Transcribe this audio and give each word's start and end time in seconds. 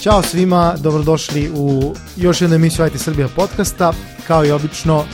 Ćao 0.00 0.22
svima, 0.22 0.74
dobrodošli 0.80 1.50
u 1.54 1.94
još 2.16 2.40
jednu 2.40 2.56
emisiju 2.56 2.86
IT 2.86 3.00
Srbija 3.00 3.28
podcasta. 3.28 3.92
Kao 4.26 4.44
i 4.44 4.50
obično, 4.50 5.04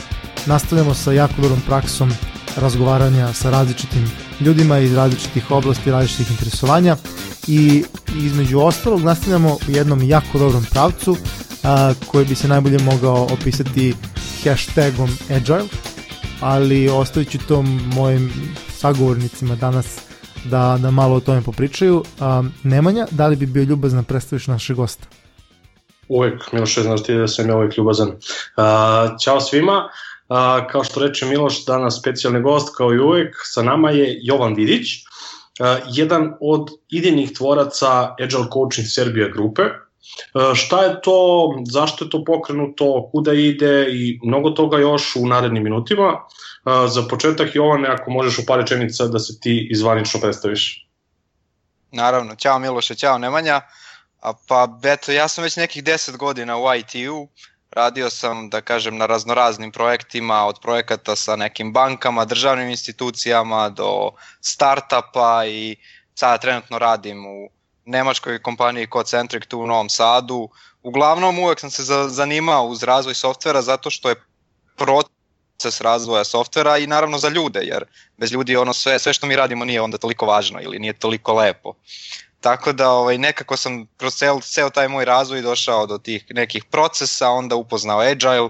nastavljamo 0.45 0.93
sa 0.93 1.11
jako 1.11 1.41
dobrom 1.41 1.61
praksom 1.67 2.11
razgovaranja 2.57 3.33
sa 3.33 3.49
različitim 3.49 4.11
ljudima 4.39 4.79
iz 4.79 4.93
različitih 4.93 5.51
oblasti, 5.51 5.91
različitih 5.91 6.31
interesovanja 6.31 6.97
i 7.47 7.83
između 8.15 8.59
ostalog 8.59 9.01
nastavljamo 9.01 9.53
u 9.53 9.71
jednom 9.71 10.03
jako 10.03 10.39
dobrom 10.39 10.65
pravcu 10.71 11.17
a, 11.63 11.93
koji 12.07 12.25
bi 12.25 12.35
se 12.35 12.47
najbolje 12.47 12.79
mogao 12.79 13.27
opisati 13.31 13.93
hashtagom 14.43 15.17
Agile, 15.29 15.63
ali 16.41 16.89
ostavit 16.89 17.31
ću 17.31 17.37
to 17.37 17.61
mojim 17.95 18.31
sagovornicima 18.77 19.55
danas 19.55 19.85
da, 20.45 20.77
da 20.81 20.91
malo 20.91 21.15
o 21.15 21.19
tome 21.19 21.41
popričaju. 21.41 22.03
A, 22.19 22.43
Nemanja, 22.63 23.07
da 23.11 23.27
li 23.27 23.35
bi 23.35 23.45
bio 23.45 23.63
ljubazan 23.63 23.99
da 23.99 24.07
predstaviš 24.07 24.47
našeg 24.47 24.75
gosta? 24.75 25.07
Uvek, 26.07 26.51
Miloš, 26.51 26.79
znaš 26.79 27.03
ti 27.03 27.13
da 27.13 27.27
sam 27.27 27.49
ja 27.49 27.55
uvek 27.55 27.77
ljubazan. 27.77 28.09
Uh, 28.09 28.15
ćao 29.23 29.41
svima, 29.41 29.89
uh, 30.29 30.37
kao 30.71 30.83
što 30.83 30.99
reče 30.99 31.25
Miloš, 31.25 31.65
danas 31.65 31.99
specijalni 31.99 32.41
gost, 32.41 32.75
kao 32.77 32.93
i 32.93 32.99
uvek, 32.99 33.35
sa 33.43 33.63
nama 33.63 33.91
je 33.91 34.19
Jovan 34.21 34.55
Vidić, 34.55 34.87
uh, 34.95 35.67
jedan 35.91 36.33
od 36.41 36.69
idejnih 36.89 37.33
tvoraca 37.33 38.15
Agile 38.23 38.47
Coaching 38.53 38.87
Serbia 38.87 39.29
grupe. 39.29 39.63
Šta 40.53 40.83
je 40.83 41.01
to, 41.01 41.49
zašto 41.71 42.05
je 42.05 42.09
to 42.09 42.23
pokrenuto, 42.23 43.09
kuda 43.11 43.33
ide 43.33 43.87
i 43.91 44.19
mnogo 44.23 44.49
toga 44.49 44.77
još 44.77 45.15
u 45.15 45.27
narednim 45.27 45.63
minutima. 45.63 46.13
Za 46.65 47.01
početak, 47.09 47.55
Jovane, 47.55 47.87
ako 47.87 48.11
možeš 48.11 48.39
u 48.39 48.45
par 48.45 48.59
rečenica 48.59 49.05
da 49.07 49.19
se 49.19 49.39
ti 49.39 49.67
izvanično 49.71 50.19
predstaviš. 50.19 50.87
Naravno, 51.91 52.35
ćao 52.35 52.59
Miloše, 52.59 52.95
ćao 52.95 53.17
Nemanja. 53.17 53.61
A 54.21 54.33
pa 54.47 54.67
eto, 54.83 55.11
ja 55.11 55.27
sam 55.27 55.43
već 55.43 55.55
nekih 55.55 55.83
10 55.83 56.17
godina 56.17 56.57
u 56.57 56.75
IT-u, 56.75 57.27
radio 57.71 58.09
sam, 58.09 58.49
da 58.49 58.61
kažem, 58.61 58.97
na 58.97 59.05
raznoraznim 59.05 59.71
projektima, 59.71 60.45
od 60.45 60.59
projekata 60.61 61.15
sa 61.15 61.35
nekim 61.35 61.73
bankama, 61.73 62.25
državnim 62.25 62.69
institucijama 62.69 63.69
do 63.69 64.11
startapa 64.41 65.45
i 65.45 65.75
sada 66.15 66.37
trenutno 66.37 66.79
radim 66.79 67.25
u 67.25 67.49
nemačkoj 67.85 68.41
kompaniji 68.41 68.87
Cocentric 68.93 69.43
tu 69.47 69.59
u 69.59 69.67
Novom 69.67 69.89
Sadu. 69.89 70.49
Uglavnom 70.83 71.39
uvek 71.39 71.59
sam 71.59 71.71
se 71.71 71.83
zanimao 72.07 72.65
uz 72.65 72.83
razvoj 72.83 73.13
softvera 73.13 73.61
zato 73.61 73.89
što 73.89 74.09
je 74.09 74.15
proces 74.77 75.14
razvoja 75.81 76.23
softvera 76.23 76.77
i 76.77 76.87
naravno 76.87 77.17
za 77.17 77.29
ljude, 77.29 77.59
jer 77.63 77.85
bez 78.17 78.31
ljudi 78.31 78.55
ono 78.55 78.73
sve, 78.73 78.99
sve 78.99 79.13
što 79.13 79.27
mi 79.27 79.35
radimo 79.35 79.65
nije 79.65 79.81
onda 79.81 79.97
toliko 79.97 80.25
važno 80.25 80.61
ili 80.61 80.79
nije 80.79 80.93
toliko 80.93 81.33
lepo. 81.33 81.73
Tako 82.41 82.73
da 82.73 82.89
ovaj, 82.89 83.17
nekako 83.17 83.57
sam 83.57 83.87
kroz 83.97 84.15
ceo, 84.15 84.39
ceo 84.41 84.69
taj 84.69 84.87
moj 84.87 85.05
razvoj 85.05 85.41
došao 85.41 85.85
do 85.85 85.97
tih 85.97 86.25
nekih 86.29 86.63
procesa, 86.63 87.29
onda 87.29 87.55
upoznao 87.55 87.99
Agile, 87.99 88.49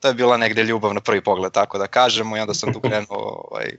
to 0.00 0.08
je 0.08 0.14
bila 0.14 0.36
negde 0.36 0.62
ljubav 0.62 0.94
na 0.94 1.00
prvi 1.00 1.20
pogled, 1.20 1.52
tako 1.52 1.78
da 1.78 1.86
kažemo, 1.86 2.36
i 2.36 2.40
onda 2.40 2.54
sam 2.54 2.72
tu 2.72 2.80
krenuo 2.80 3.46
ovaj, 3.50 3.72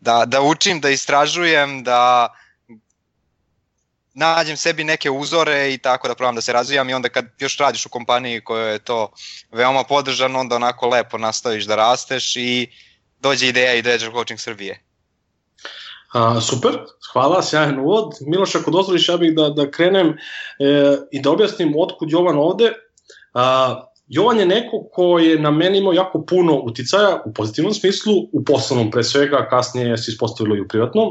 da, 0.00 0.24
da 0.26 0.40
učim, 0.40 0.80
da 0.80 0.90
istražujem, 0.90 1.82
da 1.84 2.28
nađem 4.16 4.56
sebi 4.56 4.84
neke 4.84 5.10
uzore 5.10 5.74
i 5.74 5.78
tako 5.78 6.08
da 6.08 6.14
probam 6.14 6.34
da 6.34 6.40
se 6.40 6.52
razvijam 6.52 6.90
i 6.90 6.94
onda 6.94 7.08
kad 7.08 7.24
još 7.38 7.58
radiš 7.58 7.86
u 7.86 7.88
kompaniji 7.88 8.40
koja 8.40 8.66
je 8.66 8.78
to 8.78 9.10
veoma 9.52 9.84
podržano, 9.84 10.40
onda 10.40 10.56
onako 10.56 10.88
lepo 10.88 11.18
nastaviš 11.18 11.64
da 11.64 11.76
rasteš 11.76 12.36
i 12.36 12.68
dođe 13.20 13.48
ideja 13.48 13.74
i 13.74 13.78
Agile 13.78 14.12
Coaching 14.12 14.40
Srbije. 14.40 14.82
A, 16.12 16.40
super, 16.40 16.78
hvala, 17.12 17.42
sjajan 17.42 17.78
uvod. 17.78 18.14
Miloš, 18.20 18.54
ako 18.54 18.70
dozvoliš, 18.70 19.08
ja 19.08 19.16
bih 19.16 19.34
da, 19.34 19.48
da 19.48 19.70
krenem 19.70 20.08
e, 20.08 20.16
i 21.12 21.20
da 21.20 21.30
objasnim 21.30 21.74
otkud 21.76 22.10
Jovan 22.10 22.38
ovde. 22.38 22.72
A, 23.34 23.86
Jovan 24.08 24.38
je 24.38 24.46
neko 24.46 24.84
ko 24.92 25.18
je 25.18 25.38
na 25.38 25.50
meni 25.50 25.78
imao 25.78 25.92
jako 25.92 26.24
puno 26.28 26.60
uticaja 26.64 27.22
u 27.24 27.32
pozitivnom 27.32 27.74
smislu, 27.74 28.12
u 28.32 28.44
poslovnom 28.44 28.90
pre 28.90 29.04
svega, 29.04 29.46
kasnije 29.50 29.96
se 29.98 30.10
ispostavilo 30.10 30.56
i 30.56 30.60
u 30.60 30.68
privatnom. 30.68 31.08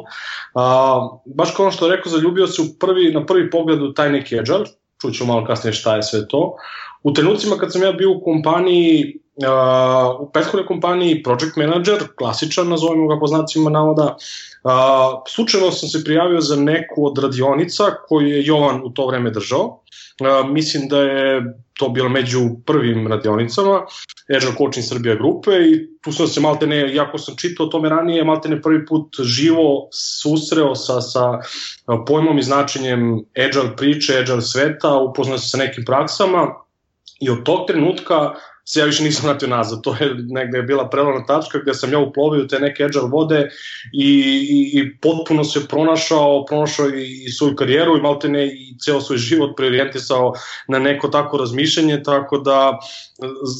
A, 0.53 1.09
baš 1.25 1.55
kao 1.55 1.65
ono 1.65 1.71
što 1.71 1.85
je 1.85 1.95
rekao, 1.95 2.11
zaljubio 2.11 2.47
se 2.47 2.61
u 2.61 2.65
prvi, 2.79 3.11
na 3.13 3.25
prvi 3.25 3.49
pogled 3.49 3.81
u 3.81 3.93
taj 3.93 4.11
neki 4.11 4.39
agile, 4.39 4.65
čuću 5.01 5.25
malo 5.25 5.45
kasnije 5.45 5.73
šta 5.73 5.95
je 5.95 6.03
sve 6.03 6.27
to. 6.27 6.55
U 7.03 7.13
trenucima 7.13 7.55
kad 7.55 7.73
sam 7.73 7.83
ja 7.83 7.91
bio 7.91 8.11
u 8.11 8.21
kompaniji 8.23 9.19
Uh, 9.35 10.27
u 10.27 10.31
prethodnoj 10.31 10.65
kompaniji 10.65 11.23
project 11.23 11.57
manager, 11.57 12.03
klasičan, 12.15 12.69
nazovemo 12.69 13.07
ga 13.07 13.19
po 13.19 13.27
znacima 13.27 13.69
navoda, 13.69 14.15
uh, 14.63 14.71
slučajno 15.27 15.71
sam 15.71 15.89
se 15.89 16.03
prijavio 16.03 16.41
za 16.41 16.55
neku 16.55 17.05
od 17.05 17.17
radionica 17.17 17.83
koju 18.07 18.27
je 18.27 18.45
Jovan 18.45 18.81
u 18.83 18.89
to 18.89 19.07
vreme 19.07 19.29
držao. 19.29 19.81
Mislim 20.51 20.87
da 20.87 21.01
je 21.01 21.43
to 21.73 21.89
bilo 21.89 22.09
među 22.09 22.39
prvim 22.65 23.07
radionicama 23.07 23.85
Agile 24.35 24.55
Coaching 24.57 24.85
Srbija 24.85 25.15
grupe 25.15 25.51
i 25.51 25.87
tu 26.01 26.11
sam 26.11 26.27
se 26.27 26.41
malte 26.41 26.67
ne, 26.67 26.95
jako 26.95 27.17
sam 27.17 27.35
čitao 27.37 27.65
o 27.65 27.69
tome 27.69 27.89
ranije, 27.89 28.23
malte 28.23 28.49
ne 28.49 28.61
prvi 28.61 28.85
put 28.85 29.15
živo 29.23 29.89
susreo 29.91 30.75
sa, 30.75 31.01
sa 31.01 31.39
pojmom 32.07 32.37
i 32.37 32.43
značenjem 32.43 33.25
Agile 33.45 33.75
priče, 33.75 34.17
Agile 34.17 34.41
sveta, 34.41 34.97
upoznao 34.97 35.37
se 35.37 35.49
sa 35.49 35.57
nekim 35.57 35.85
praksama 35.85 36.64
i 37.19 37.29
od 37.29 37.43
tog 37.43 37.67
trenutka 37.67 38.33
se 38.67 38.79
ja 38.79 38.85
više 38.85 39.03
nisam 39.03 39.29
vratio 39.29 39.47
nazad. 39.47 39.81
To 39.81 39.95
je 39.99 40.15
negde 40.27 40.61
bila 40.61 40.89
prelona 40.89 41.25
tačka 41.25 41.59
gde 41.59 41.73
sam 41.73 41.93
ja 41.93 41.99
uplovio 41.99 42.45
te 42.45 42.59
neke 42.59 42.83
agile 42.83 43.09
vode 43.09 43.49
i, 43.93 44.09
i, 44.49 44.79
i 44.79 44.97
potpuno 44.97 45.43
se 45.43 45.67
pronašao, 45.67 46.45
pronašao 46.45 46.89
i, 46.89 47.23
i 47.25 47.31
svoju 47.31 47.55
karijeru 47.55 47.97
i 47.97 48.01
malte 48.01 48.29
ne 48.29 48.47
i 48.47 48.77
ceo 48.79 49.01
svoj 49.01 49.17
život 49.17 49.57
preorijentisao 49.57 50.33
na 50.67 50.79
neko 50.79 51.07
tako 51.07 51.37
razmišljanje, 51.37 52.03
tako 52.03 52.37
da 52.37 52.79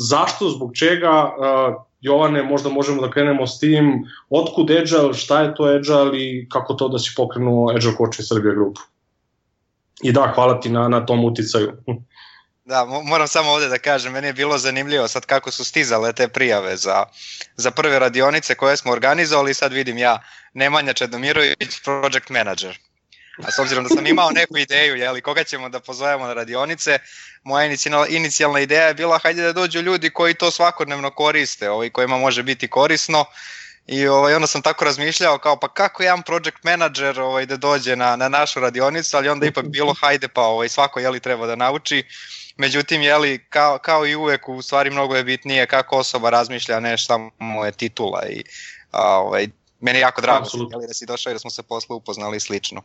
zašto, 0.10 0.50
zbog 0.50 0.72
čega, 0.76 1.32
Jovane, 2.02 2.44
možda 2.44 2.70
možemo 2.70 3.02
da 3.02 3.12
krenemo 3.12 3.48
s 3.48 3.60
tim, 3.60 4.06
otkud 4.30 4.72
Agile, 4.72 5.14
šta 5.14 5.42
je 5.42 5.56
to 5.56 5.64
Agile 5.64 6.20
i 6.20 6.50
kako 6.50 6.74
to 6.74 6.88
da 6.90 7.00
si 7.00 7.14
pokrenuo 7.18 7.70
Agile 7.70 7.94
Coaching 7.98 8.28
Srbija 8.28 8.54
grupu. 8.54 8.82
I 10.04 10.12
da, 10.12 10.32
hvala 10.36 10.60
ti 10.60 10.70
na, 10.70 10.88
na 10.88 11.06
tom 11.06 11.26
uticaju. 11.26 11.72
Da, 12.66 12.86
moram 12.86 13.28
samo 13.28 13.52
ovde 13.52 13.68
da 13.68 13.78
kažem, 13.78 14.14
meni 14.14 14.28
je 14.28 14.34
bilo 14.34 14.58
zanimljivo 14.58 15.08
sad 15.08 15.26
kako 15.26 15.52
su 15.52 15.64
stizale 15.64 16.14
te 16.14 16.28
prijave 16.28 16.78
za, 16.78 17.06
za 17.56 17.72
prve 17.72 18.00
radionice 18.00 18.56
koje 18.56 18.78
smo 18.78 18.92
organizovali, 18.92 19.54
sad 19.54 19.74
vidim 19.74 19.98
ja 19.98 20.24
Nemanja 20.54 20.94
Čedomirović, 20.94 21.80
project 21.84 22.30
manager. 22.30 22.80
A 23.44 23.52
s 23.52 23.60
obzirom 23.60 23.84
da 23.84 23.90
sam 23.90 24.08
imao 24.08 24.32
neku 24.32 24.58
ideju, 24.58 24.96
jeli, 24.96 25.22
koga 25.22 25.44
ćemo 25.44 25.70
da 25.70 25.80
pozovemo 25.80 26.26
na 26.26 26.34
radionice, 26.34 27.00
moja 27.44 27.66
inicijalna, 27.66 28.08
inicijalna 28.08 28.60
ideja 28.60 28.88
je 28.88 28.94
bila 28.94 29.20
hajde 29.24 29.42
da 29.42 29.54
dođu 29.54 29.82
ljudi 29.82 30.10
koji 30.10 30.34
to 30.34 30.52
svakodnevno 30.52 31.12
koriste, 31.12 31.70
ovaj, 31.70 31.90
kojima 31.90 32.18
može 32.18 32.44
biti 32.44 32.68
korisno, 32.68 33.26
I 33.88 34.08
ovaj, 34.08 34.34
onda 34.34 34.48
sam 34.48 34.62
tako 34.62 34.86
razmišljao 34.86 35.38
kao 35.38 35.60
pa 35.60 35.68
kako 35.68 36.04
jedan 36.04 36.24
project 36.24 36.64
manager 36.64 37.20
ovaj, 37.22 37.46
da 37.46 37.58
dođe 37.58 37.96
na, 37.96 38.16
na 38.16 38.30
našu 38.30 38.60
radionicu, 38.60 39.18
ali 39.18 39.30
onda 39.30 39.46
ipak 39.46 39.66
bilo 39.66 39.94
hajde 40.02 40.28
pa 40.28 40.42
ovaj, 40.42 40.70
svako 40.70 41.00
jeli 41.00 41.20
treba 41.20 41.48
da 41.48 41.56
nauči. 41.56 42.04
Međutim, 42.58 43.02
jeli, 43.02 43.46
kao, 43.50 43.78
kao 43.78 44.08
i 44.08 44.16
uvek, 44.16 44.50
u 44.50 44.62
stvari 44.62 44.90
mnogo 44.90 45.16
je 45.16 45.24
bitnije 45.24 45.68
kako 45.68 45.98
osoba 45.98 46.30
razmišlja, 46.30 46.80
ne 46.80 46.98
šta 46.98 47.18
mu 47.40 47.66
je 47.66 47.72
titula 47.72 48.26
i 48.30 48.44
a, 48.92 49.20
ovaj, 49.20 49.48
meni 49.80 49.98
je 49.98 50.02
jako 50.02 50.22
drago 50.22 50.48
jeli, 50.72 50.88
da 50.88 50.94
si 50.94 51.06
došao 51.06 51.32
i 51.32 51.34
da 51.34 51.40
smo 51.40 51.50
se 51.50 51.64
posle 51.64 51.96
upoznali 51.96 52.40
slično. 52.40 52.82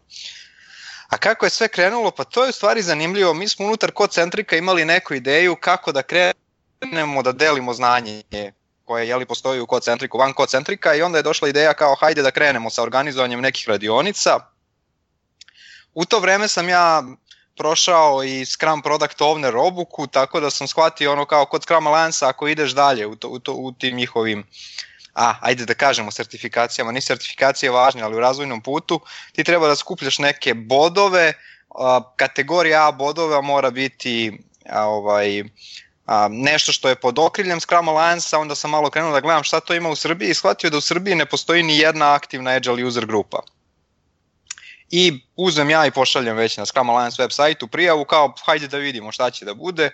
A 1.08 1.19
kako 1.19 1.47
je 1.47 1.50
sve 1.50 1.69
krenulo? 1.69 2.10
Pa 2.10 2.25
to 2.25 2.44
je 2.44 2.50
u 2.50 2.53
stvari 2.53 2.82
zanimljivo. 2.82 3.34
Mi 3.34 3.48
smo 3.48 3.66
unutar 3.66 3.91
Kocentrika 3.91 4.56
imali 4.56 4.84
neku 4.84 5.14
ideju 5.14 5.56
kako 5.56 5.92
da 5.92 6.02
krenemo 6.02 7.22
da 7.22 7.32
delimo 7.32 7.75
znanje 7.75 8.22
koje 8.84 9.08
jeli, 9.08 9.26
postoji 9.26 9.60
u 9.60 9.66
Kocentriku, 9.66 10.19
van 10.19 10.32
Kocentrika 10.32 10.94
i 10.94 11.02
onda 11.02 11.19
je 11.19 11.22
došla 11.22 11.48
ideja 11.48 11.75
kao 11.75 11.94
hajde 11.94 12.22
da 12.22 12.31
krenemo 12.31 12.70
sa 12.70 12.82
organizovanjem 12.82 13.40
nekih 13.40 13.69
radionica. 13.69 14.40
U 15.94 16.05
to 16.05 16.19
vreme 16.19 16.49
sam 16.49 16.69
ja 16.69 17.02
prošao 17.61 18.25
i 18.25 18.45
Scrum 18.47 18.83
Product 18.83 19.21
Owner 19.21 19.57
obuku, 19.57 20.07
tako 20.07 20.41
da 20.41 20.51
sam 20.51 20.69
shvatio 20.69 21.12
ono 21.12 21.25
kao 21.25 21.45
kod 21.45 21.62
Scrum 21.62 21.87
Alliance 21.87 22.25
ako 22.25 22.49
ideš 22.49 22.71
dalje 22.71 23.07
u, 23.07 23.17
to, 23.17 23.29
u, 23.29 23.39
to, 23.39 23.53
u 23.53 23.73
tim 23.73 23.97
njihovim 23.97 24.45
a, 25.15 25.35
ajde 25.41 25.67
da 25.67 25.75
kažemo 25.75 26.11
sertifikacijama, 26.11 26.93
ni 26.93 27.01
sertifikacije 27.01 27.71
važne, 27.71 28.03
ali 28.03 28.17
u 28.17 28.21
razvojnom 28.21 28.61
putu 28.61 29.01
ti 29.33 29.45
treba 29.45 29.69
da 29.69 29.77
skupljaš 29.77 30.19
neke 30.19 30.55
bodove, 30.55 31.33
kategorija 32.17 32.87
A 32.89 32.93
bodova 32.93 33.41
mora 33.41 33.71
biti 33.71 34.39
a, 34.69 34.87
ovaj, 34.87 35.45
a, 36.07 36.29
nešto 36.31 36.73
što 36.73 36.89
je 36.89 37.01
pod 37.01 37.19
okriljem 37.19 37.61
Scrum 37.61 37.89
Alliance, 37.89 38.37
onda 38.37 38.55
sam 38.55 38.71
malo 38.71 38.91
krenuo 38.91 39.12
da 39.12 39.21
gledam 39.21 39.45
šta 39.45 39.61
to 39.61 39.75
ima 39.75 39.89
u 39.89 39.97
Srbiji 39.97 40.31
i 40.31 40.35
shvatio 40.35 40.71
da 40.71 40.79
u 40.79 40.81
Srbiji 40.81 41.15
ne 41.15 41.27
postoji 41.27 41.62
ni 41.62 41.79
jedna 41.79 42.15
aktivna 42.15 42.51
Agile 42.51 42.85
user 42.85 43.07
grupa 43.07 43.43
i 44.90 45.20
uzem 45.37 45.70
ja 45.70 45.87
i 45.87 45.90
pošaljem 45.90 46.37
već 46.37 46.56
na 46.56 46.66
Scrum 46.66 46.90
Alliance 46.90 47.22
web 47.22 47.31
sajtu 47.31 47.69
prijavu 47.69 48.04
kao 48.04 48.34
hajde 48.46 48.69
da 48.69 48.76
vidimo 48.76 49.12
šta 49.12 49.31
će 49.31 49.44
da 49.44 49.54
bude. 49.54 49.90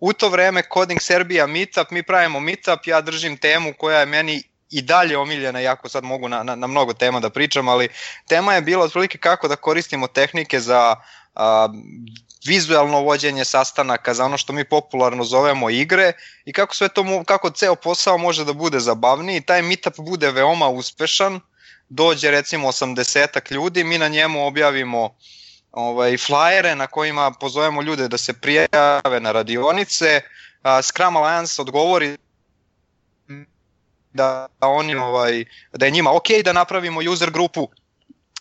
U 0.00 0.12
to 0.12 0.28
vreme 0.28 0.62
Coding 0.74 1.00
Serbia 1.02 1.46
Meetup, 1.46 1.90
mi 1.90 2.02
pravimo 2.02 2.40
Meetup, 2.40 2.86
ja 2.86 3.00
držim 3.00 3.36
temu 3.36 3.72
koja 3.78 4.00
je 4.00 4.06
meni 4.06 4.42
i 4.70 4.82
dalje 4.82 5.18
omiljena, 5.18 5.60
jako 5.60 5.88
sad 5.88 6.04
mogu 6.04 6.28
na, 6.28 6.42
na, 6.42 6.54
na 6.54 6.66
mnogo 6.66 6.92
tema 6.92 7.20
da 7.20 7.30
pričam, 7.30 7.68
ali 7.68 7.88
tema 8.28 8.54
je 8.54 8.62
bila 8.62 8.84
otprilike 8.84 9.18
kako 9.18 9.48
da 9.48 9.56
koristimo 9.56 10.06
tehnike 10.06 10.60
za 10.60 10.96
a, 11.34 11.68
vizualno 12.46 13.00
vođenje 13.00 13.44
sastanaka, 13.44 14.14
za 14.14 14.24
ono 14.24 14.38
što 14.38 14.52
mi 14.52 14.64
popularno 14.64 15.24
zovemo 15.24 15.70
igre 15.70 16.12
i 16.44 16.52
kako 16.52 16.74
sve 16.74 16.88
to, 16.88 17.22
kako 17.24 17.50
ceo 17.50 17.74
posao 17.74 18.18
može 18.18 18.44
da 18.44 18.52
bude 18.52 18.80
zabavniji, 18.80 19.40
taj 19.40 19.62
meetup 19.62 19.94
bude 19.98 20.30
veoma 20.30 20.68
uspešan, 20.68 21.40
dođe 21.88 22.30
recimo 22.30 22.68
80 22.68 23.52
ljudi, 23.52 23.84
mi 23.84 23.98
na 23.98 24.08
njemu 24.08 24.46
objavimo 24.46 25.16
ovaj, 25.72 26.16
flajere 26.16 26.74
na 26.74 26.86
kojima 26.86 27.30
pozovemo 27.30 27.82
ljude 27.82 28.08
da 28.08 28.18
se 28.18 28.32
prijave 28.32 29.20
na 29.20 29.32
radionice, 29.32 30.20
a, 30.62 30.82
Scrum 30.82 31.16
Alliance 31.16 31.62
odgovori 31.62 32.16
da 34.12 34.48
oni 34.60 34.94
ovaj 34.94 35.44
da 35.72 35.86
je 35.86 35.90
njima 35.90 36.12
ok 36.12 36.28
da 36.44 36.52
napravimo 36.52 37.00
user 37.12 37.30
grupu 37.30 37.68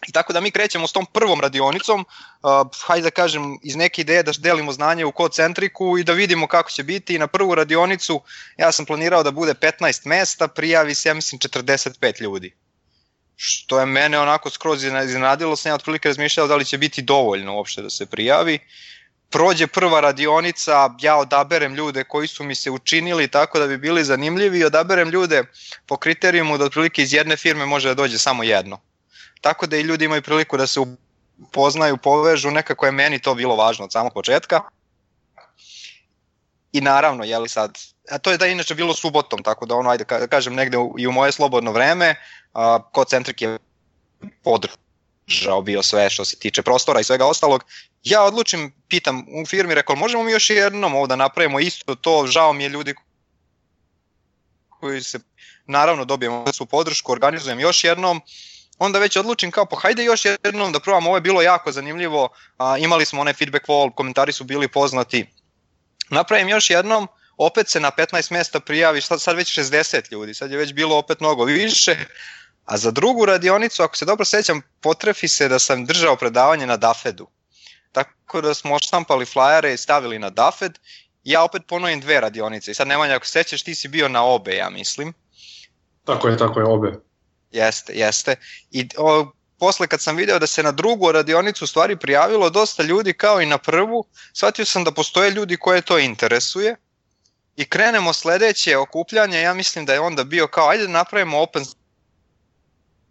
I 0.08 0.12
tako 0.12 0.34
da 0.34 0.42
mi 0.42 0.52
krećemo 0.52 0.88
s 0.88 0.92
tom 0.92 1.06
prvom 1.06 1.42
radionicom, 1.42 2.02
uh, 2.02 2.68
hajde 2.86 3.04
da 3.04 3.12
kažem, 3.12 3.58
iz 3.64 3.76
neke 3.76 4.02
ideje 4.02 4.24
da 4.24 4.32
delimo 4.38 4.72
znanje 4.72 5.06
u 5.06 5.12
kod 5.12 5.34
centriku 5.34 5.98
i 5.98 6.04
da 6.04 6.14
vidimo 6.14 6.48
kako 6.48 6.70
će 6.70 6.84
biti. 6.84 7.16
I 7.16 7.20
na 7.20 7.28
prvu 7.28 7.56
radionicu 7.56 8.22
ja 8.58 8.72
sam 8.72 8.86
planirao 8.86 9.24
da 9.24 9.32
bude 9.32 9.54
15 9.54 10.08
mesta, 10.08 10.48
prijavi 10.48 10.96
se, 10.96 11.10
ja 11.10 11.14
mislim, 11.14 11.40
45 11.40 12.22
ljudi. 12.22 12.54
Što 13.40 13.80
je 13.80 13.86
mene 13.86 14.20
onako 14.20 14.50
skroz 14.50 14.84
iznenadilo, 14.84 15.56
sam 15.56 15.70
ja 15.70 15.76
otprilike 15.76 16.10
razmišljao 16.10 16.48
da 16.48 16.56
li 16.56 16.66
će 16.66 16.78
biti 16.78 17.02
dovoljno 17.02 17.56
uopšte 17.56 17.82
da 17.82 17.90
se 17.90 18.06
prijavi. 18.06 18.60
Prođe 19.30 19.68
prva 19.68 20.00
radionica, 20.00 20.90
ja 21.02 21.18
odaberem 21.18 21.76
ljude 21.76 22.04
koji 22.04 22.28
su 22.28 22.44
mi 22.44 22.56
se 22.56 22.72
učinili 22.72 23.28
tako 23.28 23.60
da 23.60 23.68
bi 23.68 23.78
bili 23.78 24.04
zanimljivi 24.04 24.60
i 24.60 24.66
odaberem 24.66 25.10
ljude 25.10 25.44
po 25.86 25.98
kriterijumu 25.98 26.58
da 26.58 26.66
otprilike 26.66 27.04
iz 27.04 27.14
jedne 27.14 27.38
firme 27.38 27.66
može 27.66 27.88
da 27.88 27.94
dođe 27.94 28.18
samo 28.18 28.44
jedno 28.44 28.80
tako 29.42 29.68
da 29.68 29.78
i 29.78 29.82
ljudi 29.82 30.06
imaju 30.06 30.22
priliku 30.22 30.58
da 30.58 30.68
se 30.68 30.80
upoznaju, 31.40 31.98
povežu, 31.98 32.52
nekako 32.52 32.86
je 32.86 32.92
meni 32.92 33.20
to 33.20 33.36
bilo 33.36 33.56
važno 33.56 33.86
od 33.86 33.92
samog 33.92 34.14
početka. 34.14 34.62
I 36.78 36.82
naravno, 36.82 37.24
je 37.24 37.40
li 37.40 37.50
sad, 37.50 37.78
a 38.10 38.18
to 38.18 38.32
je 38.32 38.38
da 38.38 38.46
je 38.46 38.52
inače 38.52 38.76
bilo 38.76 38.94
subotom, 38.94 39.44
tako 39.44 39.66
da 39.66 39.76
ono, 39.76 39.90
ajde 39.90 40.06
da 40.10 40.28
kažem, 40.28 40.54
negde 40.54 40.78
i 40.98 41.08
u 41.08 41.12
moje 41.12 41.32
slobodno 41.32 41.72
vreme, 41.72 42.16
a, 42.54 42.80
Kocentrik 42.92 43.42
je 43.42 43.58
podržao 44.44 45.62
bio 45.62 45.84
sve 45.84 46.10
što 46.10 46.26
se 46.26 46.40
tiče 46.40 46.62
prostora 46.62 47.00
i 47.00 47.04
svega 47.04 47.26
ostalog. 47.26 47.64
Ja 48.04 48.24
odlučim, 48.24 48.74
pitam 48.88 49.26
u 49.42 49.46
firmi, 49.46 49.76
rekao, 49.76 49.96
možemo 49.96 50.24
mi 50.24 50.32
još 50.32 50.50
jednom 50.50 50.96
ovo 50.96 51.08
da 51.08 51.16
napravimo 51.16 51.60
isto 51.60 51.96
to, 51.96 52.28
žao 52.28 52.54
mi 52.54 52.64
je 52.64 52.70
ljudi 52.70 52.96
koji 54.70 55.02
se, 55.02 55.20
naravno 55.66 56.06
dobijemo 56.06 56.54
svu 56.54 56.66
podršku, 56.66 57.12
organizujem 57.12 57.60
još 57.60 57.84
jednom, 57.84 58.22
onda 58.78 59.00
već 59.00 59.18
odlučim 59.18 59.52
kao 59.52 59.66
pa 59.66 59.80
hajde 59.80 60.04
još 60.04 60.26
jednom 60.26 60.72
da 60.72 60.80
probam, 60.80 61.08
ovo 61.08 61.18
je 61.18 61.22
bilo 61.22 61.42
jako 61.42 61.72
zanimljivo, 61.72 62.30
a, 62.58 62.78
imali 62.78 63.06
smo 63.06 63.22
onaj 63.22 63.34
feedback 63.34 63.66
wall, 63.68 63.96
komentari 63.96 64.32
su 64.32 64.44
bili 64.44 64.68
poznati. 64.68 65.26
Napravim 66.10 66.50
još 66.50 66.70
jednom, 66.70 67.08
opet 67.38 67.70
se 67.70 67.80
na 67.80 67.92
15 67.92 68.32
mesta 68.32 68.60
prijavi, 68.60 69.02
sad, 69.02 69.22
sad 69.22 69.36
već 69.36 69.60
60 69.60 70.12
ljudi, 70.12 70.34
sad 70.34 70.52
je 70.52 70.58
već 70.58 70.74
bilo 70.74 70.98
opet 70.98 71.20
mnogo 71.20 71.44
više, 71.44 71.96
a 72.66 72.78
za 72.78 72.92
drugu 72.92 73.26
radionicu, 73.26 73.84
ako 73.84 73.98
se 73.98 74.06
dobro 74.06 74.26
sećam, 74.26 74.62
potrefi 74.82 75.28
se 75.28 75.48
da 75.48 75.60
sam 75.60 75.86
držao 75.86 76.16
predavanje 76.16 76.66
na 76.66 76.78
Dafedu. 76.78 77.28
Tako 77.92 78.42
da 78.42 78.54
smo 78.54 78.76
oštampali 78.76 79.26
flajere 79.26 79.74
i 79.74 79.78
stavili 79.78 80.20
na 80.20 80.30
Dafed, 80.30 80.80
ja 81.24 81.44
opet 81.44 81.62
ponovim 81.68 82.02
dve 82.02 82.22
radionice 82.22 82.72
i 82.72 82.74
sad 82.74 82.88
Nemanja, 82.88 83.16
ako 83.16 83.26
sećaš, 83.26 83.64
ti 83.64 83.76
si 83.76 83.88
bio 83.88 84.08
na 84.08 84.24
obe, 84.24 84.56
ja 84.56 84.70
mislim. 84.70 85.14
Tako 86.06 86.28
je, 86.28 86.38
tako 86.38 86.60
je, 86.60 86.66
obe. 86.66 87.00
Jeste, 87.52 87.94
jeste. 87.94 88.36
I 88.72 88.90
o, 88.98 89.32
posle 89.60 89.88
kad 89.88 90.02
sam 90.02 90.16
video 90.16 90.40
da 90.40 90.48
se 90.48 90.64
na 90.64 90.72
drugu 90.72 91.12
radionicu 91.12 91.68
stvari 91.68 91.96
prijavilo 91.96 92.50
dosta 92.50 92.84
ljudi 92.84 93.14
kao 93.14 93.42
i 93.42 93.46
na 93.46 93.58
prvu, 93.58 94.06
shvatio 94.34 94.66
sam 94.66 94.84
da 94.84 94.92
postoje 94.92 95.32
ljudi 95.32 95.58
koje 95.58 95.82
to 95.82 96.00
interesuje 96.00 96.76
i 97.56 97.66
krenemo 97.66 98.14
sledeće 98.14 98.78
okupljanje, 98.78 99.42
ja 99.42 99.54
mislim 99.54 99.86
da 99.86 99.94
je 99.94 100.00
onda 100.00 100.24
bio 100.24 100.48
kao 100.48 100.70
ajde 100.70 100.84
da 100.84 100.92
napravimo 100.92 101.42
open 101.42 101.66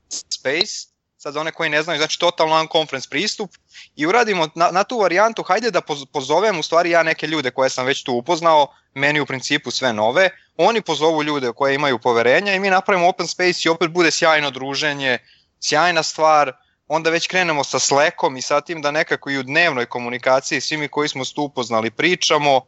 space, 0.08 0.96
sad 1.18 1.36
one 1.36 1.52
koji 1.52 1.70
ne 1.70 1.82
znaju, 1.82 1.98
znači 1.98 2.18
total 2.18 2.48
non-conference 2.48 3.08
pristup 3.10 3.50
i 3.96 4.06
uradimo 4.06 4.48
na, 4.54 4.70
na 4.70 4.84
tu 4.84 4.98
varijantu, 4.98 5.42
hajde 5.42 5.70
da 5.70 5.80
pozovem 6.12 6.58
u 6.58 6.62
stvari 6.62 6.90
ja 6.90 7.02
neke 7.02 7.26
ljude 7.26 7.50
koje 7.50 7.70
sam 7.70 7.86
već 7.86 8.02
tu 8.02 8.12
upoznao, 8.12 8.68
meni 8.94 9.20
u 9.20 9.26
principu 9.26 9.70
sve 9.70 9.92
nove, 9.92 10.30
oni 10.56 10.80
pozovu 10.80 11.22
ljude 11.22 11.52
koje 11.52 11.74
imaju 11.74 11.98
poverenja 11.98 12.54
i 12.54 12.60
mi 12.60 12.70
napravimo 12.70 13.08
open 13.08 13.26
space 13.26 13.60
i 13.64 13.68
opet 13.68 13.90
bude 13.90 14.10
sjajno 14.10 14.50
druženje, 14.50 15.18
sjajna 15.60 16.02
stvar, 16.02 16.52
onda 16.88 17.10
već 17.10 17.26
krenemo 17.26 17.64
sa 17.64 17.78
Slackom 17.78 18.36
i 18.36 18.42
sa 18.42 18.60
tim 18.60 18.82
da 18.82 18.90
nekako 18.90 19.30
i 19.30 19.38
u 19.38 19.42
dnevnoj 19.42 19.86
komunikaciji 19.86 20.60
svi 20.60 20.76
mi 20.76 20.88
koji 20.88 21.08
smo 21.08 21.24
tu 21.24 21.42
upoznali 21.42 21.90
pričamo 21.90 22.60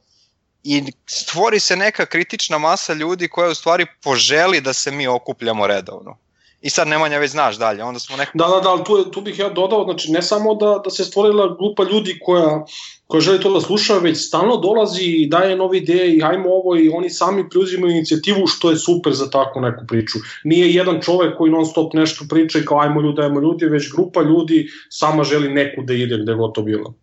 i 0.63 0.93
stvori 1.07 1.61
se 1.61 1.77
neka 1.77 2.07
kritična 2.07 2.59
masa 2.59 2.93
ljudi 2.93 3.29
koja 3.29 3.51
u 3.51 3.55
stvari 3.55 3.87
poželi 4.03 4.61
da 4.61 4.73
se 4.73 4.91
mi 4.91 5.07
okupljamo 5.07 5.67
redovno 5.67 6.19
i 6.61 6.71
sad 6.71 6.89
Nemanja 6.89 7.19
već 7.19 7.31
znaš 7.31 7.57
dalje, 7.57 7.85
onda 7.85 8.01
smo 8.01 8.17
nekako... 8.17 8.39
Da, 8.39 8.47
da, 8.47 8.61
da, 8.61 8.69
ali 8.69 8.85
tu, 8.85 9.11
tu 9.11 9.21
bih 9.21 9.39
ja 9.39 9.49
dodao, 9.49 9.85
znači 9.85 10.13
ne 10.13 10.23
samo 10.23 10.55
da, 10.55 10.81
da 10.85 10.91
se 10.91 11.05
stvorila 11.05 11.57
grupa 11.59 11.83
ljudi 11.83 12.19
koja, 12.23 12.65
koja 13.07 13.21
želi 13.21 13.41
to 13.41 13.53
da 13.53 13.61
sluša, 13.61 13.99
već 13.99 14.27
stalno 14.27 14.57
dolazi 14.57 15.03
i 15.03 15.27
daje 15.27 15.57
nove 15.57 15.79
ideje 15.79 16.17
i 16.17 16.21
hajmo 16.21 16.49
ovo 16.51 16.77
i 16.77 16.89
oni 16.89 17.11
sami 17.11 17.49
preuzimaju 17.51 17.93
inicijativu 17.93 18.47
što 18.47 18.71
je 18.71 18.77
super 18.77 19.13
za 19.13 19.31
takvu 19.31 19.61
neku 19.61 19.85
priču. 19.89 20.19
Nije 20.45 20.75
jedan 20.75 21.01
čovek 21.01 21.39
koji 21.39 21.53
non 21.53 21.67
stop 21.67 21.95
nešto 21.95 22.25
priča 22.31 22.59
i 22.59 22.65
kao 22.65 22.81
ajmo 22.81 23.01
ljudi, 23.01 23.23
ajmo 23.23 23.41
ljudi, 23.41 23.67
već 23.67 23.93
grupa 23.93 24.23
ljudi 24.23 24.69
sama 24.91 25.25
želi 25.25 25.49
neku 25.49 25.83
da 25.83 25.95
ide 25.95 26.19
gde 26.23 26.35
god 26.35 26.55
to 26.55 26.63
bilo. 26.63 26.95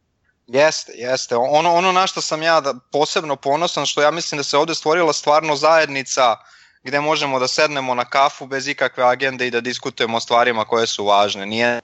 Jeste, 0.48 0.92
jeste. 0.96 1.36
Ono, 1.36 1.74
ono 1.74 1.92
na 1.92 2.08
što 2.08 2.22
sam 2.22 2.44
ja 2.44 2.62
da, 2.62 2.74
posebno 2.92 3.36
ponosan, 3.36 3.86
što 3.86 4.02
ja 4.02 4.12
mislim 4.12 4.38
da 4.38 4.44
se 4.44 4.58
ovde 4.58 4.76
stvorila 4.76 5.14
stvarno 5.14 5.56
zajednica 5.56 6.32
uh, 6.32 6.55
gde 6.86 7.02
možemo 7.02 7.40
da 7.40 7.48
sednemo 7.48 7.96
na 7.96 8.06
kafu 8.06 8.46
bez 8.46 8.68
ikakve 8.68 9.04
agende 9.04 9.48
i 9.48 9.52
da 9.52 9.62
diskutujemo 9.62 10.18
o 10.18 10.20
stvarima 10.20 10.66
koje 10.66 10.88
su 10.88 11.06
važne. 11.06 11.46
Nije 11.46 11.80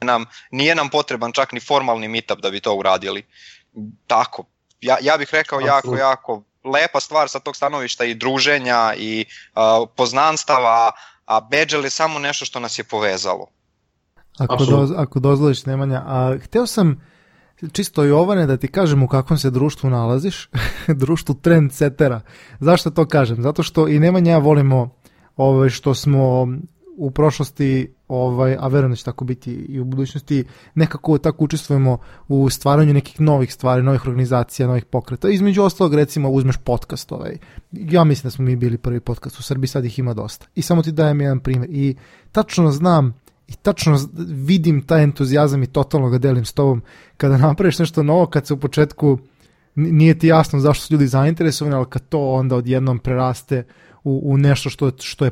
nam, 0.00 0.24
nije 0.50 0.74
nam 0.74 0.88
potreban 0.88 1.32
čak 1.32 1.52
ni 1.52 1.60
formalni 1.60 2.08
meetup 2.08 2.40
da 2.40 2.50
bi 2.50 2.60
to 2.60 2.74
uradili. 2.74 3.24
Tako, 4.06 4.44
ja, 4.80 4.96
ja 5.00 5.16
bih 5.16 5.28
rekao 5.32 5.60
jako, 5.60 5.96
jako 5.96 6.42
lepa 6.64 7.00
stvar 7.00 7.28
sa 7.28 7.40
tog 7.40 7.56
stanovišta 7.56 8.04
i 8.04 8.14
druženja 8.14 8.94
i 8.96 9.24
uh, 9.24 9.88
poznanstava, 9.96 10.92
a 11.26 11.40
Bedžel 11.40 11.84
je 11.84 11.90
samo 11.90 12.18
nešto 12.18 12.44
što 12.44 12.60
nas 12.60 12.78
je 12.78 12.84
povezalo. 12.84 13.46
Ako, 14.38 14.64
do, 14.64 14.94
ako 14.96 15.20
dozvoliš 15.20 15.64
Nemanja, 15.64 16.02
a 16.06 16.36
hteo 16.44 16.66
sam 16.66 17.00
čisto 17.72 18.04
Jovane 18.04 18.46
da 18.46 18.56
ti 18.56 18.68
kažem 18.68 19.02
u 19.02 19.08
kakvom 19.08 19.38
se 19.38 19.50
društvu 19.50 19.90
nalaziš, 19.90 20.50
društvu 21.02 21.34
trendsetera. 21.34 22.20
Zašto 22.60 22.90
to 22.90 23.06
kažem? 23.06 23.42
Zato 23.42 23.62
što 23.62 23.88
i 23.88 23.98
Nemanja 23.98 24.32
ja 24.32 24.38
volimo 24.38 24.90
ovaj, 25.36 25.68
što 25.68 25.94
smo 25.94 26.48
u 26.96 27.10
prošlosti, 27.10 27.94
ovaj, 28.08 28.56
a 28.60 28.68
verujem 28.68 28.92
da 28.92 28.96
će 28.96 29.04
tako 29.04 29.24
biti 29.24 29.52
i 29.52 29.80
u 29.80 29.84
budućnosti, 29.84 30.44
nekako 30.74 31.18
tako 31.18 31.44
učestvujemo 31.44 31.98
u 32.28 32.50
stvaranju 32.50 32.94
nekih 32.94 33.20
novih 33.20 33.52
stvari, 33.52 33.82
novih 33.82 34.06
organizacija, 34.06 34.68
novih 34.68 34.84
pokreta. 34.84 35.28
Između 35.28 35.62
ostalog, 35.62 35.94
recimo, 35.94 36.30
uzmeš 36.30 36.56
podcast 36.56 37.12
ovaj. 37.12 37.36
Ja 37.72 38.04
mislim 38.04 38.22
da 38.22 38.30
smo 38.30 38.44
mi 38.44 38.56
bili 38.56 38.78
prvi 38.78 39.00
podcast 39.00 39.38
u 39.38 39.42
Srbiji, 39.42 39.68
sad 39.68 39.84
ih 39.84 39.98
ima 39.98 40.14
dosta. 40.14 40.46
I 40.54 40.62
samo 40.62 40.82
ti 40.82 40.92
dajem 40.92 41.20
jedan 41.20 41.40
primjer. 41.40 41.70
I 41.70 41.96
tačno 42.32 42.70
znam 42.70 43.21
i 43.52 43.56
tačno 43.62 43.98
vidim 44.28 44.82
taj 44.82 45.02
entuzijazam 45.02 45.62
i 45.62 45.66
totalno 45.66 46.08
ga 46.08 46.18
delim 46.18 46.44
s 46.44 46.52
tobom 46.52 46.82
kada 47.16 47.36
napraviš 47.36 47.78
nešto 47.78 48.02
novo, 48.02 48.26
kad 48.26 48.46
se 48.46 48.54
u 48.54 48.56
početku 48.56 49.18
nije 49.74 50.18
ti 50.18 50.26
jasno 50.26 50.60
zašto 50.60 50.84
su 50.84 50.94
ljudi 50.94 51.06
zainteresovani, 51.06 51.76
ali 51.76 51.86
kad 51.88 52.08
to 52.08 52.32
onda 52.32 52.56
odjednom 52.56 52.98
preraste 52.98 53.64
u, 54.04 54.20
u 54.24 54.38
nešto 54.38 54.70
što, 54.70 54.90
što 54.98 55.24
je 55.24 55.30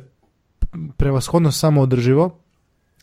prevashodno 0.96 1.52
samo 1.52 1.80
održivo, 1.80 2.38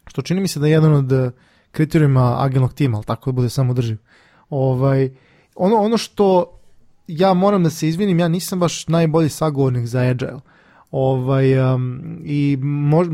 što 0.07 0.21
čini 0.21 0.41
mi 0.41 0.47
se 0.47 0.59
da 0.59 0.67
je 0.67 0.71
jedan 0.71 0.93
od 0.93 1.33
kriterijuma 1.71 2.43
agilnog 2.43 2.73
tima, 2.73 2.97
ali 2.97 3.05
tako 3.05 3.31
da 3.31 3.35
bude 3.35 3.49
samo 3.49 3.71
održiv. 3.71 3.97
Ovaj, 4.49 5.11
ono, 5.55 5.75
ono 5.75 5.97
što 5.97 6.57
ja 7.07 7.33
moram 7.33 7.63
da 7.63 7.69
se 7.69 7.87
izvinim, 7.87 8.19
ja 8.19 8.27
nisam 8.27 8.59
baš 8.59 8.87
najbolji 8.87 9.29
sagovornik 9.29 9.85
za 9.85 9.99
agile. 9.99 10.39
Ovaj, 10.91 11.73
um, 11.73 12.01
I 12.23 12.57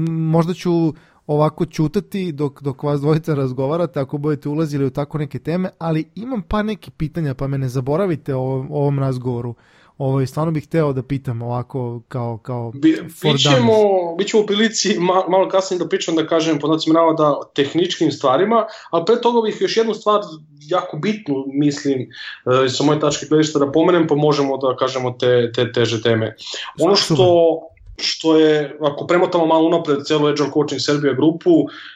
možda 0.08 0.54
ću 0.54 0.94
ovako 1.28 1.66
ćutati 1.66 2.32
dok, 2.32 2.62
dok 2.62 2.84
vas 2.84 3.02
dvojica 3.02 3.34
razgovarate 3.34 4.00
ako 4.00 4.18
budete 4.18 4.50
ulazili 4.50 4.86
u 4.86 4.90
tako 4.90 5.18
neke 5.18 5.40
teme, 5.40 5.70
ali 5.78 6.06
imam 6.16 6.42
pa 6.42 6.64
neke 6.64 6.92
pitanja 6.92 7.34
pa 7.34 7.48
me 7.48 7.58
ne 7.58 7.70
zaboravite 7.70 8.36
o 8.36 8.66
ovom 8.70 9.00
razgovoru. 9.00 9.56
Ovo, 9.98 10.26
stvarno 10.26 10.52
bih 10.52 10.66
hteo 10.66 10.94
da 10.94 11.04
pitam 11.04 11.42
ovako 11.42 12.02
kao, 12.08 12.38
kao 12.38 12.72
Bi, 12.76 12.98
bićemo, 13.24 13.74
bićemo 14.18 14.44
u 14.44 14.46
prilici 14.46 15.00
malo, 15.00 15.26
malo 15.30 15.50
kasnije 15.50 15.80
da 15.80 15.88
pričam 15.88 16.16
da 16.16 16.28
kažem 16.28 16.60
po 16.60 16.68
znacima 16.68 17.00
navoda 17.00 17.30
o 17.30 17.44
tehničkim 17.56 18.12
stvarima, 18.12 18.66
ali 18.90 19.06
pre 19.06 19.22
toga 19.22 19.42
bih 19.42 19.58
još 19.62 19.78
jednu 19.78 19.94
stvar 19.94 20.22
jako 20.68 20.98
bitnu, 20.98 21.36
mislim, 21.48 22.10
uh, 22.46 22.72
sa 22.72 22.84
moje 22.84 23.00
tačke 23.00 23.26
gledišta 23.30 23.60
da 23.60 23.72
pomenem, 23.72 24.08
pa 24.08 24.16
možemo 24.16 24.58
da 24.58 24.76
kažemo 24.76 25.12
te, 25.12 25.52
te 25.56 25.72
teže 25.72 26.02
teme. 26.02 26.36
Ono 26.80 26.96
što 26.96 27.60
što 27.98 28.38
je, 28.38 28.78
ako 28.82 29.08
premotamo 29.08 29.46
malo 29.46 29.68
unapred 29.68 29.98
celu 30.06 30.28
Agile 30.28 30.52
Coaching 30.54 30.82
Serbia 30.82 31.14
grupu, 31.14 31.50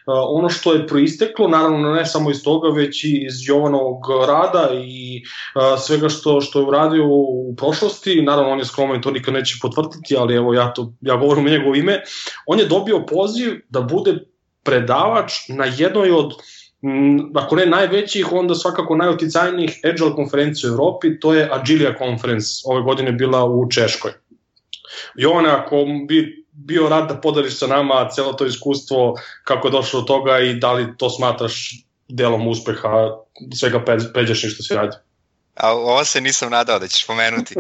ono 0.06 0.50
što 0.50 0.74
je 0.74 0.88
proisteklo, 0.88 1.48
naravno 1.48 1.94
ne 1.94 2.06
samo 2.06 2.32
iz 2.32 2.44
toga, 2.44 2.70
već 2.70 3.04
i 3.04 3.26
iz 3.28 3.34
Jovanovog 3.48 3.98
rada 4.28 4.70
i 4.74 5.24
svega 5.80 6.10
što, 6.10 6.42
što 6.42 6.60
je 6.60 6.66
uradio 6.66 7.06
u 7.08 7.56
prošlosti, 7.58 8.22
naravno 8.22 8.52
on 8.52 8.60
je 8.60 8.66
skroman 8.66 9.00
i 9.00 9.02
to 9.02 9.12
nikad 9.12 9.34
neće 9.34 9.58
potvrditi, 9.62 10.16
ali 10.18 10.36
evo 10.36 10.54
ja, 10.54 10.74
to, 10.74 10.94
ja 11.02 11.16
govorim 11.16 11.46
u 11.46 11.50
njegovo 11.50 11.76
ime, 11.76 12.02
on 12.46 12.60
je 12.60 12.66
dobio 12.66 13.06
poziv 13.06 13.54
da 13.70 13.82
bude 13.82 14.18
predavač 14.64 15.34
na 15.50 15.66
jednoj 15.78 16.12
od 16.12 16.34
ako 17.36 17.56
ne 17.56 17.66
najvećih, 17.66 18.32
onda 18.32 18.56
svakako 18.56 18.96
najuticajnijih 18.96 19.80
Agile 19.84 20.16
konferencija 20.16 20.70
u 20.70 20.74
Evropi, 20.74 21.20
to 21.20 21.34
je 21.34 21.50
Agilia 21.52 21.96
Conference, 21.98 22.48
ove 22.66 22.82
godine 22.82 23.12
bila 23.12 23.46
u 23.46 23.70
Češkoj. 23.70 24.12
Jovane, 25.16 25.50
ako 25.50 25.86
bi 26.08 26.46
bio 26.52 26.90
rad 26.90 27.08
da 27.10 27.22
podeliš 27.22 27.60
sa 27.60 27.68
nama 27.68 28.10
celo 28.10 28.34
to 28.34 28.46
iskustvo, 28.46 29.16
kako 29.44 29.68
je 29.68 29.72
došlo 29.72 30.02
do 30.02 30.06
toga 30.06 30.40
i 30.40 30.54
da 30.54 30.74
li 30.74 30.98
to 30.98 31.10
smatraš 31.10 31.84
delom 32.08 32.48
uspeha 32.48 33.10
svega 33.60 33.84
peđašnjih 34.14 34.54
što 34.54 34.64
se 34.64 34.76
radi? 34.76 34.96
A 35.56 35.74
ovo 35.74 36.06
se 36.06 36.22
nisam 36.22 36.52
nadao 36.52 36.80
da 36.80 36.88
ćeš 36.88 37.08
pomenuti. 37.08 37.56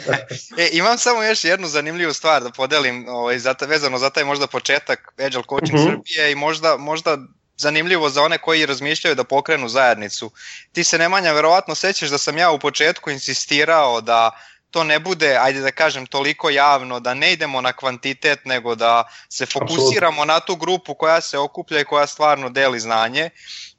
e, 0.58 0.68
imam 0.72 0.98
samo 0.98 1.22
još 1.22 1.44
jednu 1.44 1.68
zanimljivu 1.68 2.12
stvar 2.12 2.42
da 2.42 2.50
podelim 2.50 3.08
ovaj, 3.08 3.38
za, 3.38 3.54
vezano 3.68 3.98
za 3.98 4.10
taj 4.10 4.24
možda 4.24 4.46
početak 4.46 5.12
Agile 5.18 5.42
Coaching 5.48 5.78
mhm. 5.78 5.88
-huh. 5.88 5.92
Srbije 5.92 6.32
i 6.32 6.34
možda, 6.34 6.76
možda 6.76 7.18
zanimljivo 7.56 8.10
za 8.10 8.22
one 8.22 8.38
koji 8.38 8.66
razmišljaju 8.66 9.14
da 9.14 9.24
pokrenu 9.24 9.68
zajednicu. 9.68 10.30
Ti 10.72 10.84
se 10.84 10.98
Nemanja 10.98 11.32
verovatno 11.32 11.74
sećaš 11.74 12.08
da 12.08 12.18
sam 12.18 12.38
ja 12.38 12.50
u 12.50 12.58
početku 12.58 13.10
insistirao 13.10 14.00
da 14.00 14.30
to 14.76 14.84
ne 14.84 14.98
bude, 14.98 15.38
ajde 15.40 15.60
da 15.60 15.70
kažem, 15.72 16.06
toliko 16.06 16.50
javno, 16.50 17.00
da 17.00 17.14
ne 17.14 17.32
idemo 17.32 17.60
na 17.60 17.72
kvantitet, 17.72 18.44
nego 18.44 18.74
da 18.74 19.08
se 19.28 19.46
fokusiramo 19.46 20.22
Absolut. 20.22 20.28
na 20.28 20.40
tu 20.40 20.56
grupu 20.56 20.94
koja 20.94 21.20
se 21.20 21.38
okuplja 21.38 21.80
i 21.80 21.84
koja 21.84 22.06
stvarno 22.06 22.50
deli 22.50 22.80
znanje. 22.80 23.30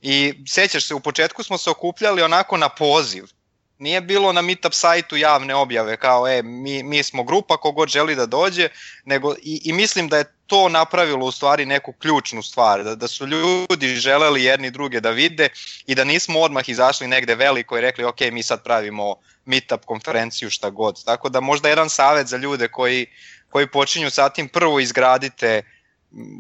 I 0.01 0.34
sećaš 0.48 0.88
se, 0.88 0.94
u 0.94 1.00
početku 1.00 1.44
smo 1.44 1.58
se 1.58 1.70
okupljali 1.70 2.22
onako 2.22 2.58
na 2.58 2.70
poziv. 2.70 3.30
Nije 3.77 4.01
bilo 4.01 4.34
na 4.34 4.42
meetup 4.42 4.74
sajtu 4.74 5.18
javne 5.18 5.56
objave 5.56 5.98
kao 5.98 6.27
e, 6.27 6.42
mi, 6.44 6.84
mi 6.84 7.04
smo 7.04 7.24
grupa 7.24 7.58
kogod 7.58 7.89
želi 7.89 8.16
da 8.16 8.25
dođe, 8.25 8.70
nego 9.06 9.34
i, 9.34 9.62
i 9.63 9.74
mislim 9.74 10.10
da 10.10 10.18
je 10.18 10.34
to 10.48 10.70
napravilo 10.70 11.25
u 11.25 11.32
stvari 11.32 11.66
neku 11.66 11.94
ključnu 11.94 12.44
stvar, 12.44 12.84
da, 12.84 12.96
da 12.96 13.08
su 13.08 13.27
ljudi 13.27 13.88
želeli 13.88 14.44
jedni 14.44 14.72
druge 14.72 15.00
da 15.00 15.10
vide 15.10 15.50
i 15.86 15.96
da 15.96 16.04
nismo 16.04 16.39
odmah 16.39 16.70
izašli 16.70 17.08
negde 17.08 17.36
veliko 17.36 17.77
i 17.77 17.82
rekli 17.82 18.04
ok, 18.04 18.22
mi 18.32 18.44
sad 18.44 18.63
pravimo 18.63 19.16
meetup 19.46 19.86
konferenciju 19.86 20.50
šta 20.50 20.70
god. 20.70 21.04
Tako 21.06 21.30
da 21.30 21.39
možda 21.39 21.70
jedan 21.70 21.89
savet 21.89 22.27
za 22.27 22.38
ljude 22.38 22.68
koji, 22.68 23.06
koji 23.50 23.72
počinju 23.72 24.10
sa 24.10 24.30
tim 24.30 24.50
prvo 24.50 24.80
izgradite 24.80 25.63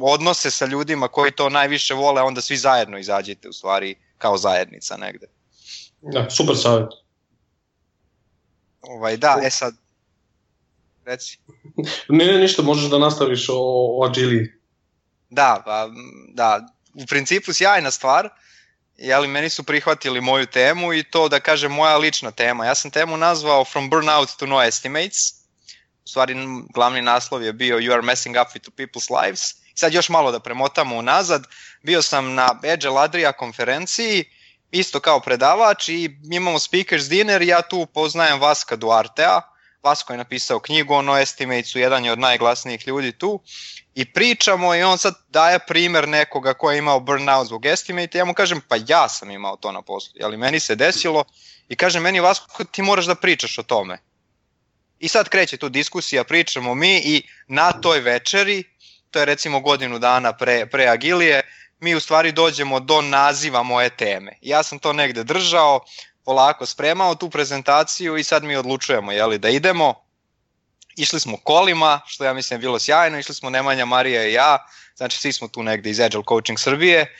odnose 0.01 0.51
sa 0.51 0.65
ljudima 0.65 1.07
koji 1.07 1.31
to 1.31 1.49
najviše 1.49 1.93
vole, 1.93 2.21
onda 2.21 2.41
svi 2.41 2.57
zajedno 2.57 2.97
izađete 2.97 3.49
u 3.49 3.53
stvari 3.53 3.95
kao 4.17 4.37
zajednica 4.37 4.97
negde. 4.97 5.27
Da, 6.01 6.29
super 6.29 6.57
savet. 6.57 6.89
Ovaj, 8.81 9.17
da, 9.17 9.39
e 9.43 9.49
sad, 9.49 9.75
reci. 11.07 11.39
ne, 12.09 12.25
ne, 12.25 12.37
ništa, 12.39 12.61
možeš 12.61 12.89
da 12.89 12.99
nastaviš 12.99 13.49
o, 13.49 13.55
o 13.99 14.05
Agili. 14.05 14.53
Da, 15.29 15.61
pa, 15.65 15.89
da, 16.33 16.67
u 16.93 17.05
principu 17.05 17.53
sjajna 17.53 17.91
stvar, 17.91 18.29
jeli, 18.97 19.27
meni 19.27 19.49
su 19.49 19.63
prihvatili 19.63 20.21
moju 20.21 20.45
temu 20.45 20.93
i 20.93 21.03
to 21.03 21.29
da 21.29 21.39
kažem 21.39 21.71
moja 21.71 21.97
lična 21.97 22.31
tema. 22.31 22.65
Ja 22.65 22.75
sam 22.75 22.91
temu 22.91 23.17
nazvao 23.17 23.65
From 23.65 23.89
Burnout 23.89 24.29
to 24.39 24.45
No 24.45 24.63
Estimates, 24.63 25.33
u 26.05 26.09
stvari 26.09 26.35
glavni 26.73 27.01
naslov 27.01 27.43
je 27.43 27.53
bio 27.53 27.77
You 27.77 27.93
are 27.93 28.01
messing 28.01 28.35
up 28.41 28.47
with 28.55 28.69
people's 28.77 29.23
lives. 29.23 29.41
Sad 29.75 29.93
još 29.93 30.09
malo 30.09 30.31
da 30.31 30.39
premotamo 30.39 30.97
unazad, 30.97 31.43
bio 31.83 32.01
sam 32.01 32.33
na 32.33 32.59
Agile 32.73 33.01
Adria 33.01 33.31
konferenciji, 33.31 34.25
isto 34.71 34.99
kao 34.99 35.19
predavač 35.19 35.89
i 35.89 36.09
imamo 36.31 36.59
speakers 36.59 37.03
dinner 37.09 37.41
ja 37.41 37.61
tu 37.61 37.85
poznajem 37.85 38.39
Vaska 38.39 38.75
Duartea, 38.75 39.41
Vasko 39.87 40.13
je 40.13 40.17
napisao 40.17 40.59
knjigu 40.59 40.93
o 40.93 41.01
No 41.01 41.17
Estimatesu, 41.17 41.79
jedan 41.79 42.05
je 42.05 42.11
od 42.11 42.19
najglasnijih 42.19 42.87
ljudi 42.87 43.11
tu 43.11 43.39
i 43.95 44.05
pričamo 44.13 44.75
i 44.75 44.83
on 44.83 44.97
sad 44.97 45.13
daje 45.29 45.59
primer 45.59 46.07
nekoga 46.07 46.53
ko 46.53 46.71
je 46.71 46.77
imao 46.77 46.99
burnout 46.99 47.47
zbog 47.47 47.65
Estimate 47.65 48.17
ja 48.17 48.25
mu 48.25 48.33
kažem 48.33 48.61
pa 48.67 48.75
ja 48.87 49.09
sam 49.09 49.31
imao 49.31 49.55
to 49.55 49.71
na 49.71 49.81
poslu, 49.81 50.13
ali 50.23 50.37
meni 50.37 50.59
se 50.59 50.75
desilo 50.75 51.23
i 51.69 51.75
kaže 51.75 51.99
meni 51.99 52.19
Vasko 52.19 52.63
ti 52.63 52.81
moraš 52.81 53.05
da 53.05 53.15
pričaš 53.15 53.57
o 53.57 53.63
tome. 53.63 53.97
I 54.99 55.07
sad 55.07 55.29
kreće 55.29 55.57
tu 55.57 55.69
diskusija, 55.69 56.23
pričamo 56.23 56.75
mi 56.75 56.97
i 56.97 57.23
na 57.47 57.71
toj 57.71 57.99
večeri, 57.99 58.63
to 59.11 59.19
je 59.19 59.25
recimo 59.25 59.59
godinu 59.59 59.99
dana 59.99 60.33
pre, 60.33 60.65
pre 60.65 60.87
Agilije, 60.87 61.41
mi 61.79 61.95
u 61.95 61.99
stvari 61.99 62.31
dođemo 62.31 62.79
do 62.79 63.01
naziva 63.01 63.63
moje 63.63 63.89
teme. 63.89 64.37
Ja 64.41 64.63
sam 64.63 64.79
to 64.79 64.93
negde 64.93 65.23
držao, 65.23 65.79
polako 66.27 66.65
spremao 66.65 67.15
tu 67.15 67.29
prezentaciju 67.29 68.17
i 68.17 68.23
sad 68.23 68.43
mi 68.43 68.55
odlučujemo 68.55 69.11
jeli, 69.11 69.37
da 69.37 69.49
idemo. 69.49 69.93
Išli 70.95 71.19
smo 71.19 71.37
kolima, 71.37 71.99
što 72.05 72.23
ja 72.23 72.33
mislim 72.33 72.57
je 72.57 72.61
bilo 72.61 72.79
sjajno, 72.79 73.19
išli 73.19 73.35
smo 73.35 73.49
Nemanja, 73.49 73.85
Marija 73.85 74.27
i 74.27 74.33
ja, 74.33 74.67
znači 74.95 75.17
svi 75.17 75.33
smo 75.33 75.47
tu 75.47 75.63
negde 75.63 75.89
iz 75.89 75.99
Agile 75.99 76.23
Coaching 76.29 76.59
Srbije. 76.59 77.15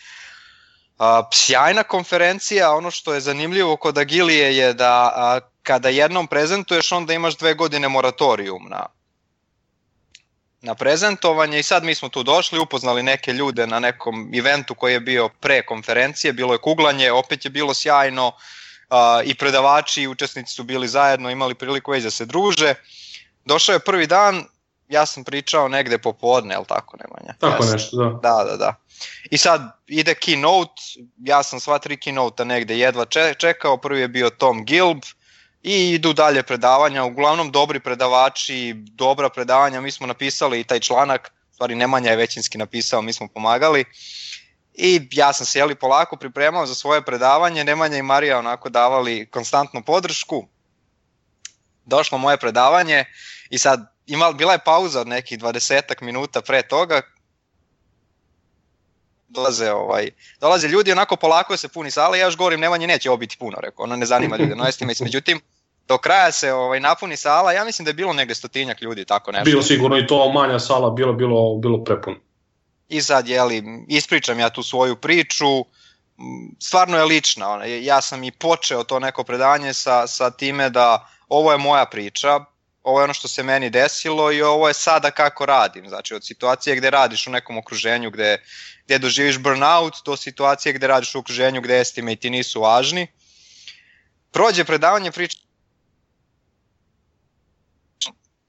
A, 0.99 1.29
sjajna 1.33 1.83
konferencija, 1.83 2.73
ono 2.75 2.91
što 2.91 3.13
je 3.13 3.21
zanimljivo 3.21 3.77
kod 3.77 3.97
Agilije 3.97 4.57
je 4.57 4.73
da 4.73 5.39
kada 5.63 5.89
jednom 5.89 6.27
prezentuješ 6.27 6.91
onda 6.91 7.13
imaš 7.13 7.37
dve 7.37 7.53
godine 7.53 7.87
moratorijum 7.87 8.67
na, 8.69 8.85
na 10.61 10.75
prezentovanje 10.75 11.59
i 11.59 11.63
sad 11.63 11.83
mi 11.83 11.95
smo 11.95 12.09
tu 12.09 12.23
došli, 12.23 12.59
upoznali 12.59 13.03
neke 13.03 13.33
ljude 13.33 13.67
na 13.67 13.79
nekom 13.79 14.31
eventu 14.35 14.75
koji 14.75 14.93
je 14.93 14.99
bio 14.99 15.29
pre 15.29 15.65
konferencije, 15.65 16.33
bilo 16.33 16.53
je 16.53 16.59
kuglanje, 16.59 17.11
opet 17.11 17.45
je 17.45 17.51
bilo 17.51 17.73
sjajno, 17.73 18.31
a, 18.89 19.21
i 19.25 19.35
predavači 19.35 20.01
i 20.01 20.07
učesnici 20.07 20.53
su 20.53 20.63
bili 20.63 20.87
zajedno, 20.87 21.29
imali 21.29 21.55
priliku 21.55 21.91
već 21.91 22.03
da 22.03 22.11
se 22.11 22.25
druže. 22.25 22.73
Došao 23.45 23.73
je 23.73 23.79
prvi 23.79 24.07
dan, 24.07 24.43
ja 24.89 25.05
sam 25.05 25.23
pričao 25.23 25.67
negde 25.67 25.97
popodne, 25.97 26.53
je 26.55 26.59
li 26.59 26.65
tako 26.67 26.97
Nemanja? 26.97 27.33
Tako 27.39 27.63
ja 27.65 27.71
nešto, 27.71 27.97
da. 27.97 28.29
Da, 28.29 28.43
da, 28.43 28.57
da. 28.57 28.75
I 29.31 29.37
sad 29.37 29.61
ide 29.87 30.13
keynote, 30.13 31.05
ja 31.17 31.43
sam 31.43 31.59
sva 31.59 31.79
tri 31.79 31.97
keynote 31.97 32.43
negde 32.43 32.77
jedva 32.77 33.05
čekao, 33.37 33.77
prvi 33.77 34.01
je 34.01 34.07
bio 34.07 34.29
Tom 34.29 34.65
Gilb, 34.65 35.03
i 35.63 35.91
idu 35.91 36.13
dalje 36.13 36.43
predavanja, 36.43 37.03
uglavnom 37.03 37.51
dobri 37.51 37.79
predavači, 37.79 38.73
dobra 38.75 39.29
predavanja, 39.29 39.81
mi 39.81 39.91
smo 39.91 40.07
napisali 40.07 40.59
i 40.59 40.63
taj 40.63 40.79
članak, 40.79 41.31
stvari 41.51 41.75
Nemanja 41.75 42.09
je 42.11 42.17
većinski 42.17 42.57
napisao, 42.57 43.01
mi 43.01 43.13
smo 43.13 43.27
pomagali, 43.27 43.85
I 44.77 45.07
ja 45.11 45.33
sam 45.33 45.45
se 45.45 45.59
jeli 45.59 45.75
polako 45.75 46.15
pripremao 46.15 46.65
za 46.65 46.75
svoje 46.75 47.01
predavanje, 47.01 47.63
Nemanja 47.63 47.97
i 47.97 48.01
Marija 48.01 48.39
onako 48.39 48.69
davali 48.69 49.29
konstantnu 49.31 49.83
podršku. 49.83 50.47
Došlo 51.85 52.17
moje 52.17 52.37
predavanje 52.37 53.05
i 53.49 53.57
sad 53.57 53.93
imal, 54.05 54.33
bila 54.33 54.53
je 54.53 54.63
pauza 54.65 55.01
od 55.01 55.07
nekih 55.07 55.39
20 55.39 56.01
minuta 56.01 56.41
pre 56.41 56.61
toga, 56.61 57.01
dolaze 59.27 59.71
ovaj 59.71 60.09
dolaze 60.39 60.67
ljudi 60.67 60.91
onako 60.91 61.15
polako 61.15 61.57
se 61.57 61.67
puni 61.67 61.91
sala. 61.91 62.17
Ja 62.17 62.25
još 62.25 62.37
govorim 62.37 62.59
Nemanja 62.59 62.87
neće 62.87 63.09
ovo 63.09 63.17
biti 63.17 63.37
puno 63.39 63.57
rekao 63.61 63.83
ona 63.83 63.95
ne 63.95 64.05
zanima 64.05 64.37
ljude 64.37 64.55
no 64.55 64.67
estimate 64.67 65.03
međutim 65.03 65.39
do 65.87 65.97
kraja 65.97 66.31
se 66.31 66.53
ovaj 66.53 66.79
napuni 66.79 67.17
sala. 67.17 67.53
Ja 67.53 67.65
mislim 67.65 67.83
da 67.83 67.89
je 67.89 67.93
bilo 67.93 68.13
negde 68.13 68.35
stotinjak 68.35 68.81
ljudi 68.81 69.05
tako 69.05 69.31
nešto. 69.31 69.45
Bilo 69.45 69.61
sigurno 69.61 69.97
i 69.97 70.07
to 70.07 70.31
manja 70.31 70.59
sala 70.59 70.89
bilo 70.89 71.13
bilo 71.13 71.55
bilo 71.55 71.83
prepuno 71.83 72.17
i 72.89 73.01
sad, 73.01 73.27
jeli, 73.27 73.63
ispričam 73.87 74.39
ja 74.39 74.49
tu 74.49 74.63
svoju 74.63 74.95
priču, 74.95 75.65
stvarno 76.59 76.97
je 76.97 77.05
lična, 77.05 77.65
ja 77.65 78.01
sam 78.01 78.23
i 78.23 78.31
počeo 78.31 78.83
to 78.83 78.99
neko 78.99 79.23
predanje 79.23 79.73
sa, 79.73 80.07
sa 80.07 80.31
time 80.31 80.69
da 80.69 81.09
ovo 81.29 81.51
je 81.51 81.57
moja 81.57 81.85
priča, 81.85 82.39
ovo 82.83 82.99
je 82.99 83.03
ono 83.03 83.13
što 83.13 83.27
se 83.27 83.43
meni 83.43 83.69
desilo 83.69 84.31
i 84.31 84.41
ovo 84.41 84.67
je 84.67 84.73
sada 84.73 85.11
kako 85.11 85.45
radim, 85.45 85.89
znači 85.89 86.13
od 86.13 86.25
situacije 86.25 86.75
gde 86.75 86.89
radiš 86.89 87.27
u 87.27 87.31
nekom 87.31 87.57
okruženju 87.57 88.11
gde, 88.11 88.43
gde 88.85 88.99
doživiš 88.99 89.37
burnout 89.37 89.93
do 90.05 90.17
situacije 90.17 90.73
gde 90.73 90.87
radiš 90.87 91.15
u 91.15 91.19
okruženju 91.19 91.61
gde 91.61 91.79
estimati 91.79 92.29
nisu 92.29 92.61
važni. 92.61 93.07
Prođe 94.31 94.63
predavanje 94.63 95.11
priča 95.11 95.37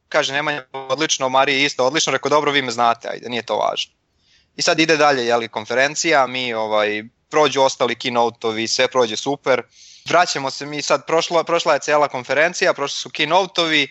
kaže 0.09 0.33
Nemanja 0.33 0.65
odlično, 0.73 1.29
Marija 1.29 1.67
isto 1.67 1.87
odlično, 1.87 2.13
rekao 2.13 2.29
dobro 2.29 2.53
vi 2.53 2.63
me 2.63 2.71
znate, 2.71 3.09
ajde, 3.09 3.29
nije 3.29 3.43
to 3.43 3.57
važno. 3.57 3.93
I 4.59 4.63
sad 4.63 4.81
ide 4.81 4.97
dalje 4.97 5.27
jeli, 5.27 5.49
konferencija, 5.49 6.27
mi 6.27 6.55
ovaj, 6.55 7.03
prođu 7.31 7.63
ostali 7.63 7.95
keynote-ovi, 7.95 8.67
sve 8.67 8.89
prođe 8.89 9.17
super. 9.17 9.63
Vraćamo 10.09 10.51
se 10.51 10.67
mi 10.67 10.83
sad, 10.83 11.07
prošla, 11.07 11.45
prošla 11.45 11.75
je 11.75 11.81
cela 11.81 12.09
konferencija, 12.09 12.75
prošli 12.75 12.97
su 12.97 13.09
keynote-ovi, 13.11 13.87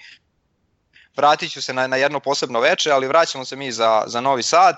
vratit 1.16 1.52
ću 1.52 1.62
se 1.62 1.74
na, 1.74 1.88
na 1.88 1.96
jedno 1.96 2.20
posebno 2.20 2.60
veče, 2.60 2.92
ali 2.92 3.08
vraćamo 3.08 3.46
se 3.46 3.56
mi 3.56 3.72
za, 3.72 4.04
za 4.08 4.22
Novi 4.22 4.44
Sad 4.44 4.76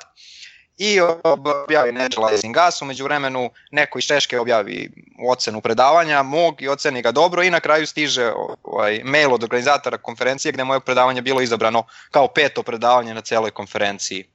i 0.77 1.00
objavi 1.24 1.91
Naturalizing 1.91 2.55
Gas, 2.55 2.81
umeđu 2.81 3.03
vremenu 3.03 3.50
neko 3.72 4.00
iz 4.00 4.05
Češke 4.05 4.39
objavi 4.39 4.91
ocenu 5.27 5.62
predavanja 5.62 6.24
mog 6.24 6.62
i 6.62 6.67
oceni 6.67 7.01
ga 7.01 7.12
dobro 7.12 7.43
i 7.43 7.50
na 7.50 7.60
kraju 7.60 7.88
stiže 7.88 8.31
ovaj, 8.63 9.01
mail 9.03 9.34
od 9.34 9.43
organizatora 9.43 9.98
konferencije 9.98 10.51
gde 10.51 10.63
moje 10.63 10.79
predavanje 10.79 11.22
bilo 11.22 11.41
izabrano 11.41 11.84
kao 12.12 12.27
peto 12.27 12.63
predavanje 12.63 13.13
na 13.13 13.22
celoj 13.22 13.51
konferenciji 13.51 14.25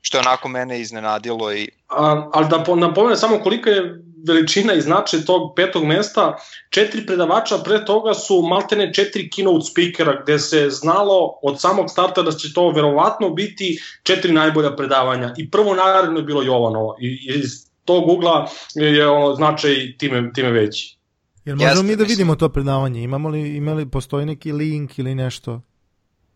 što 0.00 0.16
je 0.16 0.20
onako 0.20 0.48
mene 0.48 0.80
iznenadilo. 0.80 1.52
I... 1.52 1.68
A, 1.88 2.30
ali 2.32 2.46
da 2.48 2.74
napomenem 2.76 3.16
samo 3.16 3.38
kolika 3.38 3.70
je 3.70 4.02
veličina 4.26 4.74
i 4.74 4.80
značaj 4.80 5.20
tog 5.20 5.52
petog 5.56 5.84
mesta, 5.84 6.36
četiri 6.70 7.06
predavača 7.06 7.58
pre 7.64 7.84
toga 7.84 8.14
su 8.14 8.42
maltene 8.42 8.94
četiri 8.94 9.28
keynote 9.36 9.70
speakera 9.70 10.22
gde 10.22 10.38
se 10.38 10.70
znalo 10.70 11.38
od 11.42 11.60
samog 11.60 11.90
starta 11.90 12.22
da 12.22 12.32
će 12.32 12.52
to 12.52 12.70
verovatno 12.70 13.30
biti 13.30 13.78
četiri 14.02 14.32
najbolja 14.32 14.76
predavanja 14.76 15.34
i 15.36 15.50
prvo 15.50 15.74
naravno 15.74 16.18
je 16.18 16.24
bilo 16.24 16.42
Jovanovo 16.42 16.96
i 17.00 17.32
iz 17.34 17.68
tog 17.84 18.08
ugla 18.08 18.48
je 18.74 19.08
ono 19.08 19.34
značaj 19.34 19.74
time, 19.98 20.32
time 20.34 20.50
veći. 20.50 20.98
Jer 21.44 21.56
možemo 21.56 21.70
Jeste, 21.70 21.86
mi 21.86 21.96
da 21.96 22.04
vidimo 22.04 22.34
to 22.34 22.48
predavanje? 22.48 23.02
Imamo 23.02 23.28
li, 23.28 23.56
imali, 23.56 23.90
postoji 23.90 24.26
neki 24.26 24.52
link 24.52 24.98
ili 24.98 25.14
nešto? 25.14 25.60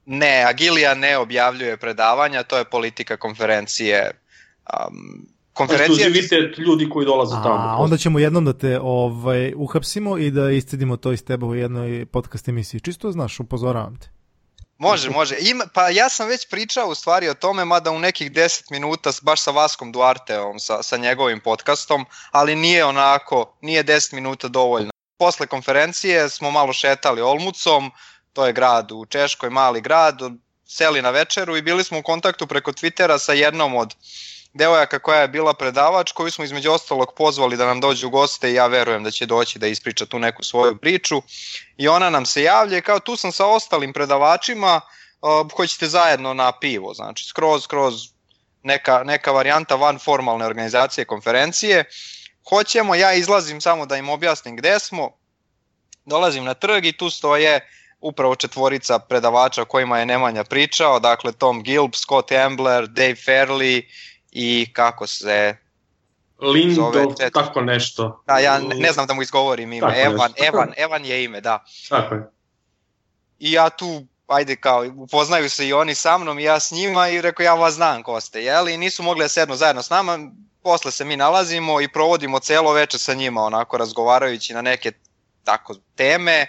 Ne, 0.07 0.45
Agilija 0.49 0.95
ne 0.95 1.19
objavljuje 1.19 1.77
predavanja, 1.77 2.43
to 2.43 2.59
je 2.59 2.65
politika 2.65 3.17
konferencije. 3.17 4.11
Um, 4.91 5.27
konferencija... 5.53 6.07
Ekskluzivitet 6.07 6.59
ljudi 6.59 6.89
koji 6.89 7.07
dolaze 7.07 7.35
tamo. 7.43 7.55
A 7.55 7.77
onda 7.77 7.97
ćemo 7.97 8.19
jednom 8.19 8.45
da 8.45 8.53
te 8.53 8.81
ovaj, 8.81 9.53
uhapsimo 9.57 10.19
i 10.19 10.31
da 10.31 10.51
iscedimo 10.51 10.97
to 10.97 11.13
iz 11.13 11.25
tebe 11.25 11.47
u 11.47 11.55
jednoj 11.55 12.07
podcast 12.07 12.49
emisiji. 12.49 12.81
Čisto 12.81 13.13
znaš, 13.13 13.41
upozoravam 13.41 13.97
te. 13.97 14.09
Može, 14.83 15.11
može. 15.11 15.37
Ima, 15.41 15.65
pa 15.75 15.89
ja 15.89 16.09
sam 16.09 16.29
već 16.29 16.49
pričao 16.51 16.89
u 16.89 16.95
stvari 16.95 17.29
o 17.29 17.35
tome, 17.35 17.65
mada 17.65 17.91
u 17.91 17.99
nekih 17.99 18.33
10 18.33 18.63
minuta 18.71 19.11
baš 19.23 19.41
sa 19.41 19.51
Vaskom 19.51 19.93
Duarteom, 19.93 20.59
sa, 20.59 20.83
sa 20.83 20.97
njegovim 20.97 21.41
podcastom, 21.41 22.07
ali 22.31 22.57
nije 22.57 22.85
onako, 22.85 23.57
nije 23.61 23.85
10 23.85 24.15
minuta 24.15 24.49
dovoljno. 24.49 24.91
Posle 25.19 25.47
konferencije 25.47 26.29
smo 26.29 26.51
malo 26.51 26.73
šetali 26.73 27.21
Olmucom, 27.21 27.91
to 28.33 28.47
je 28.47 28.53
grad 28.53 28.93
u 28.93 29.07
Češkoj, 29.07 29.51
mali 29.51 29.81
grad, 29.81 30.19
seli 30.67 31.03
na 31.03 31.11
večeru 31.11 31.57
i 31.57 31.63
bili 31.63 31.85
smo 31.85 31.99
u 31.99 32.03
kontaktu 32.03 32.47
preko 32.47 32.73
Twittera 32.73 33.19
sa 33.19 33.33
jednom 33.33 33.75
od 33.77 33.95
devojaka 34.55 34.99
koja 34.99 35.21
je 35.21 35.29
bila 35.29 35.55
predavač, 35.55 36.13
koju 36.13 36.31
smo 36.31 36.45
između 36.45 36.71
ostalog 36.71 37.13
pozvali 37.17 37.57
da 37.57 37.67
nam 37.67 37.81
dođe 37.81 38.07
u 38.07 38.11
goste 38.11 38.51
i 38.51 38.55
ja 38.55 38.67
verujem 38.67 39.05
da 39.05 39.11
će 39.11 39.27
doći 39.27 39.59
da 39.59 39.67
ispriča 39.67 40.07
tu 40.07 40.19
neku 40.19 40.43
svoju 40.43 40.77
priču. 40.77 41.23
I 41.77 41.89
ona 41.89 42.11
nam 42.11 42.27
se 42.27 42.43
javlja 42.43 42.81
kao 42.81 43.01
tu 43.01 43.17
sam 43.17 43.33
sa 43.33 43.47
ostalim 43.47 43.93
predavačima, 43.93 44.81
uh, 45.21 45.53
hoćete 45.57 45.87
zajedno 45.87 46.35
na 46.35 46.53
pivo, 46.53 46.95
znači 46.95 47.25
skroz, 47.25 47.63
skroz 47.63 47.95
neka, 48.63 49.03
neka 49.05 49.33
varijanta 49.33 49.75
van 49.75 49.99
formalne 49.99 50.47
organizacije 50.47 51.05
konferencije. 51.05 51.85
Hoćemo, 52.49 52.95
ja 52.95 53.13
izlazim 53.13 53.61
samo 53.61 53.87
da 53.87 53.97
im 53.97 54.09
objasnim 54.09 54.57
gde 54.57 54.79
smo, 54.79 55.11
dolazim 56.05 56.45
na 56.45 56.55
trg 56.55 56.85
i 56.85 56.97
tu 56.97 57.11
stoje 57.11 57.69
upravo 58.03 58.37
četvorica 58.37 58.99
predavača 58.99 59.63
o 59.63 59.65
kojima 59.65 59.99
je 59.99 60.07
Nemanja 60.07 60.45
pričao, 60.45 61.01
dakle 61.01 61.33
Tom 61.33 61.63
Gilb, 61.63 61.95
Scott 61.95 62.33
Ambler, 62.33 62.87
Dave 62.87 63.15
Fairley 63.15 63.83
i 64.33 64.73
kako 64.73 65.07
se 65.07 65.57
Lindo, 66.41 66.93
tako 67.33 67.61
nešto. 67.61 68.23
Da, 68.27 68.39
ja 68.39 68.59
ne, 68.59 68.75
ne 68.75 68.93
znam 68.93 69.07
da 69.07 69.15
mu 69.15 69.23
izgovorim 69.23 69.73
ime. 69.73 69.87
Tako 69.87 70.01
Evan, 70.01 70.33
Evan, 70.37 70.73
Evan 70.77 71.05
je 71.05 71.25
ime, 71.25 71.41
da. 71.41 71.65
Tako 71.89 72.15
je. 72.15 72.31
I 73.39 73.53
ja 73.53 73.71
tu, 73.71 74.07
ajde 74.27 74.57
kao, 74.57 74.87
upoznaju 74.97 75.51
se 75.51 75.69
i 75.69 75.73
oni 75.73 75.95
sa 75.95 76.19
mnom 76.19 76.39
i 76.39 76.43
ja 76.43 76.61
s 76.61 76.71
njima 76.71 77.09
i 77.09 77.21
rekao 77.21 77.45
ja 77.45 77.55
vas 77.55 77.75
znam 77.75 78.03
ko 78.03 78.21
ste, 78.21 78.43
jel? 78.43 78.69
I 78.69 78.77
nisu 78.77 79.03
mogli 79.03 79.25
da 79.25 79.29
sednu 79.29 79.57
zajedno 79.57 79.83
s 79.83 79.91
nama, 79.91 80.19
posle 80.63 80.91
se 80.91 81.05
mi 81.05 81.17
nalazimo 81.17 81.81
i 81.81 81.89
provodimo 81.89 82.39
celo 82.39 82.73
veče 82.73 82.99
sa 82.99 83.15
njima, 83.15 83.43
onako 83.43 83.77
razgovarajući 83.77 84.55
na 84.55 84.63
neke 84.63 84.93
tako 85.45 85.75
teme, 85.95 86.47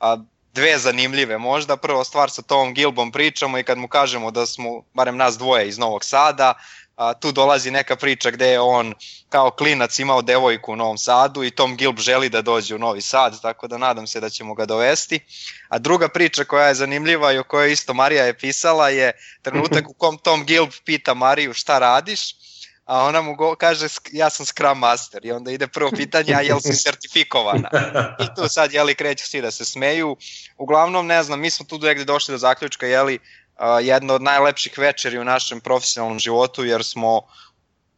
a 0.00 0.16
dve 0.54 0.78
zanimljive 0.78 1.38
možda. 1.38 1.76
Prvo 1.76 2.04
stvar 2.04 2.30
sa 2.30 2.42
Tom 2.42 2.74
Gilbom 2.74 3.12
pričamo 3.12 3.58
i 3.58 3.62
kad 3.62 3.78
mu 3.78 3.88
kažemo 3.88 4.30
da 4.30 4.46
smo, 4.46 4.82
barem 4.94 5.16
nas 5.16 5.38
dvoje 5.38 5.68
iz 5.68 5.78
Novog 5.78 6.04
Sada, 6.04 6.54
a, 6.96 7.14
tu 7.14 7.32
dolazi 7.32 7.70
neka 7.70 7.96
priča 7.96 8.30
gde 8.30 8.46
je 8.46 8.60
on 8.60 8.94
kao 9.28 9.50
klinac 9.50 9.98
imao 9.98 10.22
devojku 10.22 10.72
u 10.72 10.76
Novom 10.76 10.98
Sadu 10.98 11.44
i 11.44 11.50
Tom 11.50 11.76
Gilb 11.76 11.98
želi 11.98 12.28
da 12.28 12.42
dođe 12.42 12.74
u 12.74 12.78
Novi 12.78 13.00
Sad, 13.00 13.42
tako 13.42 13.68
da 13.68 13.78
nadam 13.78 14.06
se 14.06 14.20
da 14.20 14.30
ćemo 14.30 14.54
ga 14.54 14.66
dovesti. 14.66 15.20
A 15.68 15.78
druga 15.78 16.08
priča 16.08 16.44
koja 16.44 16.68
je 16.68 16.74
zanimljiva 16.74 17.32
i 17.32 17.38
o 17.38 17.44
kojoj 17.44 17.72
isto 17.72 17.94
Marija 17.94 18.24
je 18.24 18.38
pisala 18.38 18.88
je 18.88 19.12
trenutak 19.42 19.88
u 19.88 19.92
kom 19.92 20.18
Tom 20.18 20.44
Gilb 20.44 20.70
pita 20.84 21.14
Mariju 21.14 21.54
šta 21.54 21.78
radiš 21.78 22.20
a 22.84 23.04
ona 23.04 23.22
mu 23.22 23.34
go, 23.34 23.54
kaže 23.56 23.86
ja 24.12 24.30
sam 24.30 24.46
Scrum 24.46 24.78
Master 24.78 25.26
i 25.26 25.32
onda 25.32 25.50
ide 25.50 25.66
prvo 25.66 25.90
pitanje, 25.90 26.34
a 26.34 26.40
jel 26.40 26.60
si 26.60 26.72
sertifikovana? 26.84 27.70
I 28.20 28.24
tu 28.36 28.48
sad, 28.48 28.72
jeli, 28.72 28.94
kreću 28.94 29.26
svi 29.26 29.40
da 29.40 29.50
se 29.50 29.64
smeju. 29.64 30.16
Uglavnom, 30.58 31.06
ne 31.06 31.22
znam, 31.22 31.40
mi 31.40 31.50
smo 31.50 31.66
tu 31.66 31.78
negde 31.78 32.04
došli 32.04 32.32
do 32.32 32.38
zaključka, 32.38 32.86
jeli, 32.86 33.18
uh, 33.18 33.86
jedna 33.86 34.14
od 34.14 34.22
najlepših 34.22 34.78
večeri 34.78 35.18
u 35.18 35.24
našem 35.24 35.60
profesionalnom 35.60 36.18
životu, 36.18 36.64
jer 36.64 36.84
smo 36.84 37.20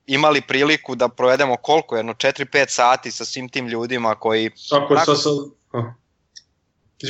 imali 0.07 0.41
priliku 0.41 0.95
da 0.95 1.09
provedemo 1.09 1.57
koliko, 1.57 1.97
jedno 1.97 2.15
4-5 2.15 2.69
sati 2.69 3.11
sa 3.11 3.25
svim 3.25 3.49
tim 3.49 3.69
ljudima 3.69 4.15
koji... 4.15 4.51
Tako 4.71 4.95
je, 4.95 5.01
sa... 5.05 5.15
sa... 5.15 5.31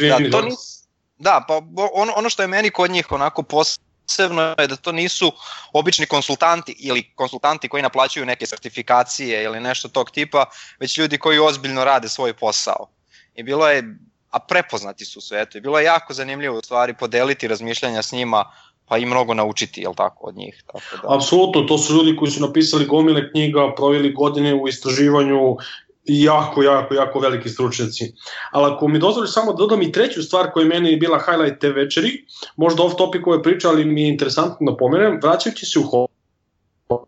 Da, 0.09 0.31
to 0.31 0.43
nis, 0.43 0.77
da, 1.19 1.45
pa 1.49 1.63
ono, 1.93 2.13
ono 2.17 2.31
što 2.31 2.43
je 2.43 2.49
meni 2.49 2.71
kod 2.71 2.91
njih 2.91 3.13
onako 3.13 3.43
pos, 3.43 3.81
posebno 4.07 4.55
je 4.59 4.67
da 4.67 4.77
to 4.77 4.93
nisu 4.93 5.33
obični 5.73 6.07
konsultanti 6.07 6.77
ili 6.79 7.13
konsultanti 7.15 7.69
koji 7.69 7.83
naplaćuju 7.83 8.27
neke 8.27 8.47
sertifikacije 8.47 9.45
ili 9.45 9.61
nešto 9.61 9.89
tog 9.89 10.11
tipa, 10.11 10.45
već 10.81 10.99
ljudi 10.99 11.19
koji 11.19 11.39
ozbiljno 11.39 11.85
rade 11.85 12.09
svoj 12.09 12.33
posao. 12.33 12.87
I 13.35 13.43
bilo 13.43 13.69
je, 13.69 13.97
a 14.31 14.39
prepoznati 14.39 15.05
su 15.05 15.19
u 15.19 15.23
svetu, 15.23 15.59
i 15.59 15.61
bilo 15.61 15.79
je 15.79 15.85
jako 15.85 16.15
zanimljivo 16.15 16.59
u 16.59 16.63
stvari 16.63 16.95
podeliti 16.95 17.49
razmišljanja 17.49 18.03
s 18.03 18.13
njima, 18.13 18.53
pa 18.89 18.99
i 18.99 19.07
mnogo 19.07 19.35
naučiti, 19.35 19.81
jel 19.81 19.95
tako, 19.95 20.27
od 20.27 20.37
njih. 20.37 20.63
Tako 20.67 20.97
da... 21.03 21.15
Apsolutno, 21.17 21.63
to 21.63 21.79
su 21.79 21.95
ljudi 21.95 22.17
koji 22.17 22.31
su 22.31 22.41
napisali 22.41 22.87
gomile 22.87 23.31
knjiga, 23.31 23.73
proveli 23.77 24.13
godine 24.13 24.55
u 24.55 24.69
istraživanju 24.69 25.57
jako, 26.07 26.63
jako, 26.63 26.95
jako 26.95 27.21
veliki 27.21 27.49
stručnjaci. 27.49 28.13
Ali 28.53 28.73
ako 28.73 28.89
mi 28.89 28.99
dozvoliš 28.99 29.33
samo 29.33 29.53
da 29.53 29.57
dodam 29.57 29.83
i 29.83 29.93
treću 29.93 30.23
stvar 30.23 30.51
koja 30.53 30.63
je 30.63 30.69
meni 30.69 30.97
bila 30.97 31.19
highlight 31.19 31.61
te 31.61 31.71
večeri, 31.71 32.11
možda 32.57 32.83
off 32.83 32.97
topic 32.97 33.23
ove 33.27 33.43
priče, 33.43 33.69
ali 33.69 33.85
mi 33.85 34.03
je 34.03 34.09
interesantno 34.09 34.71
da 34.71 34.77
pomenem, 34.77 35.21
vraćajući 35.23 35.67
se 35.67 35.79
u 35.79 36.09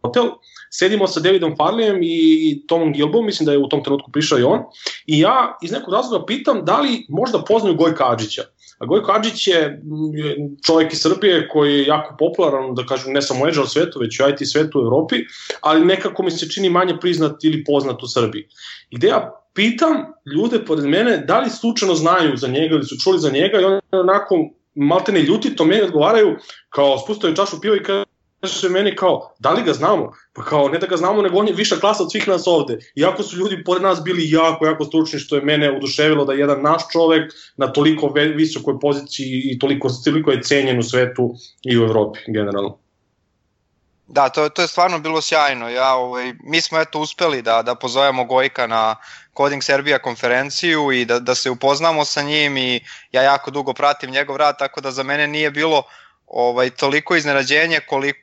hotel, 0.03 0.25
sedimo 0.71 1.07
sa 1.07 1.21
Davidom 1.21 1.57
Farlijem 1.57 1.99
i 2.03 2.67
Tomom 2.67 2.93
Gilbom, 2.93 3.27
mislim 3.27 3.47
da 3.47 3.53
je 3.53 3.59
u 3.59 3.69
tom 3.69 3.85
trenutku 3.85 4.11
prišao 4.13 4.39
i 4.39 4.43
on, 4.43 4.61
i 5.07 5.19
ja 5.19 5.59
iz 5.63 5.73
nekog 5.73 5.95
razloga 5.95 6.27
pitam 6.27 6.65
da 6.65 6.81
li 6.81 7.07
možda 7.09 7.39
poznaju 7.39 7.77
Gojka 7.77 8.11
Adžića. 8.13 8.43
Gojko 8.87 9.13
Adžić 9.13 9.47
je 9.47 9.83
čovjek 10.67 10.93
iz 10.93 11.01
Srbije 11.01 11.49
koji 11.49 11.75
je 11.75 11.87
jako 11.87 12.17
popularan, 12.19 12.75
da 12.75 12.87
kažem, 12.87 13.13
ne 13.13 13.23
samo 13.23 13.45
u 13.45 13.47
Agile 13.47 13.67
svetu, 13.67 13.99
već 13.99 14.19
i 14.19 14.23
u 14.23 14.29
IT 14.29 14.49
svetu 14.49 14.79
u 14.79 14.83
Evropi, 14.83 15.17
ali 15.61 15.85
nekako 15.85 16.23
mi 16.23 16.31
se 16.31 16.51
čini 16.51 16.71
manje 16.71 16.95
priznat 17.01 17.45
ili 17.45 17.65
poznat 17.65 18.03
u 18.03 18.09
Srbiji. 18.09 18.49
I 18.91 18.97
gde 18.97 19.09
ja 19.09 19.33
pitam 19.55 19.97
ljude 20.35 20.65
pored 20.65 20.85
mene 20.85 21.17
da 21.17 21.41
li 21.41 21.51
slučajno 21.51 21.95
znaju 21.95 22.37
za 22.37 22.49
njega 22.49 22.75
ili 22.75 22.85
su 22.85 22.97
čuli 23.05 23.19
za 23.19 23.31
njega 23.31 23.61
i 23.61 23.65
oni 23.65 23.81
onako 23.93 24.35
maltene 24.75 25.23
ljuti 25.23 25.57
to 25.57 25.65
meni 25.65 25.83
odgovaraju 25.83 26.37
kao 26.69 26.99
spustaju 26.99 27.35
čašu 27.35 27.61
piva 27.61 27.77
i 27.77 27.83
kaže 27.83 28.05
meni 28.71 28.97
kao, 28.97 29.35
da 29.39 29.51
li 29.51 29.63
ga 29.63 29.73
znamo? 29.73 30.13
Pa 30.33 30.45
kao, 30.45 30.69
ne 30.69 30.79
da 30.79 30.87
ga 30.87 30.97
znamo, 30.97 31.23
nego 31.23 31.39
on 31.39 31.49
je 31.49 31.55
viša 31.55 31.77
klasa 31.77 32.03
od 32.03 32.13
svih 32.13 32.29
nas 32.29 32.47
ovde. 32.47 32.79
Iako 32.95 33.23
su 33.23 33.37
ljudi 33.37 33.65
pored 33.65 33.83
nas 33.83 34.03
bili 34.03 34.31
jako, 34.31 34.67
jako 34.67 34.85
stručni, 34.85 35.19
što 35.19 35.37
je 35.37 35.43
mene 35.43 35.77
oduševilo 35.77 36.25
da 36.25 36.33
jedan 36.33 36.63
naš 36.63 36.83
čovek 36.93 37.33
na 37.57 37.73
toliko 37.73 38.13
visokoj 38.37 38.81
poziciji 38.81 39.43
i 39.45 39.59
toliko, 39.59 39.89
toliko 40.05 40.31
je 40.31 40.43
cenjen 40.43 40.79
u 40.79 40.83
svetu 40.83 41.35
i 41.65 41.79
u 41.79 41.83
Evropi 41.83 42.19
generalno. 42.27 42.79
Da, 44.07 44.29
to, 44.29 44.49
to 44.49 44.63
je 44.63 44.69
stvarno 44.69 44.99
bilo 44.99 45.21
sjajno. 45.21 45.69
Ja, 45.69 45.95
ovaj, 45.95 46.33
mi 46.45 46.61
smo 46.61 46.81
eto 46.81 47.01
uspeli 47.01 47.43
da, 47.43 47.63
da 47.63 47.75
pozovemo 47.75 48.25
Gojka 48.25 48.67
na 48.67 48.97
Coding 49.37 49.63
Serbia 49.63 49.99
konferenciju 49.99 50.93
i 50.93 51.05
da, 51.05 51.19
da 51.19 51.35
se 51.35 51.51
upoznamo 51.51 52.05
sa 52.05 52.23
njim 52.23 52.57
i 52.57 52.81
ja 53.13 53.23
jako 53.23 53.51
dugo 53.51 53.73
pratim 53.73 54.11
njegov 54.11 54.37
rad, 54.37 54.59
tako 54.59 54.81
da 54.81 54.91
za 54.91 55.03
mene 55.03 55.27
nije 55.27 55.51
bilo 55.51 55.83
ovaj, 56.29 56.71
toliko 56.71 57.17
iznenađenje 57.17 57.81
koliko, 57.81 58.19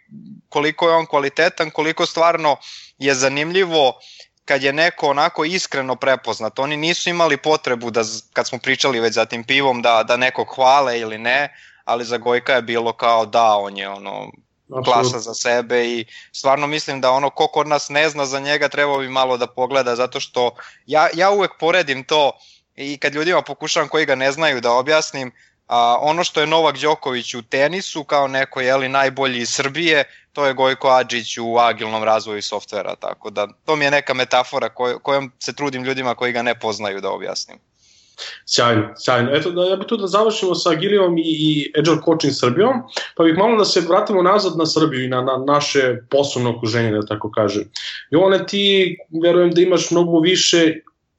koliko 0.49 0.89
je 0.89 0.95
on 0.95 1.05
kvalitetan, 1.05 1.71
koliko 1.71 2.05
stvarno 2.05 2.57
je 2.97 3.13
zanimljivo 3.13 3.93
kad 4.45 4.63
je 4.63 4.73
neko 4.73 5.09
onako 5.09 5.45
iskreno 5.45 5.95
prepoznat. 5.95 6.59
Oni 6.59 6.77
nisu 6.77 7.09
imali 7.09 7.37
potrebu 7.37 7.91
da, 7.91 8.01
kad 8.33 8.47
smo 8.47 8.59
pričali 8.59 8.99
već 8.99 9.13
za 9.13 9.25
tim 9.25 9.43
pivom, 9.43 9.81
da, 9.81 10.03
da 10.03 10.17
neko 10.17 10.45
hvale 10.55 10.99
ili 10.99 11.17
ne, 11.17 11.55
ali 11.83 12.05
za 12.05 12.17
Gojka 12.17 12.53
je 12.53 12.61
bilo 12.61 12.93
kao 12.93 13.25
da, 13.25 13.55
on 13.55 13.77
je 13.77 13.89
ono 13.89 14.31
klasa 14.85 15.19
za 15.19 15.33
sebe 15.33 15.85
i 15.85 16.05
stvarno 16.31 16.67
mislim 16.67 17.01
da 17.01 17.11
ono 17.11 17.29
ko 17.29 17.47
kod 17.47 17.67
nas 17.67 17.89
ne 17.89 18.09
zna 18.09 18.25
za 18.25 18.39
njega 18.39 18.69
treba 18.69 18.97
bi 18.97 19.09
malo 19.09 19.37
da 19.37 19.47
pogleda 19.47 19.95
zato 19.95 20.19
što 20.19 20.55
ja, 20.85 21.07
ja 21.13 21.31
uvek 21.31 21.51
poredim 21.59 22.03
to 22.03 22.31
i 22.75 22.97
kad 22.97 23.15
ljudima 23.15 23.41
pokušavam 23.41 23.89
koji 23.89 24.05
ga 24.05 24.15
ne 24.15 24.31
znaju 24.31 24.61
da 24.61 24.71
objasnim 24.71 25.31
A, 25.67 25.97
ono 26.01 26.23
što 26.23 26.41
je 26.41 26.47
Novak 26.47 26.77
Đoković 26.77 27.33
u 27.33 27.41
tenisu 27.41 28.03
kao 28.03 28.27
neko 28.27 28.61
je 28.61 28.75
li 28.75 28.89
najbolji 28.89 29.39
iz 29.39 29.49
Srbije, 29.49 30.03
to 30.33 30.45
je 30.45 30.53
Gojko 30.53 30.87
Adžić 30.87 31.37
u 31.37 31.57
agilnom 31.57 32.03
razvoju 32.03 32.41
softvera, 32.41 32.95
tako 32.95 33.29
da 33.29 33.47
to 33.65 33.75
mi 33.75 33.85
je 33.85 33.91
neka 33.91 34.13
metafora 34.13 34.69
koj, 34.69 34.99
kojom 35.01 35.31
se 35.39 35.53
trudim 35.53 35.83
ljudima 35.83 36.15
koji 36.15 36.31
ga 36.31 36.41
ne 36.41 36.59
poznaju 36.59 37.01
da 37.01 37.09
objasnim. 37.09 37.57
Sjajno, 38.45 38.93
sjajno. 38.97 39.31
Eto, 39.33 39.51
da, 39.51 39.63
ja 39.65 39.75
bih 39.75 39.87
tu 39.87 39.97
da 39.97 40.07
završimo 40.07 40.55
sa 40.55 40.69
Agilijom 40.69 41.17
i, 41.17 41.21
i 41.25 41.71
Agile 41.79 41.97
Coaching 42.05 42.33
Srbijom, 42.33 42.73
pa 43.15 43.23
bih 43.23 43.37
malo 43.37 43.57
da 43.57 43.65
se 43.65 43.81
vratimo 43.81 44.21
nazad 44.21 44.57
na 44.57 44.65
Srbiju 44.65 45.05
i 45.05 45.07
na, 45.07 45.21
na 45.21 45.37
naše 45.47 45.95
poslovno 46.09 46.55
okruženje, 46.55 46.91
da 46.91 47.05
tako 47.05 47.31
kažem. 47.31 47.63
Jovane, 48.09 48.45
ti 48.47 48.97
verujem 49.23 49.51
da 49.51 49.61
imaš 49.61 49.91
mnogo 49.91 50.19
više 50.19 50.73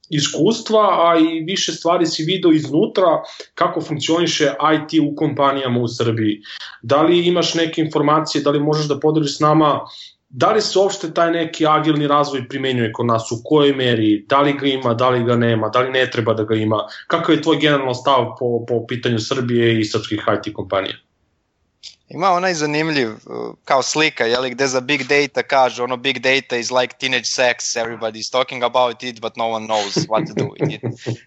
iskustva, 0.09 0.79
a 0.79 1.17
i 1.19 1.39
više 1.43 1.71
stvari 1.71 2.05
si 2.05 2.23
video 2.23 2.51
iznutra 2.51 3.21
kako 3.55 3.81
funkcioniše 3.81 4.53
IT 4.75 5.01
u 5.01 5.15
kompanijama 5.15 5.79
u 5.79 5.87
Srbiji. 5.87 6.41
Da 6.81 7.01
li 7.01 7.27
imaš 7.27 7.53
neke 7.53 7.81
informacije, 7.81 8.43
da 8.43 8.49
li 8.49 8.59
možeš 8.59 8.87
da 8.87 8.99
podeliš 8.99 9.37
s 9.37 9.39
nama 9.39 9.79
da 10.29 10.51
li 10.51 10.61
se 10.61 10.79
uopšte 10.79 11.13
taj 11.13 11.31
neki 11.31 11.65
agilni 11.67 12.07
razvoj 12.07 12.47
primenjuje 12.49 12.91
kod 12.93 13.05
nas, 13.05 13.31
u 13.31 13.41
kojoj 13.43 13.73
meri, 13.73 14.25
da 14.29 14.41
li 14.41 14.53
ga 14.53 14.67
ima, 14.67 14.93
da 14.93 15.09
li 15.09 15.23
ga 15.23 15.35
nema, 15.35 15.69
da 15.69 15.79
li 15.79 15.91
ne 15.91 16.09
treba 16.11 16.33
da 16.33 16.43
ga 16.43 16.55
ima, 16.55 16.83
kakav 17.07 17.35
je 17.35 17.41
tvoj 17.41 17.57
generalno 17.57 17.93
stav 17.93 18.25
po, 18.39 18.65
po 18.67 18.85
pitanju 18.87 19.19
Srbije 19.19 19.79
i 19.79 19.85
srpskih 19.85 20.23
IT 20.37 20.53
kompanija? 20.53 20.95
Ima 22.09 22.31
onaj 22.31 22.53
zanimljiv, 22.53 23.09
uh, 23.09 23.55
kao 23.65 23.83
slika, 23.83 24.25
jeli, 24.25 24.49
gde 24.49 24.67
za 24.67 24.81
big 24.81 25.03
data 25.03 25.43
kaže, 25.43 25.83
ono 25.83 25.97
big 25.97 26.19
data 26.19 26.57
is 26.57 26.71
like 26.71 26.95
teenage 26.99 27.25
sex, 27.25 27.75
everybody 27.75 28.19
is 28.19 28.29
talking 28.29 28.63
about 28.63 29.03
it, 29.03 29.21
but 29.21 29.35
no 29.35 29.47
one 29.47 29.65
knows 29.65 29.93
what 30.07 30.27
to 30.27 30.33
do 30.33 30.49
with 30.49 30.75
it. 30.75 30.81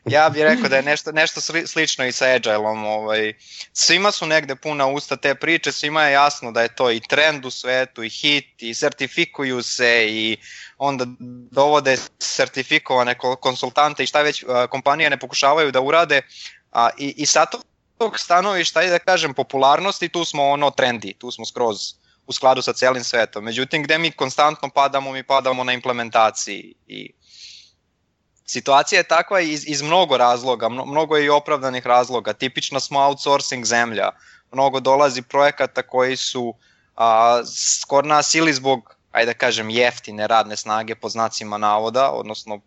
Ja 0.12 0.28
bih 0.28 0.42
rekao 0.42 0.68
da 0.68 0.76
je 0.76 0.82
nešto, 0.82 1.12
nešto 1.12 1.40
slično 1.66 2.06
i 2.06 2.12
sa 2.12 2.24
Agile-om. 2.24 2.84
Ovaj. 2.84 3.32
Svima 3.72 4.10
su 4.10 4.26
negde 4.26 4.56
puna 4.56 4.86
usta 4.86 5.16
te 5.16 5.34
priče, 5.34 5.72
svima 5.72 6.04
je 6.04 6.12
jasno 6.12 6.52
da 6.52 6.62
je 6.62 6.74
to 6.74 6.90
i 6.90 7.00
trend 7.00 7.44
u 7.44 7.50
svetu, 7.50 8.02
i 8.02 8.08
hit, 8.08 8.62
i 8.62 8.74
sertifikuju 8.74 9.62
se, 9.62 10.06
i 10.08 10.36
onda 10.78 11.04
dovode 11.50 11.96
sertifikovane 12.18 13.14
konsultante 13.40 14.02
i 14.02 14.06
šta 14.06 14.22
već 14.22 14.44
kompanije 14.70 15.10
ne 15.10 15.18
pokušavaju 15.18 15.72
da 15.72 15.80
urade, 15.80 16.22
a, 16.72 16.90
i, 16.98 17.14
i 17.16 17.26
sad 17.26 17.50
to 17.50 17.60
tog 18.00 18.18
stanovišta, 18.18 18.80
ajde 18.80 18.90
da 18.90 18.98
kažem, 18.98 19.34
popularnosti, 19.34 20.08
tu 20.08 20.24
smo 20.24 20.46
ono 20.48 20.70
trendi, 20.70 21.12
tu 21.18 21.30
smo 21.30 21.44
skroz 21.46 21.76
u 22.26 22.32
skladu 22.32 22.62
sa 22.62 22.72
celim 22.72 23.04
svetom. 23.04 23.44
Međutim, 23.44 23.82
gde 23.82 23.98
mi 23.98 24.10
konstantno 24.10 24.70
padamo, 24.70 25.12
mi 25.12 25.22
padamo 25.22 25.64
na 25.64 25.72
implementaciji 25.72 26.74
i 26.86 27.12
situacija 28.46 29.00
je 29.00 29.08
takva 29.08 29.40
iz, 29.40 29.64
iz 29.66 29.82
mnogo 29.82 30.16
razloga, 30.16 30.68
mnogo 30.68 31.16
je 31.16 31.24
i 31.24 31.28
opravdanih 31.30 31.86
razloga. 31.86 32.32
Tipično 32.32 32.80
smo 32.80 33.00
outsourcing 33.00 33.64
zemlja. 33.64 34.10
Mnogo 34.52 34.80
dolazi 34.80 35.22
projekata 35.22 35.82
koji 35.82 36.16
su 36.16 36.54
a, 36.96 37.42
skor 37.80 38.06
nas 38.06 38.34
ili 38.34 38.52
zbog, 38.52 38.96
ajde 39.12 39.32
da 39.32 39.38
kažem, 39.38 39.70
jeftine 39.70 40.26
radne 40.26 40.56
snage 40.56 40.94
po 40.94 41.08
znacima 41.08 41.58
navoda, 41.58 42.10
odnosno 42.10 42.60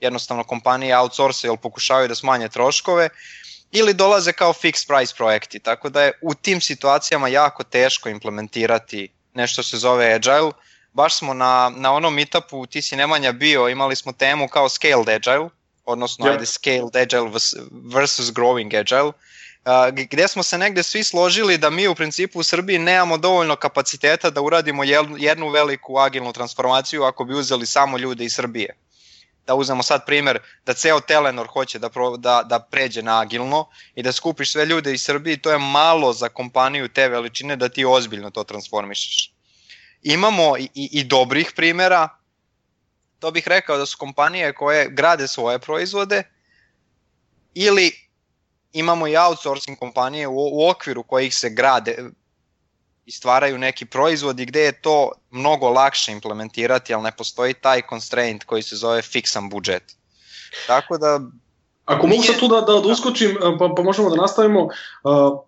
jednostavno 0.00 0.44
kompanije 0.44 0.98
outsource 0.98 1.46
ili 1.46 1.56
pokušavaju 1.62 2.08
da 2.08 2.14
smanje 2.14 2.48
troškove, 2.48 3.08
ili 3.74 3.94
dolaze 3.94 4.32
kao 4.32 4.52
fixed 4.52 4.86
price 4.86 5.14
projekti, 5.16 5.58
tako 5.58 5.88
da 5.88 6.02
je 6.02 6.12
u 6.22 6.34
tim 6.34 6.60
situacijama 6.60 7.28
jako 7.28 7.62
teško 7.64 8.08
implementirati 8.08 9.08
nešto 9.34 9.62
se 9.62 9.76
zove 9.76 10.14
agile. 10.14 10.52
Baš 10.92 11.18
smo 11.18 11.34
na, 11.34 11.72
na 11.76 11.92
onom 11.92 12.14
meetupu, 12.14 12.66
ti 12.66 12.82
si 12.82 12.96
Nemanja 12.96 13.32
bio, 13.32 13.68
imali 13.68 13.96
smo 13.96 14.12
temu 14.12 14.48
kao 14.48 14.68
scaled 14.68 15.08
agile, 15.08 15.48
odnosno 15.84 16.26
yeah. 16.26 16.32
ajde 16.32 16.46
scaled 16.46 16.96
agile 16.96 17.30
versus 17.94 18.32
growing 18.32 18.80
agile, 18.80 19.08
uh, 19.08 19.94
gde 20.10 20.28
smo 20.28 20.42
se 20.42 20.58
negde 20.58 20.82
svi 20.82 21.04
složili 21.04 21.58
da 21.58 21.70
mi 21.70 21.88
u 21.88 21.94
principu 21.94 22.38
u 22.38 22.42
Srbiji 22.42 22.78
nemamo 22.78 23.16
dovoljno 23.16 23.56
kapaciteta 23.56 24.30
da 24.30 24.40
uradimo 24.40 24.84
jednu 25.18 25.48
veliku 25.48 25.98
agilnu 25.98 26.32
transformaciju 26.32 27.02
ako 27.02 27.24
bi 27.24 27.34
uzeli 27.34 27.66
samo 27.66 27.98
ljude 27.98 28.24
iz 28.24 28.34
Srbije 28.34 28.83
da 29.46 29.54
uzmemo 29.54 29.82
sad 29.82 30.06
primer 30.06 30.38
da 30.66 30.74
ceo 30.74 31.00
Telenor 31.00 31.46
hoće 31.46 31.78
da, 31.78 31.88
pro, 31.88 32.16
da, 32.16 32.42
da 32.42 32.58
pređe 32.60 33.02
na 33.02 33.20
agilno 33.20 33.68
i 33.94 34.02
da 34.02 34.12
skupiš 34.12 34.52
sve 34.52 34.66
ljude 34.66 34.92
iz 34.92 35.02
Srbije, 35.02 35.42
to 35.42 35.50
je 35.50 35.58
malo 35.58 36.12
za 36.12 36.28
kompaniju 36.28 36.88
te 36.88 37.08
veličine 37.08 37.56
da 37.56 37.68
ti 37.68 37.84
ozbiljno 37.84 38.30
to 38.30 38.44
transformišeš. 38.44 39.32
Imamo 40.02 40.56
i, 40.56 40.68
i, 40.74 40.88
i 40.92 41.04
dobrih 41.04 41.52
primera, 41.56 42.08
to 43.18 43.30
bih 43.30 43.48
rekao 43.48 43.76
da 43.78 43.86
su 43.86 43.98
kompanije 43.98 44.52
koje 44.52 44.90
grade 44.90 45.28
svoje 45.28 45.58
proizvode 45.58 46.22
ili 47.54 47.92
imamo 48.72 49.08
i 49.08 49.16
outsourcing 49.16 49.78
kompanije 49.78 50.28
u, 50.28 50.34
u 50.36 50.68
okviru 50.68 51.02
kojih 51.02 51.34
se 51.34 51.50
grade 51.50 52.10
i 53.06 53.12
stvaraju 53.12 53.58
neki 53.58 53.84
proizvodi 53.84 54.44
gde 54.44 54.60
je 54.60 54.80
to 54.80 55.12
mnogo 55.30 55.68
lakše 55.68 56.12
implementirati, 56.12 56.94
ali 56.94 57.02
ne 57.02 57.12
postoji 57.16 57.54
taj 57.54 57.82
constraint 57.88 58.44
koji 58.44 58.62
se 58.62 58.76
zove 58.76 59.02
fiksan 59.02 59.48
budžet. 59.48 59.96
Tako 60.66 60.98
da... 60.98 61.20
Ako 61.84 62.06
mogu 62.06 62.22
sad 62.22 62.38
tu 62.38 62.48
da, 62.48 62.60
da, 62.60 62.72
da 62.72 62.88
uskočim, 62.88 63.36
pa, 63.58 63.68
pa 63.76 63.82
možemo 63.82 64.10
da 64.10 64.16
nastavimo, 64.16 64.64
uh, 64.64 65.40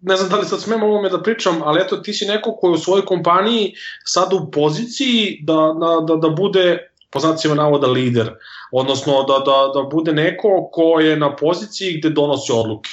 ne 0.00 0.16
znam 0.16 0.28
da 0.30 0.36
li 0.36 0.46
sad 0.46 0.60
smem 0.62 0.82
ovome 0.82 1.08
da 1.08 1.22
pričam, 1.22 1.62
ali 1.62 1.80
eto 1.80 1.96
ti 1.96 2.12
si 2.12 2.26
neko 2.26 2.56
koji 2.56 2.72
u 2.72 2.78
svojoj 2.78 3.04
kompaniji 3.04 3.74
sad 4.04 4.32
u 4.32 4.50
poziciji 4.50 5.40
da, 5.42 5.74
da, 5.80 6.00
da, 6.06 6.16
da 6.16 6.28
bude 6.28 6.90
po 7.10 7.20
znacima 7.20 7.54
navoda 7.54 7.86
lider, 7.86 8.34
odnosno 8.72 9.22
da, 9.22 9.38
da, 9.38 9.70
da 9.74 9.88
bude 9.88 10.12
neko 10.12 10.68
ko 10.72 11.00
je 11.00 11.16
na 11.16 11.36
poziciji 11.36 11.98
gde 11.98 12.10
donosi 12.10 12.52
odluke. 12.52 12.90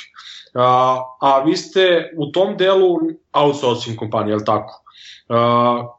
A, 0.54 1.02
a 1.22 1.44
vi 1.46 1.58
ste 1.58 2.12
u 2.18 2.32
tom 2.32 2.58
delu 2.58 2.98
outsourcing 3.32 4.00
kompanija, 4.00 4.34
je 4.34 4.38
li 4.38 4.46
tako? 4.46 4.84
Uh, 5.30 5.38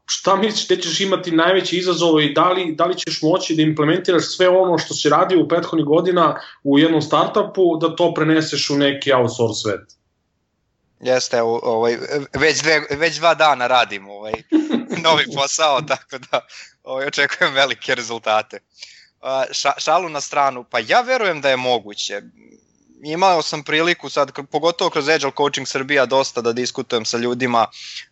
šta 0.07 0.37
misliš, 0.37 0.67
gde 0.67 0.83
ćeš 0.83 1.01
imati 1.01 1.31
najveći 1.31 1.77
izazov 1.77 2.21
i 2.21 2.33
da 2.33 2.51
li, 2.51 2.75
da 2.75 2.85
li 2.85 2.95
ćeš 2.99 3.23
moći 3.23 3.55
da 3.55 3.62
implementiraš 3.62 4.37
sve 4.37 4.49
ono 4.49 4.79
što 4.79 4.95
si 4.95 5.09
radio 5.09 5.40
u 5.40 5.49
prethodnih 5.49 5.87
godina 5.87 6.40
u 6.64 6.79
jednom 6.79 7.03
startupu, 7.03 7.77
da 7.81 7.97
to 7.97 8.14
preneseš 8.14 8.71
u 8.71 8.77
neki 8.79 9.12
outsource 9.12 9.61
svet? 9.61 9.81
Jeste, 11.01 11.43
ovaj, 11.43 11.97
već, 12.33 12.62
dve, 12.62 12.87
već 12.90 13.17
dva 13.17 13.35
dana 13.35 13.67
radim 13.67 14.09
ovaj, 14.09 14.33
novi 15.05 15.25
posao, 15.37 15.81
tako 15.81 16.19
da 16.31 16.40
ovaj, 16.83 17.07
očekujem 17.07 17.55
velike 17.55 17.95
rezultate. 17.95 18.59
Ša, 19.53 19.73
šalu 19.79 20.09
na 20.09 20.21
stranu, 20.21 20.64
pa 20.71 20.79
ja 20.79 21.01
verujem 21.01 21.40
da 21.40 21.51
je 21.51 21.57
moguće 21.57 22.23
imao 23.02 23.42
sam 23.42 23.62
priliku 23.62 24.11
sad, 24.11 24.33
pogotovo 24.50 24.90
kroz 24.90 25.09
Agile 25.09 25.33
Coaching 25.37 25.68
Srbija, 25.68 26.07
dosta 26.07 26.40
da 26.40 26.52
diskutujem 26.52 27.04
sa 27.04 27.18
ljudima. 27.18 27.66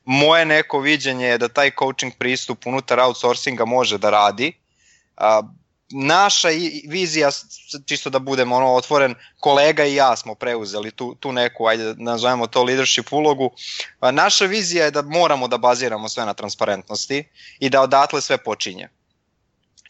Moje 0.04 0.44
neko 0.44 0.80
viđenje 0.80 1.26
je 1.26 1.38
da 1.38 1.48
taj 1.48 1.70
coaching 1.78 2.12
pristup 2.18 2.66
unutar 2.66 3.00
outsourcinga 3.00 3.64
može 3.64 3.98
da 3.98 4.10
radi. 4.10 4.52
A, 5.16 5.42
naša 5.90 6.48
vizija, 6.88 7.30
čisto 7.86 8.10
da 8.10 8.18
budem 8.18 8.52
ono 8.52 8.74
otvoren, 8.74 9.14
kolega 9.40 9.84
i 9.84 9.94
ja 9.94 10.16
smo 10.16 10.34
preuzeli 10.34 10.90
tu, 10.90 11.14
tu 11.14 11.32
neku, 11.32 11.66
ajde 11.66 11.84
da 11.84 11.94
nazovemo 11.98 12.46
to 12.46 12.62
leadership 12.64 13.12
ulogu. 13.12 13.50
Naša 14.12 14.44
vizija 14.44 14.84
je 14.84 14.90
da 14.90 15.02
moramo 15.02 15.48
da 15.48 15.58
baziramo 15.58 16.08
sve 16.08 16.26
na 16.26 16.34
transparentnosti 16.34 17.24
i 17.58 17.70
da 17.70 17.80
odatle 17.80 18.20
sve 18.20 18.38
počinje. 18.38 18.88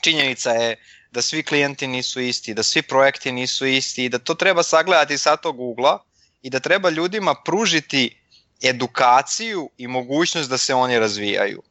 Činjenica 0.02 0.50
je 0.50 0.76
da 1.12 1.22
svi 1.22 1.42
klijenti 1.42 1.86
nisu 1.86 2.20
isti, 2.20 2.54
da 2.54 2.62
svi 2.62 2.82
projekti 2.82 3.32
nisu 3.32 3.66
isti 3.66 4.04
i 4.04 4.08
da 4.08 4.18
to 4.18 4.34
treba 4.34 4.62
sagledati 4.62 5.18
sa 5.18 5.36
tog 5.36 5.60
ugla 5.60 6.04
i 6.42 6.50
da 6.50 6.60
treba 6.60 6.90
ljudima 6.90 7.34
pružiti 7.44 8.18
edukaciju 8.62 9.70
i 9.78 9.86
mogućnost 9.86 10.50
da 10.50 10.58
se 10.58 10.74
oni 10.74 10.98
razvijaju. 10.98 11.62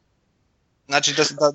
Znači 0.86 1.14
da, 1.14 1.24
da 1.24 1.52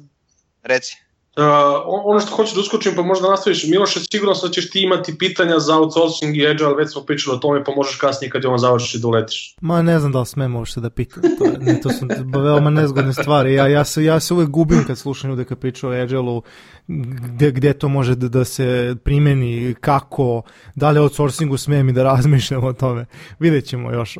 reci. 0.64 1.07
Uh, 1.38 1.44
ono 1.86 2.20
što 2.20 2.36
hoću 2.36 2.56
da 2.56 2.62
uskočim, 2.62 2.96
pa 2.96 3.02
možda 3.02 3.30
nastaviš, 3.30 3.68
Miloše, 3.68 4.00
sigurno 4.12 4.34
da 4.44 4.50
ćeš 4.50 4.70
ti 4.70 4.82
imati 4.82 5.18
pitanja 5.18 5.60
za 5.60 5.78
outsourcing 5.78 6.38
i 6.38 6.48
agile, 6.48 6.76
već 6.76 6.92
smo 6.92 7.02
pričali 7.02 7.36
o 7.36 7.40
tome, 7.40 7.64
pa 7.64 7.72
možeš 7.76 7.96
kasnije 7.96 8.32
kad 8.32 8.44
je 8.44 8.50
on 8.50 8.58
završi 8.58 9.00
da 9.00 9.08
uletiš. 9.08 9.56
Ma 9.62 9.82
ne 9.82 10.00
znam 10.00 10.12
da 10.12 10.20
li 10.20 10.26
smem 10.26 10.56
uopšte 10.56 10.82
da 10.82 10.90
pitam, 10.90 11.24
to, 11.40 11.46
je, 11.46 11.58
ne, 11.60 11.82
to 11.82 11.90
su 11.90 12.06
veoma 12.44 12.70
nezgodne 12.70 13.14
stvari, 13.14 13.54
ja, 13.54 13.68
ja, 13.68 13.86
se, 13.86 14.04
ja 14.04 14.20
se 14.20 14.34
uvek 14.34 14.50
gubim 14.50 14.84
kad 14.88 14.98
slušam 14.98 15.30
ljude 15.30 15.46
kad 15.46 15.60
pričaju 15.60 15.94
o 15.94 16.04
agile 16.04 16.42
gde, 16.88 17.52
gde 17.52 17.74
to 17.74 17.90
može 17.90 18.16
da, 18.16 18.28
da 18.28 18.46
se 18.46 18.96
primeni, 19.04 19.76
kako, 19.82 20.42
da 20.76 20.92
li 20.92 21.00
outsourcingu 21.00 21.58
smem 21.58 21.90
i 21.90 21.94
da 21.94 22.04
razmišljam 22.04 22.64
o 22.64 22.74
tome, 22.74 23.06
vidjet 23.40 23.66
ćemo 23.66 23.92
još 23.92 24.18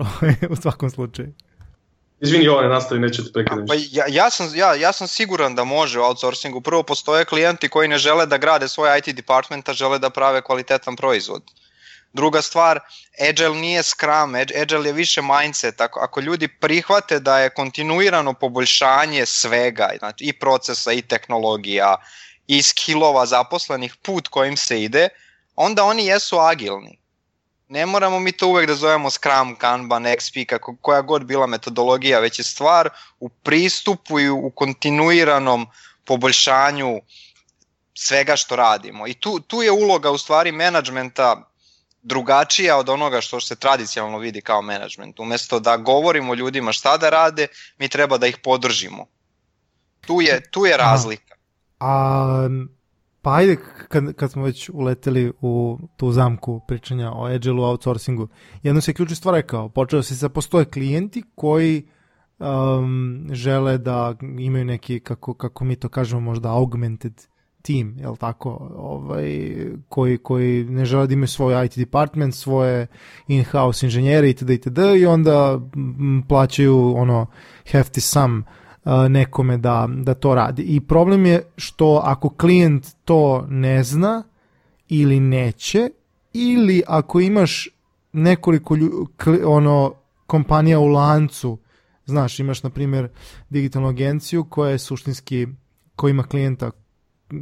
u 0.50 0.56
svakom 0.56 0.90
slučaju. 0.90 1.34
Izvini, 2.20 2.46
Jovane, 2.46 2.68
nastavi, 2.68 3.02
neću 3.02 3.24
te 3.26 3.32
prekidati. 3.32 3.68
Pa 3.68 3.74
ja, 3.92 4.06
ja, 4.10 4.30
sam, 4.30 4.52
ja, 4.56 4.76
ja 4.76 4.94
sam 4.94 5.08
siguran 5.08 5.56
da 5.56 5.64
može 5.64 6.00
u 6.00 6.04
outsourcingu. 6.04 6.62
Prvo, 6.62 6.84
postoje 6.84 7.26
klijenti 7.26 7.70
koji 7.70 7.88
ne 7.88 7.98
žele 7.98 8.26
da 8.26 8.38
grade 8.38 8.68
svoj 8.68 8.98
IT 8.98 9.16
department, 9.16 9.70
a 9.70 9.74
žele 9.74 10.00
da 10.00 10.10
prave 10.10 10.42
kvalitetan 10.42 10.96
proizvod. 10.96 11.44
Druga 12.14 12.42
stvar, 12.42 12.80
Agile 13.30 13.56
nije 13.56 13.84
Scrum, 13.84 14.36
Agile 14.62 14.90
je 14.90 14.94
više 14.94 15.22
mindset. 15.22 15.82
Ako, 15.82 16.00
ako 16.00 16.20
ljudi 16.20 16.48
prihvate 16.48 17.20
da 17.20 17.40
je 17.40 17.50
kontinuirano 17.50 18.34
poboljšanje 18.34 19.26
svega, 19.26 19.90
znači 20.00 20.24
i 20.24 20.34
procesa, 20.34 20.92
i 20.92 21.02
tehnologija, 21.02 21.96
i 22.48 22.62
skillova 22.62 23.26
zaposlenih, 23.26 23.96
put 23.96 24.28
kojim 24.28 24.58
se 24.58 24.84
ide, 24.84 25.10
onda 25.56 25.84
oni 25.84 26.06
jesu 26.06 26.40
agilni 26.40 26.97
Ne 27.70 27.86
moramo 27.86 28.20
mi 28.20 28.32
to 28.32 28.48
uvek 28.48 28.68
da 28.68 28.76
zovemo 28.76 29.10
Scrum, 29.10 29.56
Kanban, 29.56 30.04
XP, 30.04 30.46
kako, 30.46 30.76
koja 30.82 31.02
god 31.02 31.26
bila 31.26 31.48
metodologija, 31.48 32.20
već 32.20 32.40
je 32.40 32.44
stvar 32.44 32.90
u 33.20 33.30
pristupu 33.30 34.20
i 34.20 34.30
u 34.30 34.52
kontinuiranom 34.56 35.68
poboljšanju 36.06 37.02
svega 37.94 38.36
što 38.36 38.56
radimo. 38.56 39.08
I 39.08 39.14
tu, 39.14 39.40
tu 39.40 39.62
je 39.62 39.72
uloga 39.72 40.12
u 40.12 40.18
stvari 40.18 40.52
menadžmenta 40.52 41.48
drugačija 42.02 42.78
od 42.78 42.90
onoga 42.90 43.22
što 43.22 43.42
se 43.42 43.56
tradicionalno 43.56 44.18
vidi 44.18 44.42
kao 44.42 44.62
menadžment. 44.62 45.20
Umesto 45.20 45.60
da 45.60 45.78
govorimo 45.78 46.34
ljudima 46.34 46.72
šta 46.72 46.98
da 46.98 47.10
rade, 47.10 47.48
mi 47.78 47.90
treba 47.90 48.18
da 48.18 48.28
ih 48.28 48.38
podržimo. 48.44 49.06
Tu 50.02 50.22
je, 50.22 50.52
tu 50.52 50.66
je 50.66 50.78
razlika. 50.78 51.36
A, 51.80 51.88
a 51.88 52.50
pa 53.28 53.34
ajde, 53.36 53.58
kad, 53.88 54.14
kad 54.14 54.32
smo 54.32 54.44
već 54.44 54.70
uleteli 54.74 55.32
u 55.42 55.80
tu 55.98 56.12
zamku 56.12 56.62
pričanja 56.68 57.12
o 57.12 57.26
agile 57.26 57.66
outsourcingu, 57.66 58.28
jedno 58.64 58.82
se 58.82 58.94
ključna 58.94 59.16
stvar 59.16 59.36
rekao, 59.36 59.70
počeo 59.70 60.04
se 60.04 60.16
sa 60.16 60.30
postoje 60.30 60.66
klijenti 60.66 61.24
koji 61.36 61.84
um, 62.40 63.28
žele 63.32 63.78
da 63.78 64.16
imaju 64.40 64.66
neki, 64.66 65.00
kako, 65.00 65.34
kako 65.34 65.66
mi 65.66 65.76
to 65.76 65.90
kažemo, 65.90 66.22
možda 66.22 66.52
augmented 66.52 67.28
tim, 67.62 67.96
jel 68.00 68.16
tako, 68.16 68.72
ovaj, 68.78 69.56
koji, 69.90 70.18
koji 70.18 70.64
ne 70.64 70.86
žele 70.86 71.08
da 71.08 71.14
imaju 71.14 71.28
svoj 71.28 71.66
IT 71.66 71.78
department, 71.78 72.36
svoje 72.36 72.88
in-house 73.28 73.86
inženjere 73.86 74.30
itd. 74.30 74.50
itd. 74.50 74.80
i 74.98 75.06
onda 75.06 75.60
plaćaju 76.28 76.94
ono 76.98 77.26
hefty 77.66 78.00
sum 78.00 78.38
uh, 78.40 78.67
nekome 79.10 79.58
da, 79.58 79.90
da 80.04 80.14
to 80.14 80.36
radi. 80.36 80.62
I 80.62 80.80
problem 80.80 81.26
je 81.26 81.44
što 81.58 82.02
ako 82.04 82.30
klijent 82.30 82.88
to 83.06 83.46
ne 83.50 83.84
zna 83.84 84.24
ili 84.88 85.20
neće, 85.20 85.90
ili 86.34 86.84
ako 86.88 87.20
imaš 87.20 87.70
nekoliko 88.14 88.76
lju, 88.76 89.08
ono 89.46 89.94
kompanija 90.28 90.80
u 90.80 90.88
lancu, 90.88 91.58
znaš, 92.06 92.40
imaš 92.40 92.64
na 92.64 92.70
primjer 92.70 93.10
digitalnu 93.50 93.88
agenciju 93.88 94.44
koja 94.44 94.72
je 94.72 94.80
suštinski, 94.80 95.48
koja 95.96 96.12
ima 96.12 96.24
klijenta 96.24 96.72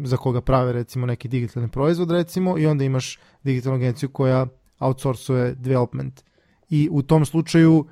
za 0.03 0.17
koga 0.17 0.41
prave 0.41 0.73
recimo 0.73 1.05
neki 1.05 1.27
digitalni 1.27 1.69
proizvod 1.69 2.11
recimo 2.11 2.57
i 2.57 2.65
onda 2.65 2.83
imaš 2.83 3.19
digitalnu 3.43 3.75
agenciju 3.75 4.09
koja 4.09 4.47
outsourcuje 4.79 5.55
development. 5.55 6.23
I 6.69 6.89
u 6.91 7.01
tom 7.01 7.25
slučaju 7.25 7.85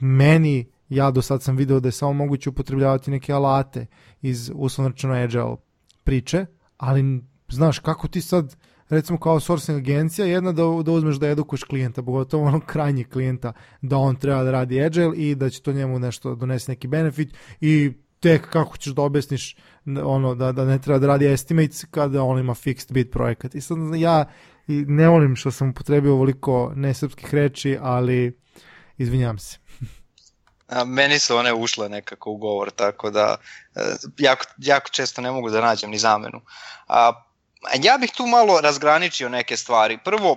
meni, 0.00 0.71
ja 0.92 1.10
do 1.10 1.22
sad 1.22 1.42
sam 1.42 1.56
video 1.56 1.80
da 1.80 1.88
je 1.88 1.92
samo 1.92 2.12
moguće 2.12 2.50
upotrebljavati 2.50 3.10
neke 3.10 3.32
alate 3.32 3.86
iz 4.22 4.50
uslovnočeno 4.54 5.14
agile 5.14 5.56
priče, 6.04 6.46
ali 6.76 7.22
znaš 7.48 7.78
kako 7.78 8.08
ti 8.08 8.20
sad 8.20 8.56
recimo 8.88 9.18
kao 9.18 9.40
sourcing 9.40 9.78
agencija 9.78 10.26
jedna 10.26 10.52
da, 10.52 10.62
da 10.84 10.92
uzmeš 10.92 11.16
da 11.16 11.28
edukuješ 11.28 11.64
klijenta, 11.64 12.02
pogotovo 12.02 12.46
onog 12.46 12.64
krajnjeg 12.66 13.08
klijenta 13.08 13.52
da 13.80 13.96
on 13.96 14.16
treba 14.16 14.42
da 14.42 14.50
radi 14.50 14.84
agile 14.84 15.16
i 15.16 15.34
da 15.34 15.50
će 15.50 15.62
to 15.62 15.72
njemu 15.72 15.98
nešto 15.98 16.34
donesi 16.34 16.70
neki 16.70 16.88
benefit 16.88 17.34
i 17.60 17.92
tek 18.20 18.48
kako 18.48 18.76
ćeš 18.76 18.92
da 18.92 19.02
objasniš 19.02 19.56
ono 20.04 20.34
da, 20.34 20.52
da 20.52 20.64
ne 20.64 20.78
treba 20.78 20.98
da 20.98 21.06
radi 21.06 21.26
estimates 21.26 21.84
kada 21.90 22.22
on 22.22 22.38
ima 22.38 22.54
fixed 22.54 22.92
bid 22.92 23.10
projekat. 23.10 23.54
I 23.54 23.60
sad 23.60 23.78
ja 23.96 24.24
ne 24.66 25.08
volim 25.08 25.36
što 25.36 25.50
sam 25.50 25.70
upotrebio 25.70 26.12
ovoliko 26.12 26.72
nesrpskih 26.76 27.34
reči, 27.34 27.78
ali 27.80 28.38
izvinjam 28.98 29.38
se. 29.38 29.58
A, 30.68 30.84
meni 30.84 31.18
su 31.18 31.36
one 31.36 31.52
ušle 31.52 31.88
nekako 31.88 32.30
u 32.30 32.36
govor, 32.36 32.70
tako 32.70 33.10
da 33.10 33.36
e, 33.76 33.80
jako, 34.18 34.44
jako 34.58 34.88
često 34.88 35.20
ne 35.20 35.30
mogu 35.30 35.50
da 35.50 35.60
nađem 35.60 35.90
ni 35.90 35.98
zamenu. 35.98 36.40
A, 36.88 37.12
ja 37.82 37.98
bih 37.98 38.10
tu 38.16 38.26
malo 38.26 38.60
razgraničio 38.60 39.28
neke 39.28 39.56
stvari. 39.56 39.98
Prvo, 40.04 40.36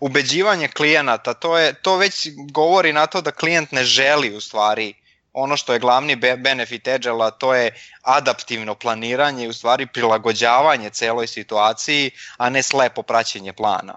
ubeđivanje 0.00 0.68
klijenata, 0.68 1.34
to, 1.34 1.58
je, 1.58 1.74
to 1.74 1.96
već 1.96 2.28
govori 2.52 2.92
na 2.92 3.06
to 3.06 3.20
da 3.20 3.30
klijent 3.30 3.72
ne 3.72 3.84
želi 3.84 4.36
u 4.36 4.40
stvari 4.40 4.94
ono 5.34 5.56
što 5.56 5.72
je 5.72 5.78
glavni 5.78 6.16
benefit 6.16 6.88
Agile-a, 6.88 7.30
to 7.30 7.54
je 7.54 7.74
adaptivno 8.02 8.74
planiranje 8.74 9.44
i 9.44 9.48
u 9.48 9.52
stvari 9.52 9.86
prilagođavanje 9.86 10.90
celoj 10.90 11.26
situaciji, 11.26 12.10
a 12.36 12.50
ne 12.50 12.62
slepo 12.62 13.02
praćenje 13.02 13.52
plana. 13.52 13.94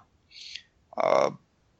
Uh, 0.97 1.34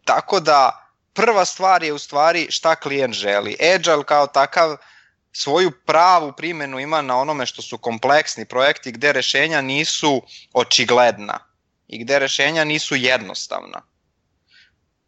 tako 0.06 0.40
da 0.40 0.87
prva 1.18 1.46
stvar 1.46 1.84
je 1.84 1.94
u 1.94 1.98
stvari 1.98 2.48
šta 2.50 2.76
klijent 2.76 3.14
želi. 3.14 3.58
Agile 3.76 4.04
kao 4.04 4.28
takav 4.28 4.78
svoju 5.32 5.72
pravu 5.86 6.34
primenu 6.38 6.80
ima 6.80 7.02
na 7.02 7.18
onome 7.18 7.46
što 7.46 7.62
su 7.62 7.78
kompleksni 7.78 8.46
projekti 8.46 8.92
gde 8.92 9.14
rešenja 9.14 9.62
nisu 9.62 10.22
očigledna 10.54 11.40
i 11.88 12.04
gde 12.04 12.20
rešenja 12.20 12.64
nisu 12.64 12.96
jednostavna 12.96 13.82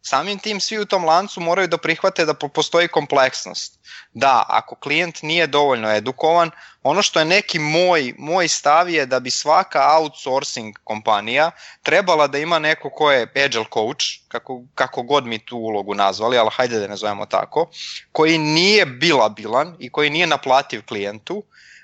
samim 0.02 0.38
tim 0.38 0.60
svi 0.60 0.78
u 0.78 0.84
tom 0.84 1.04
lancu 1.04 1.40
moraju 1.40 1.68
da 1.68 1.78
prihvate 1.78 2.24
da 2.24 2.34
postoji 2.34 2.88
kompleksnost. 2.88 3.78
Da, 4.12 4.44
ako 4.48 4.74
klijent 4.74 5.22
nije 5.22 5.46
dovoljno 5.46 5.90
edukovan, 5.90 6.50
ono 6.82 7.02
što 7.02 7.18
je 7.18 7.24
neki 7.24 7.58
moj, 7.58 8.14
moj 8.18 8.48
stav 8.48 8.90
je 8.90 9.06
da 9.06 9.20
bi 9.20 9.30
svaka 9.30 9.98
outsourcing 9.98 10.76
kompanija 10.84 11.50
trebala 11.82 12.26
da 12.26 12.38
ima 12.38 12.58
neko 12.58 12.90
ko 12.90 13.12
je 13.12 13.32
agile 13.44 13.64
coach, 13.74 14.04
kako, 14.28 14.62
kako 14.74 15.02
god 15.02 15.26
mi 15.26 15.38
tu 15.38 15.56
ulogu 15.56 15.94
nazvali, 15.94 16.38
ali 16.38 16.50
hajde 16.52 16.78
da 16.78 16.88
ne 16.88 16.96
zovemo 16.96 17.26
tako, 17.26 17.70
koji 18.12 18.38
nije 18.38 18.86
bilabilan 18.86 19.76
i 19.78 19.90
koji 19.90 20.10
nije 20.10 20.26
naplativ 20.26 20.82
klijentu, 20.86 21.42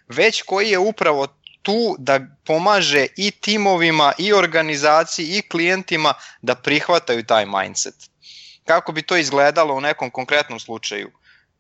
već 0.09 0.43
koji 0.43 0.71
je 0.71 0.79
upravo 0.79 1.27
tu 1.67 1.97
da 1.99 2.21
pomaže 2.45 3.07
i 3.17 3.31
timovima 3.31 4.13
i 4.19 4.33
organizaciji 4.33 5.27
i 5.27 5.43
klijentima 5.43 6.15
da 6.43 6.55
prihvataju 6.55 7.25
taj 7.25 7.47
mindset. 7.47 7.95
Kako 8.65 8.93
bi 8.93 9.03
to 9.03 9.17
izgledalo 9.17 9.75
u 9.75 9.81
nekom 9.81 10.11
konkretnom 10.11 10.61
slučaju? 10.61 11.11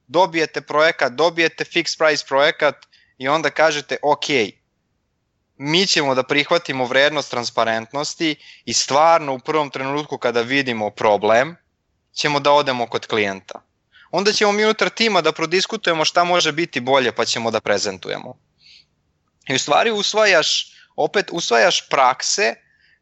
Dobijete 0.06 0.60
projekat, 0.60 1.12
dobijete 1.12 1.64
fixed 1.64 1.98
price 1.98 2.24
projekat 2.28 2.86
i 3.18 3.28
onda 3.28 3.50
kažete 3.50 3.96
ok, 4.02 4.26
mi 5.56 5.86
ćemo 5.86 6.14
da 6.14 6.22
prihvatimo 6.22 6.84
vrednost 6.84 7.30
transparentnosti 7.30 8.36
i 8.64 8.72
stvarno 8.72 9.34
u 9.34 9.38
prvom 9.38 9.70
trenutku 9.70 10.18
kada 10.18 10.40
vidimo 10.40 10.90
problem, 10.90 11.56
ćemo 12.14 12.40
da 12.40 12.52
odemo 12.52 12.86
kod 12.86 13.06
klijenta. 13.06 13.60
Onda 14.10 14.32
ćemo 14.32 14.52
mi 14.52 14.64
unutar 14.64 14.88
tima 14.88 15.20
da 15.20 15.32
prodiskutujemo 15.32 16.04
šta 16.04 16.24
može 16.24 16.52
biti 16.52 16.80
bolje 16.80 17.12
pa 17.12 17.24
ćemo 17.24 17.50
da 17.50 17.60
prezentujemo. 17.60 18.45
I 19.48 19.54
u 19.54 19.58
stvari 19.58 19.90
usvajaš, 19.90 20.72
opet 20.96 21.26
usvajaš 21.32 21.88
prakse 21.88 22.54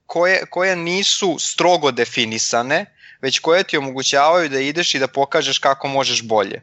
koje, 0.06 0.46
koje 0.50 0.76
nisu 0.76 1.36
strogo 1.38 1.90
definisane, 1.90 2.86
već 3.22 3.38
koje 3.38 3.64
ti 3.64 3.76
omogućavaju 3.76 4.48
da 4.48 4.60
ideš 4.60 4.94
i 4.94 4.98
da 4.98 5.08
pokažeš 5.08 5.58
kako 5.58 5.88
možeš 5.88 6.22
bolje. 6.22 6.62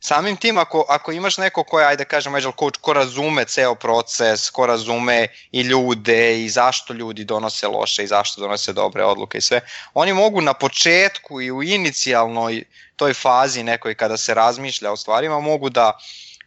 Samim 0.00 0.36
tim, 0.36 0.58
ako, 0.58 0.84
ako 0.88 1.12
imaš 1.12 1.38
neko 1.38 1.64
ko 1.64 1.78
ajde 1.78 2.04
da 2.04 2.08
kažem, 2.08 2.34
agile 2.34 2.52
coach, 2.58 2.78
ko 2.80 2.92
razume 2.92 3.44
ceo 3.44 3.74
proces, 3.74 4.50
ko 4.50 4.66
razume 4.66 5.28
i 5.52 5.60
ljude 5.60 6.44
i 6.44 6.48
zašto 6.48 6.94
ljudi 6.94 7.24
donose 7.24 7.66
loše 7.68 8.04
i 8.04 8.06
zašto 8.06 8.40
donose 8.40 8.72
dobre 8.72 9.04
odluke 9.04 9.38
i 9.38 9.40
sve, 9.40 9.60
oni 9.94 10.12
mogu 10.12 10.40
na 10.40 10.54
početku 10.54 11.40
i 11.40 11.50
u 11.50 11.62
inicijalnoj 11.62 12.64
toj 12.96 13.14
fazi 13.14 13.62
nekoj 13.62 13.94
kada 13.94 14.16
se 14.16 14.34
razmišlja 14.34 14.92
o 14.92 14.96
stvarima, 14.96 15.40
mogu 15.40 15.70
da 15.70 15.98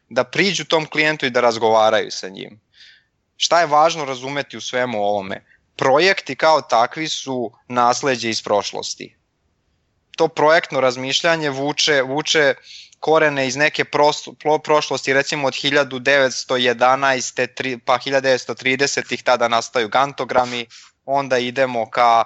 da 0.09 0.23
priđu 0.23 0.65
tom 0.65 0.85
klijentu 0.85 1.25
i 1.25 1.29
da 1.29 1.41
razgovaraju 1.41 2.11
sa 2.11 2.29
njim. 2.29 2.59
Šta 3.37 3.59
je 3.59 3.65
važno 3.65 4.05
razumeti 4.05 4.57
u 4.57 4.61
svemu 4.61 5.03
ovome? 5.03 5.45
Projekti 5.75 6.35
kao 6.35 6.61
takvi 6.61 7.07
su 7.07 7.51
nasleđe 7.67 8.29
iz 8.29 8.41
prošlosti. 8.41 9.15
To 10.17 10.27
projektno 10.27 10.81
razmišljanje 10.81 11.49
vuče, 11.49 12.01
vuče 12.01 12.53
korene 12.99 13.47
iz 13.47 13.55
neke 13.55 13.85
prošlosti, 14.63 15.13
recimo 15.13 15.47
od 15.47 15.53
1911. 15.53 17.79
pa 17.85 17.97
1930. 17.97 19.23
tada 19.23 19.47
nastaju 19.47 19.87
gantogrami, 19.87 20.65
onda 21.05 21.37
idemo 21.37 21.89
ka 21.89 22.23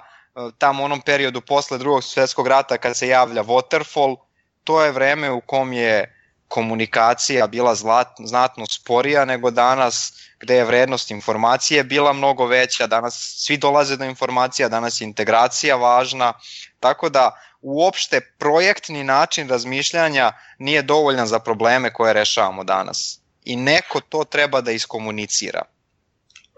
tamo 0.57 0.83
onom 0.83 1.01
periodu 1.01 1.41
posle 1.41 1.77
drugog 1.77 2.03
svetskog 2.03 2.47
rata 2.47 2.77
kad 2.77 2.97
se 2.97 3.07
javlja 3.07 3.43
waterfall, 3.43 4.15
to 4.63 4.83
je 4.83 4.91
vreme 4.91 5.31
u 5.31 5.41
kom 5.41 5.73
je 5.73 6.12
komunikacija 6.53 7.47
bila 7.47 7.75
znatno 8.19 8.65
sporija 8.69 9.25
nego 9.25 9.51
danas 9.51 10.13
gde 10.39 10.55
je 10.55 10.65
vrednost 10.65 11.11
informacije 11.11 11.83
bila 11.83 12.13
mnogo 12.13 12.45
veća, 12.45 12.87
danas 12.87 13.15
svi 13.37 13.57
dolaze 13.57 13.97
do 13.97 14.05
informacija, 14.05 14.69
danas 14.69 15.01
je 15.01 15.05
integracija 15.05 15.75
važna, 15.75 16.33
tako 16.79 17.09
da 17.09 17.31
uopšte 17.61 18.21
projektni 18.37 19.03
način 19.03 19.49
razmišljanja 19.49 20.31
nije 20.59 20.81
dovoljan 20.81 21.27
za 21.27 21.39
probleme 21.39 21.93
koje 21.93 22.13
rešavamo 22.13 22.63
danas. 22.63 23.19
I 23.45 23.55
neko 23.55 24.01
to 24.09 24.23
treba 24.23 24.61
da 24.61 24.71
iskomunicira. 24.71 25.63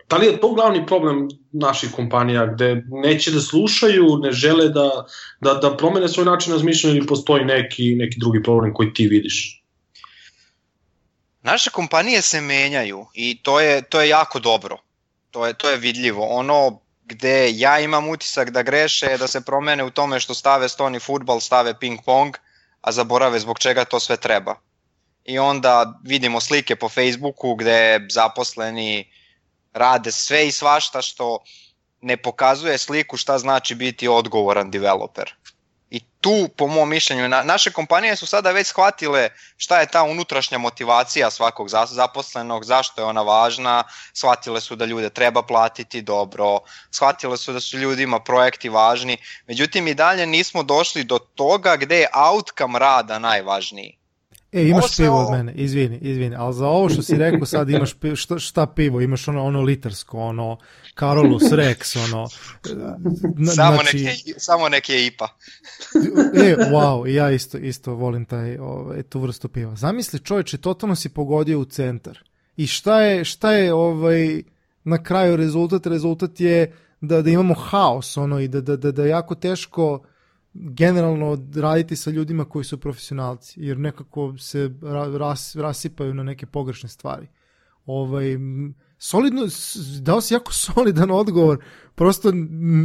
Da 0.10 0.18
li 0.18 0.26
je 0.26 0.40
to 0.40 0.54
glavni 0.54 0.86
problem 0.86 1.28
naših 1.52 1.92
kompanija, 1.92 2.46
gde 2.46 2.84
neće 2.88 3.32
da 3.32 3.42
slušaju, 3.42 4.18
ne 4.24 4.32
žele 4.32 4.70
da, 4.70 4.90
da, 5.42 5.54
da 5.54 5.78
promene 5.78 6.10
svoj 6.10 6.26
način 6.26 6.54
razmišljanja 6.54 6.96
ili 6.96 7.08
postoji 7.08 7.46
neki, 7.46 7.96
neki 7.96 8.20
drugi 8.20 8.44
problem 8.44 8.74
koji 8.74 8.94
ti 8.94 9.08
vidiš? 9.08 9.65
Naše 11.46 11.70
kompanije 11.70 12.22
se 12.22 12.42
menjaju 12.42 13.08
i 13.14 13.44
to 13.44 13.60
je, 13.60 13.82
to 13.82 14.02
je 14.02 14.10
jako 14.10 14.40
dobro. 14.40 14.78
To 15.32 15.46
je, 15.46 15.54
to 15.54 15.70
je 15.70 15.78
vidljivo. 15.78 16.28
Ono, 16.28 16.80
gde 17.04 17.52
ja 17.52 17.80
imam 17.80 18.10
utisak 18.10 18.50
da 18.50 18.64
greše, 18.64 19.18
da 19.18 19.28
se 19.28 19.42
promene 19.42 19.84
u 19.84 19.90
tome 19.90 20.20
što 20.20 20.34
stave 20.34 20.70
stoni 20.70 21.00
futbal, 21.00 21.40
stave 21.40 21.80
ping 21.80 22.00
pong, 22.06 22.38
a 22.82 22.92
zaborave 22.92 23.40
zbog 23.40 23.60
čega 23.60 23.86
to 23.86 24.00
sve 24.00 24.18
treba. 24.18 24.56
I 25.26 25.40
onda 25.40 26.00
vidimo 26.04 26.42
slike 26.42 26.76
po 26.76 26.90
Facebooku 26.90 27.56
gde 27.56 28.08
zaposleni 28.10 29.12
rade 29.74 30.12
sve 30.12 30.48
i 30.48 30.52
svašta 30.52 31.02
što 31.02 31.40
ne 32.02 32.18
pokazuje 32.18 32.78
sliku 32.78 33.18
šta 33.18 33.38
znači 33.38 33.76
biti 33.76 34.08
odgovoran 34.08 34.72
developer. 34.72 35.34
I 35.90 36.00
tu, 36.22 36.50
po 36.58 36.68
mom 36.68 36.90
mišljenju, 36.90 37.28
na, 37.28 37.44
naše 37.44 37.72
kompanije 37.72 38.16
su 38.16 38.26
sada 38.26 38.52
već 38.52 38.68
shvatile 38.68 39.30
šta 39.58 39.80
je 39.80 39.88
ta 39.88 40.04
unutrašnja 40.04 40.58
motivacija 40.58 41.32
svakog 41.32 41.70
zaposlenog, 41.88 42.66
zašto 42.66 43.02
je 43.02 43.06
ona 43.06 43.22
važna, 43.22 43.84
shvatile 44.14 44.62
su 44.62 44.76
da 44.76 44.86
ljude 44.86 45.10
treba 45.10 45.44
platiti 45.44 46.02
dobro, 46.02 46.60
shvatile 46.92 47.38
su 47.38 47.54
da 47.54 47.60
su 47.60 47.78
ljudima 47.78 48.20
projekti 48.20 48.70
važni, 48.70 49.18
međutim 49.48 49.88
i 49.88 49.94
dalje 49.94 50.26
nismo 50.26 50.64
došli 50.64 51.04
do 51.04 51.20
toga 51.20 51.76
gde 51.78 52.00
je 52.00 52.10
outcome 52.14 52.80
rada 52.80 53.20
najvažniji. 53.20 53.98
E, 54.56 54.68
imaš 54.68 54.98
pivo 54.98 55.26
od 55.26 55.32
mene, 55.32 55.54
izvini, 55.54 55.98
izvini, 56.02 56.36
ali 56.36 56.54
za 56.54 56.68
ovo 56.68 56.90
što 56.90 57.02
si 57.02 57.18
rekao 57.18 57.46
sad 57.46 57.70
imaš 57.70 57.94
pivo, 57.94 58.16
šta, 58.16 58.40
šta 58.40 58.66
pivo, 58.66 59.02
imaš 59.02 59.28
ono, 59.28 59.44
ono 59.44 59.62
litarsko, 59.62 60.20
ono 60.20 60.58
Carolus 61.00 61.44
Rex, 61.44 61.98
ono... 62.04 62.28
Na, 63.36 63.52
samo, 63.52 63.76
znači, 63.76 64.04
neke, 64.04 64.34
samo 64.38 64.70
neke 64.70 65.06
IPA. 65.06 65.28
e, 66.46 66.56
wow, 66.56 67.08
ja 67.08 67.32
isto, 67.32 67.58
isto 67.58 67.94
volim 67.94 68.26
taj, 68.26 68.58
ovaj, 68.58 69.04
tu 69.04 69.20
vrstu 69.20 69.50
piva. 69.50 69.76
Zamisli 69.76 70.20
čovječe, 70.20 70.58
totalno 70.58 70.96
si 70.96 71.10
pogodio 71.10 71.60
u 71.60 71.66
centar. 71.66 72.20
I 72.58 72.68
šta 72.68 73.02
je, 73.02 73.26
šta 73.26 73.52
je 73.52 73.74
ovaj, 73.74 74.44
na 74.84 75.04
kraju 75.04 75.36
rezultat? 75.36 75.86
Rezultat 75.86 76.40
je 76.40 76.74
da, 77.02 77.22
da 77.22 77.30
imamo 77.30 77.54
haos, 77.54 78.18
ono, 78.18 78.40
i 78.40 78.48
da, 78.48 78.62
da, 78.62 78.76
da, 78.76 78.92
da 78.92 79.06
jako 79.06 79.36
teško 79.36 80.00
generalno 80.56 81.38
raditi 81.56 81.96
sa 81.96 82.12
ljudima 82.12 82.46
koji 82.46 82.66
su 82.66 82.78
profesionalci, 82.78 83.62
jer 83.62 83.80
nekako 83.80 84.38
se 84.38 84.72
ras, 85.18 85.56
rasipaju 85.56 86.14
na 86.14 86.24
neke 86.24 86.46
pogrešne 86.46 86.90
stvari. 86.90 87.28
Ovaj, 87.86 88.38
solidno, 88.98 89.42
dao 90.02 90.22
si 90.22 90.34
jako 90.34 90.54
solidan 90.66 91.12
odgovor, 91.12 91.64
prosto 91.96 92.32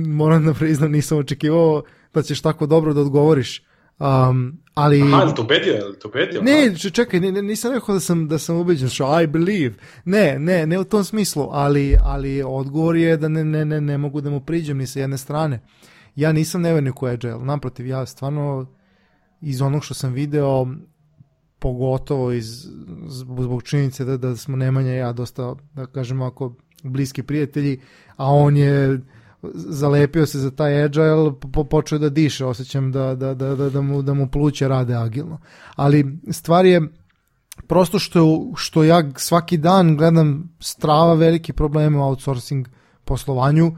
moram 0.07 0.47
da 0.47 0.55
priznam, 0.55 0.93
nisam 0.93 1.19
očekivao 1.19 1.83
da 2.15 2.23
ćeš 2.23 2.41
tako 2.41 2.67
dobro 2.67 2.95
da 2.95 3.01
odgovoriš. 3.01 3.65
Um, 3.99 4.59
ali... 4.75 5.03
Aha, 5.03 5.35
to 5.35 5.43
ubedio, 5.43 5.93
to 6.03 6.09
ubedio? 6.09 6.43
Ne, 6.43 6.77
čekaj, 6.93 7.21
ne, 7.21 7.43
nisam 7.43 7.73
rekao 7.73 7.95
da 7.95 8.01
sam, 8.01 8.29
da 8.29 8.39
sam 8.39 8.57
ubeđen, 8.57 8.89
što 8.89 9.21
I 9.21 9.27
believe. 9.27 9.75
Ne, 10.05 10.39
ne, 10.39 10.67
ne 10.67 10.79
u 10.79 10.85
tom 10.85 11.05
smislu, 11.05 11.49
ali, 11.51 11.97
ali 12.03 12.43
odgovor 12.47 12.97
je 12.97 13.17
da 13.17 13.29
ne, 13.29 13.45
ne, 13.45 13.65
ne, 13.65 13.81
ne 13.81 13.99
mogu 13.99 14.21
da 14.21 14.31
mu 14.31 14.41
priđem 14.41 14.79
ni 14.79 14.87
sa 14.87 15.01
jedne 15.01 15.19
strane. 15.19 15.57
Uh, 15.57 16.00
ja 16.21 16.33
nisam 16.33 16.63
nevernik 16.63 17.03
u 17.03 17.07
Agile, 17.07 17.45
naprotiv, 17.45 17.87
ja 17.87 18.07
stvarno 18.07 18.67
iz 19.41 19.63
onog 19.63 19.85
što 19.85 19.95
sam 19.95 20.13
video, 20.13 20.67
pogotovo 21.59 22.33
iz, 22.33 22.67
zbog 23.07 23.63
činjenice 23.63 24.05
da, 24.05 24.17
da 24.17 24.37
smo 24.37 24.57
Nemanja 24.57 24.93
ja 24.93 25.13
dosta, 25.13 25.55
da 25.75 25.87
kažemo, 25.87 26.25
ako 26.25 26.55
bliski 26.83 27.23
prijatelji, 27.23 27.81
a 28.17 28.33
on 28.33 28.57
je 28.57 29.01
zalepio 29.55 30.27
se 30.27 30.39
za 30.39 30.51
taj 30.51 30.85
agile, 30.85 31.33
po, 31.53 31.65
počeo 31.65 31.99
da 31.99 32.09
diše, 32.09 32.45
osjećam 32.45 32.93
da, 32.93 33.15
da, 33.15 33.35
da, 33.35 33.55
da, 33.55 33.71
da, 33.71 33.81
mu, 33.81 34.03
da 34.03 34.15
mu 34.15 34.29
pluće 34.29 34.69
rade 34.69 34.95
agilno. 34.95 35.41
Ali 35.77 36.19
stvar 36.31 36.67
je 36.67 36.83
prosto 37.67 37.99
što, 37.99 38.53
što 38.57 38.85
ja 38.85 39.11
svaki 39.17 39.57
dan 39.57 39.97
gledam 39.97 40.57
strava 40.61 41.15
velike 41.15 41.53
probleme 41.53 41.99
u 41.99 42.03
outsourcing 42.03 42.69
poslovanju 43.05 43.73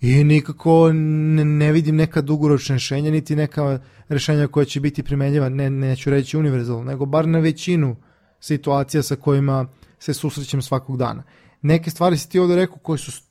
i 0.00 0.24
nikako 0.24 0.92
ne, 0.92 1.72
vidim 1.72 1.96
neka 1.96 2.20
dugoročna 2.20 2.74
rešenja, 2.74 3.10
niti 3.10 3.36
neka 3.36 3.78
rešenja 4.08 4.46
koja 4.46 4.64
će 4.64 4.80
biti 4.80 5.02
primenjiva, 5.02 5.48
ne, 5.48 5.70
neću 5.70 6.10
reći 6.10 6.38
univerzalno, 6.38 6.84
nego 6.84 7.06
bar 7.06 7.28
na 7.28 7.38
većinu 7.38 7.96
situacija 8.40 9.02
sa 9.02 9.16
kojima 9.16 9.66
se 9.98 10.14
susrećem 10.14 10.62
svakog 10.62 10.96
dana. 10.96 11.22
Neke 11.62 11.90
stvari 11.90 12.18
si 12.18 12.28
ti 12.28 12.38
ovde 12.38 12.56
rekao 12.56 12.76
koje 12.76 12.98
su 12.98 13.22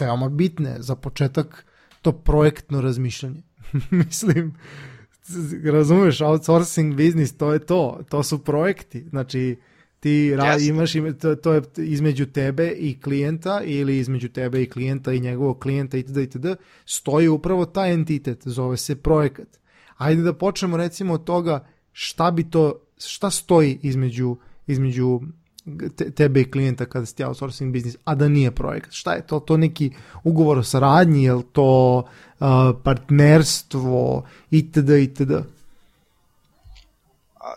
veoma 0.00 0.28
bitne 0.28 0.76
za 0.78 0.96
početak 0.96 1.66
to 2.02 2.12
projektno 2.12 2.80
razmišljanje. 2.80 3.42
Mislim, 3.90 4.54
razumeš, 5.64 6.20
outsourcing 6.20 6.94
biznis, 6.94 7.36
to 7.36 7.52
je 7.52 7.58
to, 7.58 8.00
to 8.08 8.22
su 8.22 8.38
projekti, 8.38 9.04
znači 9.10 9.56
ti 10.02 10.36
ra, 10.36 10.44
yes. 10.44 10.68
imaš 10.68 10.92
to, 11.20 11.34
to 11.34 11.52
je 11.52 11.62
između 11.76 12.26
tebe 12.26 12.68
i 12.68 13.00
klijenta 13.00 13.60
ili 13.64 13.98
između 13.98 14.28
tebe 14.28 14.62
i 14.62 14.70
klijenta 14.70 15.12
i 15.12 15.20
njegovog 15.20 15.58
klijenta 15.58 15.96
itd. 15.98 16.16
itd. 16.16 16.46
stoji 16.84 17.28
upravo 17.28 17.66
taj 17.66 17.92
entitet, 17.92 18.42
zove 18.44 18.76
se 18.76 18.96
projekat. 18.96 19.46
Ajde 19.96 20.22
da 20.22 20.32
počnemo 20.32 20.76
recimo 20.76 21.14
od 21.14 21.24
toga 21.24 21.66
šta 21.92 22.30
bi 22.30 22.50
to, 22.50 22.80
šta 22.98 23.30
stoji 23.30 23.78
između, 23.82 24.36
između 24.66 25.20
te, 25.96 26.10
tebe 26.10 26.40
i 26.40 26.50
klijenta 26.50 26.84
kada 26.84 27.06
ste 27.06 27.26
outsourcing 27.26 27.72
biznis, 27.72 27.96
a 28.04 28.14
da 28.14 28.28
nije 28.28 28.50
projekat. 28.50 28.92
Šta 28.92 29.12
je 29.12 29.26
to? 29.26 29.40
To 29.40 29.56
neki 29.56 29.90
ugovor 30.24 30.58
o 30.58 30.62
saradnji, 30.62 31.24
je 31.24 31.42
to 31.52 31.98
uh, 32.40 32.46
partnerstvo 32.84 34.24
itd. 34.50 34.88
itd 34.88 35.32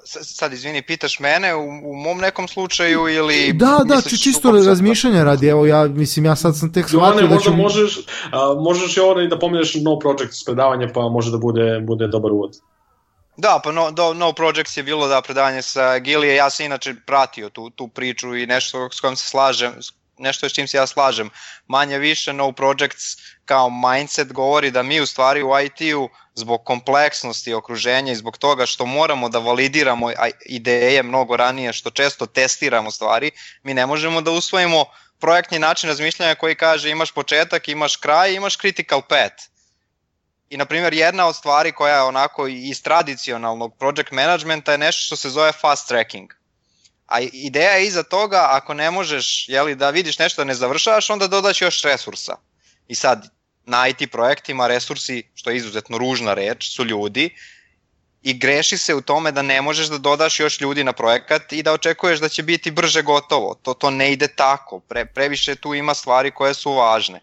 sad 0.06 0.54
izvini, 0.54 0.82
pitaš 0.82 1.20
mene 1.20 1.56
u, 1.56 1.68
u 1.84 1.96
mom 1.96 2.18
nekom 2.18 2.48
slučaju 2.48 3.08
ili... 3.08 3.54
Da, 3.54 3.82
da, 3.86 4.02
či, 4.02 4.18
čisto 4.18 4.52
razmišljanja 4.52 5.24
radi, 5.24 5.48
evo 5.48 5.66
ja, 5.66 5.88
mislim, 5.88 6.26
ja 6.26 6.36
sad 6.36 6.58
sam 6.58 6.74
tek 6.74 6.90
shvatio 6.90 7.28
da 7.28 7.38
ću... 7.38 7.54
možeš, 7.54 8.00
a, 8.32 8.56
možeš 8.60 8.98
i 8.98 9.00
ovo 9.00 9.22
da 9.22 9.40
pomeneš 9.40 9.76
no 9.76 10.00
project 10.00 10.46
predavanje, 10.46 10.88
pa 10.94 11.02
može 11.10 11.32
da 11.32 11.38
bude, 11.38 11.80
bude 11.88 12.08
dobar 12.08 12.32
uvod. 12.32 12.52
Da, 13.38 13.60
pa 13.64 13.72
no, 13.72 13.92
do, 13.92 14.14
no 14.14 14.34
Projects 14.34 14.78
je 14.78 14.84
bilo 14.84 15.08
da 15.08 15.22
predavanje 15.22 15.62
sa 15.62 16.00
Gilije, 16.00 16.36
ja 16.36 16.50
sam 16.50 16.66
inače 16.66 16.96
pratio 17.06 17.50
tu, 17.50 17.70
tu 17.70 17.88
priču 17.88 18.36
i 18.36 18.46
nešto 18.46 18.90
s 18.92 19.00
kojom 19.00 19.16
se 19.16 19.30
slažem, 19.30 19.74
nešto 20.18 20.50
s 20.50 20.54
čim 20.54 20.68
se 20.68 20.78
ja 20.78 20.88
slažem. 20.88 21.30
Manje 21.68 21.98
više 21.98 22.34
No 22.34 22.52
Projects 22.52 23.18
kao 23.46 23.70
mindset 23.70 24.34
govori 24.34 24.72
da 24.72 24.84
mi 24.84 25.02
u 25.02 25.06
stvari 25.06 25.44
u 25.44 25.60
IT-u 25.60 26.10
zbog 26.34 26.64
kompleksnosti 26.66 27.54
okruženja 27.54 28.12
i 28.12 28.16
zbog 28.16 28.38
toga 28.38 28.66
što 28.66 28.86
moramo 28.86 29.30
da 29.30 29.40
validiramo 29.40 30.12
ideje 30.46 31.04
mnogo 31.04 31.38
ranije, 31.38 31.74
što 31.74 31.90
često 31.90 32.26
testiramo 32.26 32.92
stvari, 32.92 33.32
mi 33.64 33.74
ne 33.74 33.86
možemo 33.86 34.22
da 34.22 34.32
usvojimo 34.32 34.86
projektni 35.20 35.60
način 35.60 35.90
razmišljanja 35.90 36.36
koji 36.36 36.56
kaže 36.56 36.90
imaš 36.90 37.12
početak, 37.12 37.68
imaš 37.68 37.96
kraj, 37.96 38.34
imaš 38.34 38.58
critical 38.58 39.02
path. 39.02 39.44
I, 40.50 40.58
na 40.58 40.66
primjer, 40.66 40.94
jedna 40.94 41.28
od 41.28 41.36
stvari 41.36 41.72
koja 41.72 41.96
je 41.96 42.02
onako 42.02 42.48
iz 42.48 42.84
tradicionalnog 42.84 43.78
project 43.78 44.12
managementa 44.12 44.72
je 44.72 44.78
nešto 44.78 45.02
što 45.06 45.16
se 45.16 45.30
zove 45.30 45.52
fast 45.52 45.88
tracking. 45.88 46.34
A 47.06 47.20
ideja 47.20 47.72
je 47.72 47.88
iza 47.88 48.04
toga, 48.04 48.48
ako 48.52 48.74
ne 48.74 48.92
možeš 48.92 49.50
jeli, 49.50 49.76
da 49.76 49.90
vidiš 49.90 50.20
nešto 50.20 50.42
da 50.42 50.46
ne 50.46 50.56
završavaš, 50.56 51.10
onda 51.10 51.28
dodaš 51.28 51.62
još 51.62 51.82
resursa. 51.82 52.36
I 52.88 52.96
sad, 52.96 53.30
na 53.66 53.88
IT 53.88 54.12
projektima 54.12 54.68
resursi, 54.68 55.24
što 55.36 55.50
je 55.50 55.58
izuzetno 55.58 55.98
ružna 55.98 56.34
reč, 56.34 56.76
su 56.76 56.86
ljudi 56.86 57.30
i 58.26 58.34
greši 58.34 58.78
se 58.78 58.96
u 58.96 59.02
tome 59.02 59.32
da 59.32 59.42
ne 59.42 59.62
možeš 59.62 59.88
da 59.88 59.98
dodaš 59.98 60.40
još 60.40 60.62
ljudi 60.62 60.84
na 60.84 60.94
projekat 60.94 61.54
i 61.54 61.64
da 61.64 61.74
očekuješ 61.74 62.20
da 62.20 62.30
će 62.30 62.44
biti 62.44 62.72
brže 62.72 63.02
gotovo. 63.02 63.54
To, 63.62 63.74
to 63.74 63.90
ne 63.90 64.12
ide 64.12 64.28
tako. 64.28 64.80
Pre, 64.80 65.06
previše 65.06 65.56
tu 65.56 65.74
ima 65.74 65.94
stvari 65.94 66.32
koje 66.32 66.54
su 66.54 66.72
važne. 66.72 67.20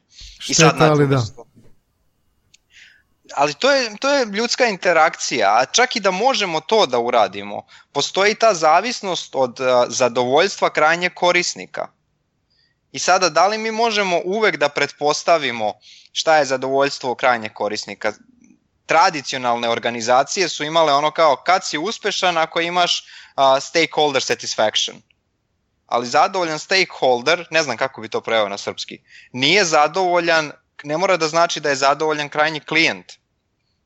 I 0.49 0.55
sad, 0.55 0.83
ali 0.83 1.07
da. 1.07 1.23
Ali 3.35 3.55
to 3.55 3.71
je, 3.71 3.97
to 4.01 4.09
je 4.09 4.25
ljudska 4.25 4.67
interakcija, 4.67 5.49
a 5.61 5.65
čak 5.65 5.97
i 5.97 6.01
da 6.01 6.11
možemo 6.11 6.61
to 6.61 6.87
da 6.87 6.99
uradimo, 6.99 7.67
postoji 7.93 8.35
ta 8.35 8.55
zavisnost 8.55 9.35
od 9.35 9.59
zadovoljstva 9.89 10.71
krajnjeg 10.71 11.15
korisnika. 11.15 11.89
I 12.93 12.99
sada, 12.99 13.29
da 13.29 13.47
li 13.47 13.59
mi 13.59 13.71
možemo 13.71 14.21
uvek 14.25 14.57
da 14.57 14.69
pretpostavimo 14.69 15.73
šta 16.13 16.37
je 16.37 16.45
zadovoljstvo 16.45 17.15
krajnjeg 17.15 17.53
korisnika? 17.53 18.13
Tradicionalne 18.87 19.69
organizacije 19.69 20.49
su 20.49 20.65
imale 20.65 20.93
ono 20.93 21.11
kao 21.11 21.37
kad 21.37 21.67
si 21.67 21.79
uspešan 21.79 22.39
ako 22.39 22.61
imaš 22.61 23.05
uh, 23.37 23.63
stakeholder 23.63 24.23
satisfaction. 24.23 25.03
Ali 25.87 26.07
zadovoljan 26.07 26.59
stakeholder, 26.59 27.47
ne 27.51 27.63
znam 27.63 27.77
kako 27.77 28.01
bi 28.01 28.09
to 28.09 28.21
preveo 28.21 28.49
na 28.49 28.59
srpski, 28.59 28.99
nije 29.33 29.65
zadovoljan, 29.65 30.53
ne 30.83 30.97
mora 30.97 31.17
da 31.17 31.29
znači 31.29 31.61
da 31.61 31.69
je 31.69 31.77
zadovoljan 31.77 32.29
krajnji 32.29 32.61
klijent. 32.61 33.13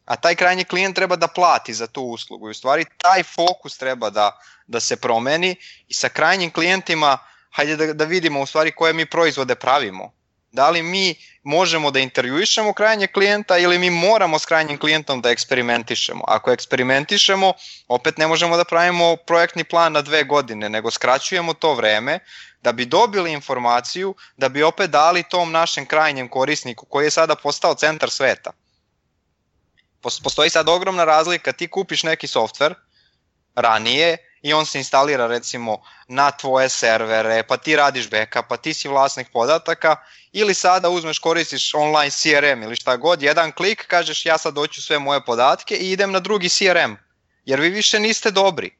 A 0.06 0.16
taj 0.16 0.34
krajnji 0.34 0.64
klijent 0.64 0.96
treba 0.96 1.16
da 1.16 1.28
plati 1.28 1.74
za 1.74 1.86
tu 1.86 2.02
uslugu. 2.02 2.48
I 2.48 2.50
u 2.50 2.54
stvari 2.54 2.84
taj 2.98 3.22
fokus 3.22 3.78
treba 3.78 4.10
da, 4.10 4.30
da 4.66 4.80
se 4.80 4.96
promeni 4.96 5.56
i 5.88 5.94
sa 5.94 6.08
krajnjim 6.08 6.50
klijentima 6.50 7.18
hajde 7.50 7.76
da, 7.76 7.92
da 7.92 8.04
vidimo 8.04 8.40
u 8.40 8.46
stvari 8.46 8.72
koje 8.72 8.92
mi 8.92 9.06
proizvode 9.06 9.54
pravimo. 9.54 10.12
Da 10.52 10.70
li 10.70 10.82
mi 10.82 11.14
možemo 11.42 11.90
da 11.90 11.98
intervjuišemo 11.98 12.72
krajnje 12.72 13.06
klijenta 13.06 13.58
ili 13.58 13.78
mi 13.78 13.90
moramo 13.90 14.38
s 14.38 14.46
krajnjim 14.46 14.78
klijentom 14.78 15.20
da 15.22 15.30
eksperimentišemo. 15.30 16.24
Ako 16.28 16.52
eksperimentišemo, 16.52 17.52
opet 17.88 18.18
ne 18.18 18.26
možemo 18.26 18.56
da 18.56 18.64
pravimo 18.64 19.16
projektni 19.16 19.64
plan 19.64 19.92
na 19.92 20.02
dve 20.02 20.24
godine, 20.24 20.68
nego 20.68 20.90
skraćujemo 20.90 21.54
to 21.54 21.74
vreme 21.74 22.18
da 22.62 22.72
bi 22.72 22.84
dobili 22.84 23.32
informaciju, 23.32 24.14
da 24.36 24.48
bi 24.48 24.62
opet 24.62 24.90
dali 24.90 25.22
tom 25.22 25.52
našem 25.52 25.86
krajnjem 25.86 26.28
korisniku 26.28 26.86
koji 26.86 27.04
je 27.04 27.10
sada 27.10 27.34
postao 27.34 27.74
centar 27.74 28.10
sveta. 28.10 28.50
Postoji 30.22 30.50
sad 30.50 30.68
ogromna 30.68 31.04
razlika, 31.04 31.52
ti 31.52 31.68
kupiš 31.68 32.02
neki 32.02 32.26
softver 32.26 32.74
ranije 33.54 34.16
i 34.42 34.52
on 34.52 34.66
se 34.66 34.78
instalira 34.78 35.26
recimo 35.26 35.82
na 36.08 36.30
tvoje 36.30 36.68
servere, 36.68 37.42
pa 37.42 37.56
ti 37.56 37.76
radiš 37.76 38.10
backup, 38.10 38.46
pa 38.48 38.56
ti 38.56 38.74
si 38.74 38.88
vlasnik 38.88 39.28
podataka 39.32 39.96
ili 40.32 40.54
sada 40.54 40.88
uzmeš 40.88 41.18
koristiš 41.18 41.74
online 41.74 42.10
CRM 42.10 42.62
ili 42.62 42.76
šta 42.76 42.96
god, 42.96 43.22
jedan 43.22 43.52
klik 43.52 43.86
kažeš 43.86 44.26
ja 44.26 44.38
sad 44.38 44.54
doću 44.54 44.82
sve 44.82 44.98
moje 44.98 45.24
podatke 45.24 45.76
i 45.76 45.90
idem 45.90 46.12
na 46.12 46.20
drugi 46.20 46.48
CRM, 46.48 46.94
jer 47.44 47.60
vi 47.60 47.68
više 47.68 48.00
niste 48.00 48.30
dobri. 48.30 48.76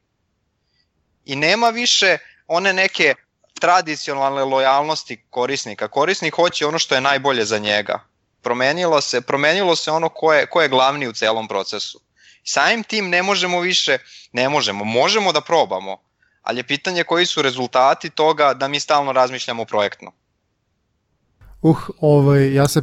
I 1.25 1.35
nema 1.35 1.69
više 1.69 2.17
one 2.47 2.73
neke 2.73 3.15
tradicionalne 3.59 4.43
lojalnosti 4.43 5.23
korisnika. 5.29 5.87
Korisnik 5.87 6.35
hoće 6.35 6.65
ono 6.65 6.79
što 6.79 6.95
je 6.95 7.01
najbolje 7.01 7.45
za 7.45 7.57
njega. 7.57 7.99
Promenilo 8.47 9.01
se, 9.01 9.21
promenilo 9.21 9.75
se 9.75 9.91
ono 9.91 10.09
ko 10.09 10.33
je, 10.33 10.45
ko 10.45 10.61
je 10.61 10.69
glavni 10.69 11.07
u 11.07 11.13
celom 11.13 11.47
procesu. 11.47 11.99
Samim 12.43 12.83
tim 12.83 13.09
ne 13.09 13.23
možemo 13.23 13.59
više, 13.59 13.97
ne 14.31 14.49
možemo, 14.49 14.85
možemo 14.85 15.31
da 15.31 15.41
probamo, 15.41 15.97
ali 16.41 16.59
je 16.59 16.63
pitanje 16.63 17.03
koji 17.03 17.25
su 17.25 17.41
rezultati 17.41 18.09
toga 18.09 18.53
da 18.53 18.67
mi 18.67 18.79
stalno 18.79 19.11
razmišljamo 19.11 19.65
projektno. 19.65 20.11
Uh, 21.61 21.77
ovaj, 21.99 22.53
ja 22.53 22.67
se 22.67 22.81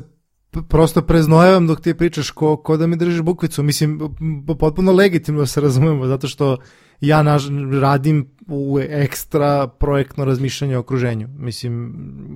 prosto 0.69 1.03
preznojavam 1.03 1.67
dok 1.67 1.81
ti 1.81 1.95
pričaš 1.95 2.31
ko, 2.31 2.57
ko 2.57 2.77
da 2.77 2.87
mi 2.87 2.97
držiš 2.97 3.23
bukvicu. 3.23 3.63
Mislim, 3.63 4.01
potpuno 4.59 4.93
legitimno 4.93 5.41
da 5.41 5.47
se 5.47 5.61
razumemo, 5.61 6.07
zato 6.07 6.29
što 6.29 6.57
ja 7.01 7.23
naž, 7.23 7.49
radim 7.81 8.29
u 8.47 8.79
ekstra 8.81 9.67
projektno 9.67 10.25
razmišljanje 10.25 10.77
o 10.77 10.81
okruženju. 10.81 11.29
Mislim, 11.39 11.95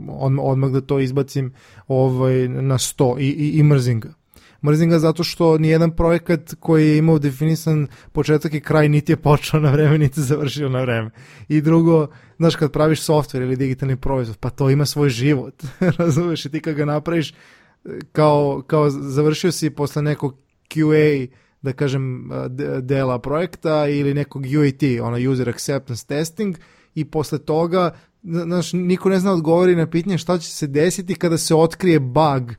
od, 0.08 0.32
odmah 0.40 0.70
da 0.70 0.80
to 0.80 1.00
izbacim 1.00 1.52
ovaj, 1.88 2.48
na 2.48 2.78
sto 2.78 3.16
i, 3.18 3.26
i, 3.26 3.58
i 3.58 3.62
mrzim 3.62 4.00
ga. 4.00 4.18
Mrzim 4.64 4.90
ga 4.90 4.98
zato 4.98 5.24
što 5.24 5.58
nijedan 5.58 5.90
projekat 5.90 6.54
koji 6.60 6.88
je 6.88 6.98
imao 6.98 7.18
definisan 7.18 7.86
početak 8.12 8.54
i 8.54 8.60
kraj 8.60 8.88
niti 8.88 9.12
je 9.12 9.16
počeo 9.16 9.60
na 9.60 9.70
vreme, 9.70 9.98
niti 9.98 10.22
završio 10.22 10.68
na 10.68 10.80
vreme. 10.80 11.10
I 11.48 11.60
drugo, 11.60 12.06
znaš, 12.36 12.56
kad 12.56 12.72
praviš 12.72 13.06
software 13.06 13.42
ili 13.42 13.56
digitalni 13.56 13.96
proizvod, 13.96 14.36
pa 14.36 14.50
to 14.50 14.70
ima 14.70 14.86
svoj 14.86 15.08
život, 15.08 15.62
razumeš, 15.98 16.44
i 16.44 16.50
ti 16.50 16.60
kad 16.60 16.74
ga 16.74 16.84
napraviš, 16.84 17.34
kao, 18.12 18.62
kao 18.66 18.90
završio 18.90 19.52
si 19.52 19.70
posle 19.70 20.02
nekog 20.02 20.34
QA, 20.68 21.26
da 21.62 21.72
kažem, 21.72 22.30
dela 22.82 23.18
projekta 23.18 23.88
ili 23.88 24.14
nekog 24.14 24.42
UAT, 24.42 24.82
ono 25.02 25.30
user 25.30 25.48
acceptance 25.48 26.06
testing, 26.06 26.56
i 26.94 27.04
posle 27.04 27.38
toga, 27.38 27.94
znaš, 28.22 28.72
niko 28.72 29.08
ne 29.08 29.18
zna 29.18 29.32
odgovori 29.32 29.76
na 29.76 29.90
pitanje 29.90 30.18
šta 30.18 30.38
će 30.38 30.50
se 30.50 30.66
desiti 30.66 31.14
kada 31.14 31.38
se 31.38 31.54
otkrije 31.54 32.00
bug 32.00 32.52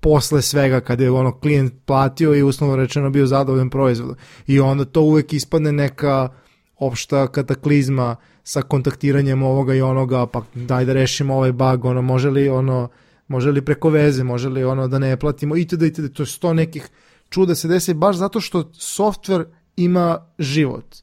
posle 0.00 0.42
svega 0.42 0.80
kada 0.80 1.04
je 1.04 1.10
ono 1.10 1.38
klijent 1.38 1.72
platio 1.84 2.34
i 2.34 2.42
uslovno 2.42 2.76
rečeno 2.76 3.10
bio 3.10 3.26
zadovoljan 3.26 3.70
proizvodom. 3.70 4.16
I 4.46 4.60
onda 4.60 4.84
to 4.84 5.00
uvek 5.00 5.32
ispadne 5.32 5.72
neka 5.72 6.28
opšta 6.76 7.26
kataklizma 7.26 8.16
sa 8.42 8.62
kontaktiranjem 8.62 9.42
ovoga 9.42 9.74
i 9.74 9.82
onoga, 9.82 10.26
pa 10.26 10.42
daj 10.54 10.84
da 10.84 10.92
rešimo 10.92 11.34
ovaj 11.34 11.52
bug, 11.52 11.84
ono, 11.84 12.02
može 12.02 12.30
li 12.30 12.48
ono, 12.48 12.88
može 13.28 13.50
li 13.50 13.64
preko 13.64 13.88
veze, 13.88 14.24
može 14.24 14.48
li 14.48 14.64
ono 14.64 14.88
da 14.88 14.98
ne 14.98 15.16
platimo, 15.16 15.56
itd. 15.56 15.82
itd. 15.82 16.12
To 16.12 16.22
je 16.22 16.26
sto 16.26 16.54
nekih 16.54 16.88
čuda 17.28 17.54
se 17.54 17.68
desi 17.68 17.94
baš 17.94 18.16
zato 18.16 18.40
što 18.40 18.62
software 18.62 19.44
ima 19.76 20.18
život. 20.38 20.96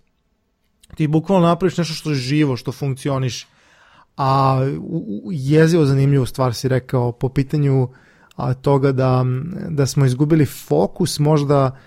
Ti 0.95 1.07
bukvalno 1.07 1.47
napraviš 1.47 1.77
nešto 1.77 1.93
što 1.93 2.09
je 2.09 2.15
živo, 2.15 2.57
što 2.57 2.71
funkcioniš, 2.71 3.47
a 4.17 4.59
jezivo 5.31 5.85
zanimljivu 5.85 6.25
stvar 6.25 6.53
si 6.53 6.67
rekao 6.67 7.11
po 7.11 7.29
pitanju 7.29 7.89
a, 8.35 8.53
toga 8.53 8.91
da, 8.91 9.25
da 9.69 9.85
smo 9.85 10.05
izgubili 10.05 10.45
fokus 10.45 11.19
možda 11.19 11.77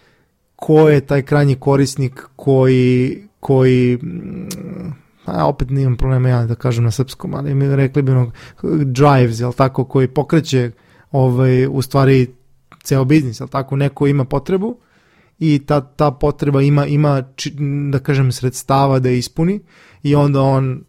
ko 0.57 0.89
je 0.89 1.07
taj 1.07 1.22
krajnji 1.22 1.57
korisnik 1.57 2.26
koji, 2.37 3.22
koji 3.41 3.99
a 5.25 5.47
opet 5.47 5.70
nimam 5.70 5.97
problema 5.97 6.29
ja 6.29 6.47
da 6.47 6.55
kažem 6.55 6.85
na 6.85 6.91
srpskom, 6.91 7.35
ali 7.35 7.55
mi 7.55 7.77
rekli 7.77 8.03
bi 8.03 8.12
ono 8.12 8.31
drives, 8.85 9.41
jel 9.41 9.53
tako, 9.53 9.85
koji 9.85 10.09
pokreće 10.09 10.70
ovaj, 11.12 11.66
u 11.66 11.83
stvari 11.83 12.35
ceo 12.83 13.05
biznis, 13.05 13.41
jel 13.41 13.49
tako, 13.49 13.77
neko 13.77 14.07
ima 14.07 14.25
potrebu 14.25 14.77
i 15.39 15.59
ta, 15.66 15.81
ta 15.81 16.11
potreba 16.11 16.62
ima, 16.62 16.87
ima 16.87 17.22
da 17.91 17.99
kažem 17.99 18.33
sredstava 18.33 18.99
da 18.99 19.11
ispuni 19.11 19.61
i 20.03 20.14
onda 20.14 20.43
on 20.43 20.85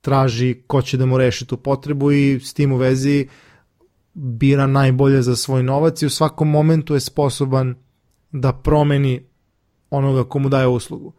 traži 0.00 0.62
ko 0.66 0.82
će 0.82 0.96
da 0.96 1.06
mu 1.06 1.18
reši 1.18 1.46
tu 1.46 1.56
potrebu 1.56 2.12
i 2.12 2.40
s 2.40 2.54
tim 2.54 2.72
u 2.72 2.76
vezi 2.76 3.28
bira 4.14 4.66
najbolje 4.66 5.22
za 5.22 5.36
svoj 5.36 5.62
novac 5.62 6.02
i 6.02 6.06
u 6.06 6.10
svakom 6.10 6.50
momentu 6.50 6.94
je 6.94 7.00
sposoban 7.00 7.74
da 8.32 8.52
promeni 8.52 9.26
onoga 9.90 10.24
komu 10.24 10.48
daje 10.48 10.66
uslugu. 10.66 11.12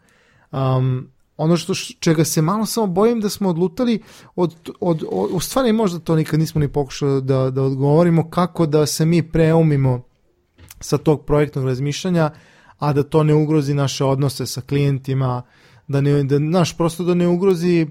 Um, 0.52 1.10
ono 1.38 1.58
što 1.58 1.74
čega 2.00 2.26
se 2.26 2.42
malo 2.42 2.66
samo 2.66 2.88
bojim 2.88 3.22
da 3.22 3.30
smo 3.30 3.50
odlutali 3.50 4.02
od, 4.36 4.56
od, 4.80 5.04
od 5.12 5.30
u 5.32 5.40
stvari 5.40 5.74
možda 5.74 6.00
to 6.00 6.16
nikad 6.16 6.40
nismo 6.40 6.62
ni 6.62 6.68
pokušali 6.68 7.22
da, 7.22 7.50
da 7.50 7.64
odgovorimo 7.64 8.30
kako 8.30 8.66
da 8.66 8.86
se 8.86 9.06
mi 9.06 9.32
preumimo 9.32 10.02
sa 10.80 10.98
tog 10.98 11.26
projektnog 11.26 11.66
razmišljanja 11.66 12.32
a 12.80 12.94
da 12.94 13.04
to 13.04 13.24
ne 13.24 13.34
ugrozi 13.34 13.74
naše 13.74 14.04
odnose 14.06 14.46
sa 14.46 14.62
klijentima 14.62 15.42
da 15.88 16.02
ne 16.02 16.24
da 16.24 16.40
naš 16.40 16.78
prosto 16.78 17.04
da 17.04 17.14
ne 17.14 17.28
ugrozi 17.28 17.88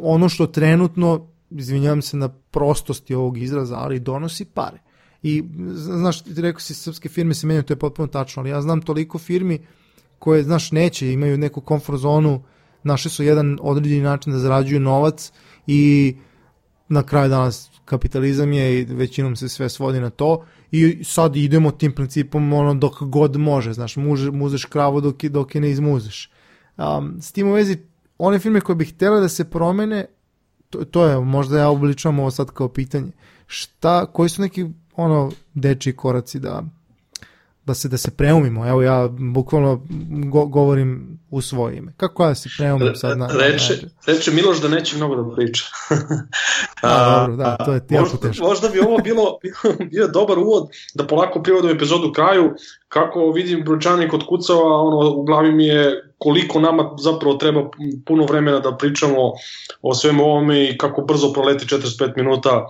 ono 0.00 0.28
što 0.28 0.46
trenutno 0.46 1.28
izvinjavam 1.50 2.02
se 2.02 2.16
na 2.16 2.28
prostosti 2.28 3.14
ovog 3.14 3.38
izraza, 3.38 3.76
ali 3.76 4.00
donosi 4.00 4.44
pare. 4.44 4.78
I, 5.22 5.44
znaš, 5.74 6.22
ti 6.22 6.40
rekao 6.40 6.60
si, 6.60 6.74
srpske 6.74 7.08
firme 7.08 7.34
se 7.34 7.46
menjaju, 7.46 7.62
to 7.62 7.72
je 7.72 7.78
potpuno 7.78 8.08
tačno, 8.08 8.40
ali 8.40 8.50
ja 8.50 8.62
znam 8.62 8.82
toliko 8.82 9.18
firmi 9.18 9.66
koje, 10.26 10.42
znaš, 10.42 10.72
neće, 10.72 11.12
imaju 11.12 11.38
neku 11.38 11.60
komfort 11.60 11.98
zonu, 11.98 12.42
našli 12.82 13.10
su 13.10 13.22
jedan 13.22 13.58
određeni 13.62 14.00
način 14.00 14.32
da 14.32 14.38
zarađuju 14.38 14.80
novac 14.80 15.32
i 15.66 16.16
na 16.88 17.02
kraju 17.02 17.28
danas 17.28 17.70
kapitalizam 17.84 18.52
je 18.52 18.80
i 18.80 18.84
većinom 18.84 19.36
se 19.36 19.48
sve 19.48 19.68
svodi 19.68 20.00
na 20.00 20.10
to 20.10 20.44
i 20.70 21.04
sad 21.04 21.36
idemo 21.36 21.70
tim 21.70 21.92
principom 21.92 22.52
ono 22.52 22.74
dok 22.74 23.02
god 23.02 23.36
može, 23.36 23.72
znaš, 23.72 23.96
muže, 23.96 24.30
muzeš 24.30 24.64
kravu 24.64 25.00
dok, 25.00 25.24
dok 25.24 25.54
je 25.54 25.60
ne 25.60 25.70
izmuzeš. 25.70 26.30
Um, 26.76 27.22
s 27.22 27.32
tim 27.32 27.48
u 27.48 27.52
vezi, 27.52 27.78
one 28.18 28.38
firme 28.38 28.60
koje 28.60 28.76
bi 28.76 28.84
htjela 28.84 29.20
da 29.20 29.28
se 29.28 29.44
promene, 29.44 30.06
to, 30.70 30.84
to 30.84 31.06
je, 31.06 31.20
možda 31.20 31.58
ja 31.58 31.68
obličavam 31.68 32.18
ovo 32.18 32.30
sad 32.30 32.50
kao 32.50 32.68
pitanje. 32.68 33.12
Šta, 33.46 34.06
koji 34.06 34.28
su 34.28 34.42
neki 34.42 34.66
ono 34.96 35.30
dečiji 35.54 35.96
koraci 35.96 36.40
da 36.40 36.62
da 37.66 37.74
se 37.74 37.88
da 37.88 37.96
se 37.96 38.10
preumimo. 38.10 38.68
Evo 38.68 38.82
ja 38.82 39.08
bukvalno 39.08 39.86
go, 40.08 40.46
govorim 40.46 41.18
u 41.30 41.40
svoje 41.40 41.76
ime. 41.76 41.92
Kako 41.96 42.24
ja 42.24 42.34
se 42.34 42.48
preumim 42.58 42.94
sad 42.94 43.18
na 43.18 43.26
reče, 43.26 43.78
na 43.82 44.14
reče 44.14 44.30
Miloš 44.30 44.60
da 44.60 44.68
neće 44.68 44.96
mnogo 44.96 45.16
da 45.16 45.34
priča. 45.34 45.64
A, 46.82 47.20
dobro, 47.20 47.36
da, 47.36 47.56
to 47.56 47.72
je 47.72 47.80
možda, 47.90 48.18
teško. 48.18 48.44
Možda 48.44 48.68
bi 48.68 48.80
ovo 48.80 48.98
bilo 48.98 49.38
bio 49.90 50.08
dobar 50.08 50.38
uvod 50.38 50.68
da 50.94 51.06
polako 51.06 51.42
privodimo 51.42 51.72
epizodu 51.72 52.12
kraju. 52.12 52.54
Kako 52.88 53.30
vidim 53.30 53.64
brojčanik 53.64 54.12
od 54.12 54.26
kucava, 54.26 54.80
ono 54.82 55.10
u 55.10 55.24
glavi 55.24 55.52
mi 55.52 55.66
je 55.66 56.12
koliko 56.18 56.60
nama 56.60 56.94
zapravo 56.98 57.34
treba 57.34 57.70
puno 58.06 58.24
vremena 58.24 58.58
da 58.58 58.76
pričamo 58.76 59.32
o 59.82 59.94
svemu 59.94 60.24
ovome 60.24 60.70
i 60.70 60.78
kako 60.78 61.02
brzo 61.02 61.32
proleti 61.32 61.66
45 61.66 62.16
minuta 62.16 62.66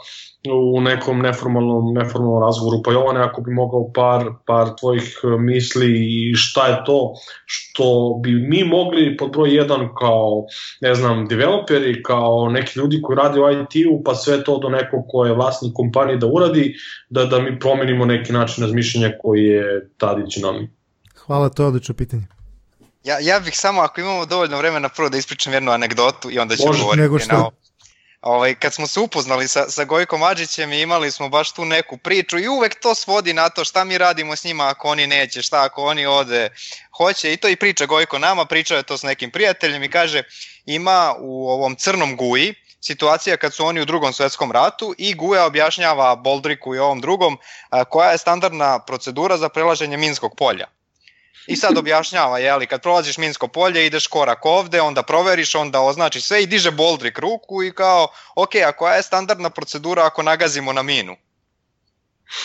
u 0.75 0.81
nekom 0.81 1.19
neformalnom, 1.19 1.95
neformalnom 1.95 2.43
razgovoru. 2.43 2.83
Pa 2.85 2.93
Jovane, 2.93 3.21
ako 3.21 3.41
bi 3.41 3.51
mogao 3.51 3.93
par, 3.93 4.25
par 4.47 4.69
tvojih 4.81 5.21
e, 5.25 5.39
misli 5.39 5.93
i 5.97 6.35
šta 6.35 6.67
je 6.67 6.83
to 6.87 7.15
što 7.45 8.19
bi 8.23 8.31
mi 8.33 8.65
mogli 8.65 9.17
pod 9.17 9.33
broj 9.33 9.49
1 9.49 9.89
kao, 9.99 10.45
ne 10.81 10.95
znam, 10.95 11.27
developeri, 11.27 12.03
kao 12.03 12.49
neki 12.51 12.79
ljudi 12.79 13.03
koji 13.03 13.17
rade 13.17 13.41
u 13.41 13.51
IT-u, 13.51 14.03
pa 14.05 14.15
sve 14.15 14.45
to 14.45 14.59
do 14.59 14.69
nekog 14.69 15.05
ko 15.09 15.25
je 15.25 15.35
vlasnik 15.35 15.73
kompanije 15.75 16.17
da 16.17 16.27
uradi, 16.27 16.75
da, 17.09 17.25
da 17.25 17.41
mi 17.41 17.59
promenimo 17.59 18.05
neki 18.05 18.33
način 18.33 18.65
razmišljanja 18.65 19.13
koji 19.23 19.45
je 19.45 19.91
Tadić 19.97 20.37
nami. 20.37 20.71
Hvala, 21.27 21.49
to 21.49 21.63
je 21.63 21.67
odlično 21.67 21.95
pitanje. 21.95 22.36
Ja, 23.07 23.19
ja 23.21 23.41
bih 23.41 23.59
samo, 23.59 23.81
ako 23.81 24.01
imamo 24.01 24.27
dovoljno 24.27 24.59
vremena, 24.59 24.89
prvo 24.89 25.09
da 25.09 25.19
ispričam 25.19 25.53
jednu 25.53 25.73
anegdotu 25.73 26.31
i 26.31 26.39
onda 26.39 26.57
ću 26.57 26.67
Može, 26.67 26.81
govoriti 26.81 27.03
nego 27.03 27.19
što... 27.19 27.37
na. 27.37 27.51
Ovaj, 28.21 28.55
kad 28.55 28.75
smo 28.75 28.87
se 28.87 29.01
upoznali 29.01 29.49
sa, 29.49 29.71
sa 29.71 29.85
Gojkom 29.85 30.23
Adžićem 30.23 30.73
i 30.73 30.81
imali 30.81 31.11
smo 31.11 31.29
baš 31.29 31.53
tu 31.53 31.65
neku 31.65 31.97
priču 31.97 32.39
i 32.39 32.49
uvek 32.49 32.81
to 32.81 32.95
svodi 32.95 33.33
na 33.33 33.49
to 33.49 33.65
šta 33.65 33.85
mi 33.85 33.99
radimo 33.99 34.37
s 34.37 34.45
njima 34.45 34.69
ako 34.69 34.89
oni 34.89 35.07
neće, 35.07 35.43
šta 35.43 35.65
ako 35.65 35.85
oni 35.85 36.07
ode, 36.07 36.49
hoće 36.97 37.33
i 37.33 37.37
to 37.37 37.49
i 37.49 37.57
priča 37.57 37.87
Gojko 37.87 38.19
nama, 38.19 38.45
pričao 38.45 38.77
je 38.77 38.83
to 38.83 38.99
s 38.99 39.03
nekim 39.03 39.31
prijateljem 39.31 39.83
i 39.83 39.91
kaže 39.91 40.23
ima 40.65 41.15
u 41.19 41.49
ovom 41.51 41.77
crnom 41.77 42.17
guji 42.17 42.55
situacija 42.81 43.37
kad 43.37 43.55
su 43.55 43.65
oni 43.65 43.81
u 43.81 43.85
drugom 43.85 44.13
svetskom 44.13 44.53
ratu 44.53 44.95
i 44.99 45.15
Guja 45.15 45.47
objašnjava 45.47 46.17
Boldriku 46.17 46.75
i 46.75 46.79
ovom 46.79 47.01
drugom 47.01 47.39
koja 47.89 48.11
je 48.11 48.19
standardna 48.19 48.79
procedura 48.79 49.37
za 49.37 49.49
prelaženje 49.49 49.97
Minskog 49.97 50.37
polja. 50.37 50.76
I 51.47 51.57
sad 51.57 51.79
objašnjava, 51.79 52.39
jeli, 52.39 52.67
kad 52.67 52.83
prolaziš 52.83 53.19
Minsko 53.19 53.49
polje, 53.49 53.87
ideš 53.87 54.07
korak 54.07 54.47
ovde, 54.47 54.81
onda 54.81 55.03
proveriš, 55.03 55.55
onda 55.55 55.81
označi 55.81 56.21
sve 56.21 56.43
i 56.43 56.47
diže 56.47 56.71
Boldrik 56.71 57.19
ruku 57.19 57.63
i 57.63 57.73
kao, 57.73 58.09
ok, 58.35 58.55
a 58.55 58.73
koja 58.73 58.95
je 58.95 59.03
standardna 59.03 59.51
procedura 59.51 60.07
ako 60.07 60.23
nagazimo 60.23 60.73
na 60.73 60.83
minu? 60.83 61.17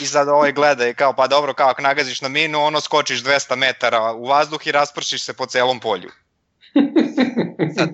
I 0.02 0.06
sad 0.06 0.30
ovaj 0.30 0.52
gleda 0.52 0.88
i 0.88 0.94
kao, 0.94 1.14
pa 1.14 1.28
dobro, 1.28 1.54
kao 1.54 1.70
ako 1.70 1.82
nagaziš 1.82 2.22
na 2.22 2.30
minu, 2.30 2.64
ono 2.64 2.82
skočiš 2.82 3.24
200 3.24 3.56
metara 3.56 4.14
u 4.14 4.28
vazduh 4.28 4.68
i 4.68 4.72
raspršiš 4.72 5.24
se 5.24 5.34
po 5.34 5.46
celom 5.46 5.80
polju. 5.80 6.12
Sad, 7.76 7.90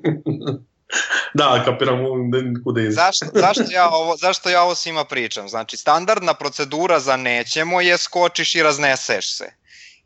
da, 1.33 1.63
kapiram 1.65 1.97
kuda 2.63 2.81
ide. 2.81 2.91
Zašto, 2.91 3.25
zašto, 3.33 3.63
ja 3.71 3.89
ovo, 3.89 4.17
zašto 4.17 4.49
ja 4.49 4.63
ovo 4.63 4.75
svima 4.75 5.05
pričam? 5.05 5.49
Znači, 5.49 5.77
standardna 5.77 6.33
procedura 6.33 6.99
za 6.99 7.17
nećemo 7.17 7.81
je 7.81 7.97
skočiš 7.97 8.55
i 8.55 8.63
razneseš 8.63 9.37
se. 9.37 9.53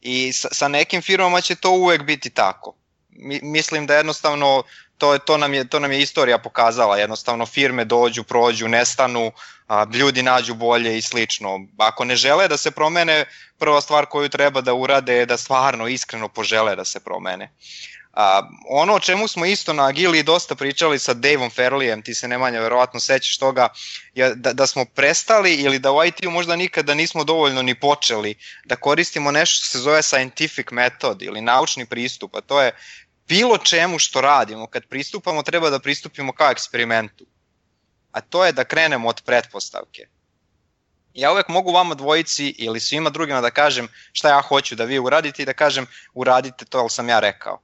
I 0.02 0.34
sa, 0.34 0.48
sa 0.52 0.68
nekim 0.68 1.02
firmama 1.02 1.42
će 1.42 1.56
to 1.56 1.72
uvek 1.72 2.04
biti 2.04 2.30
tako. 2.30 2.76
Mi, 3.10 3.40
mislim 3.44 3.88
da 3.88 3.96
jednostavno 3.96 4.64
to, 4.98 5.18
to, 5.18 5.38
nam 5.38 5.54
je, 5.54 5.68
to 5.70 5.80
nam 5.80 5.92
je 5.92 6.02
istorija 6.02 6.38
pokazala. 6.38 6.98
Jednostavno 6.98 7.46
firme 7.46 7.86
dođu, 7.86 8.24
prođu, 8.24 8.68
nestanu, 8.68 9.32
a, 9.68 9.86
ljudi 9.94 10.24
nađu 10.24 10.54
bolje 10.54 10.98
i 10.98 11.02
slično. 11.02 11.60
Ako 11.78 12.06
ne 12.06 12.16
žele 12.16 12.48
da 12.48 12.58
se 12.58 12.72
promene, 12.72 13.26
prva 13.58 13.82
stvar 13.82 14.06
koju 14.06 14.30
treba 14.30 14.62
da 14.62 14.74
urade 14.74 15.16
je 15.16 15.26
da 15.26 15.38
stvarno 15.38 15.88
iskreno 15.88 16.28
požele 16.28 16.76
da 16.76 16.86
se 16.86 17.00
promene. 17.00 17.50
A, 18.14 18.50
ono 18.70 18.94
o 18.94 19.00
čemu 19.00 19.28
smo 19.28 19.46
isto 19.46 19.74
na 19.74 19.88
Agili 19.88 20.24
dosta 20.24 20.56
pričali 20.56 21.00
sa 21.00 21.14
Daveom 21.14 21.50
Ferlijem, 21.50 22.02
ti 22.02 22.14
se 22.14 22.28
Nemanja 22.28 22.60
verovatno 22.60 23.00
sećaš 23.00 23.38
toga, 23.38 23.70
je 24.14 24.36
da, 24.36 24.54
da 24.54 24.68
smo 24.68 24.86
prestali 24.86 25.54
ili 25.54 25.80
da 25.80 25.92
u 25.92 26.04
IT-u 26.04 26.32
možda 26.32 26.56
nikada 26.56 26.94
nismo 26.94 27.24
dovoljno 27.24 27.62
ni 27.62 27.80
počeli 27.80 28.36
da 28.66 28.76
koristimo 28.76 29.32
nešto 29.32 29.56
što 29.56 29.66
se 29.66 29.80
zove 29.80 30.02
scientific 30.04 30.72
method 30.72 31.22
ili 31.22 31.42
naučni 31.42 31.86
pristup, 31.86 32.36
a 32.36 32.42
to 32.42 32.62
je 32.62 32.76
bilo 33.28 33.58
čemu 33.58 34.00
što 34.00 34.22
radimo, 34.22 34.68
kad 34.68 34.86
pristupamo 34.86 35.44
treba 35.44 35.70
da 35.70 35.80
pristupimo 35.80 36.34
kao 36.34 36.52
eksperimentu. 36.52 37.26
A 38.12 38.22
to 38.22 38.46
je 38.46 38.52
da 38.52 38.64
krenemo 38.64 39.10
od 39.10 39.22
pretpostavke. 39.26 40.08
Ja 41.14 41.32
uvek 41.32 41.48
mogu 41.48 41.72
vama 41.72 41.96
dvojici 41.96 42.56
ili 42.58 42.80
svima 42.80 43.10
drugima 43.10 43.42
da 43.42 43.52
kažem 43.52 43.88
šta 44.12 44.30
ja 44.30 44.42
hoću 44.42 44.76
da 44.76 44.84
vi 44.84 45.00
uradite 45.00 45.44
i 45.44 45.46
da 45.46 45.54
kažem 45.54 45.88
uradite 46.14 46.66
to, 46.66 46.80
ali 46.80 46.90
sam 46.90 47.10
ja 47.10 47.20
rekao 47.20 47.62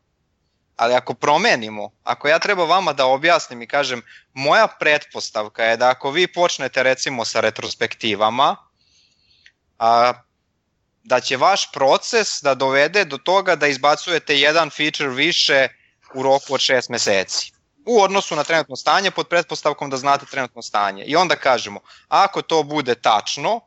ali 0.78 0.94
ako 0.94 1.14
promenimo, 1.14 1.92
ako 2.04 2.28
ja 2.28 2.40
treba 2.40 2.66
vama 2.66 2.94
da 2.94 3.06
objasnim 3.06 3.62
i 3.62 3.68
kažem, 3.68 4.02
moja 4.34 4.68
pretpostavka 4.68 5.64
je 5.64 5.78
da 5.78 5.90
ako 5.90 6.12
vi 6.12 6.28
počnete 6.28 6.84
recimo 6.84 7.26
sa 7.26 7.40
retrospektivama, 7.40 8.56
a, 9.80 10.14
da 11.04 11.20
će 11.20 11.38
vaš 11.38 11.72
proces 11.72 12.42
da 12.42 12.56
dovede 12.56 13.06
do 13.06 13.18
toga 13.18 13.56
da 13.56 13.68
izbacujete 13.68 14.38
jedan 14.38 14.70
feature 14.70 15.10
više 15.10 15.68
u 16.14 16.24
roku 16.24 16.54
od 16.54 16.60
6 16.60 16.90
meseci 16.90 17.58
u 17.88 18.02
odnosu 18.02 18.36
na 18.36 18.44
trenutno 18.44 18.76
stanje 18.76 19.12
pod 19.12 19.28
pretpostavkom 19.28 19.90
da 19.90 19.98
znate 19.98 20.26
trenutno 20.26 20.62
stanje. 20.62 21.04
I 21.04 21.16
onda 21.16 21.36
kažemo, 21.36 21.80
ako 22.08 22.42
to 22.42 22.64
bude 22.64 22.96
tačno, 22.96 23.62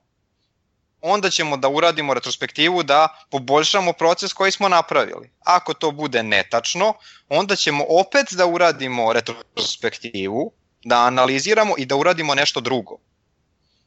onda 1.03 1.31
ćemo 1.31 1.57
da 1.57 1.69
uradimo 1.69 2.15
retrospektivu 2.15 2.83
da 2.83 3.09
poboljšamo 3.31 3.93
proces 3.93 4.33
koji 4.33 4.53
smo 4.53 4.69
napravili. 4.69 5.31
Ako 5.45 5.75
to 5.75 5.91
bude 5.91 6.23
netačno, 6.23 6.95
onda 7.29 7.57
ćemo 7.57 7.85
opet 7.89 8.27
da 8.33 8.47
uradimo 8.47 9.13
retrospektivu, 9.13 10.53
da 10.85 11.07
analiziramo 11.07 11.75
i 11.79 11.87
da 11.87 11.97
uradimo 11.97 12.35
nešto 12.35 12.61
drugo. 12.61 12.99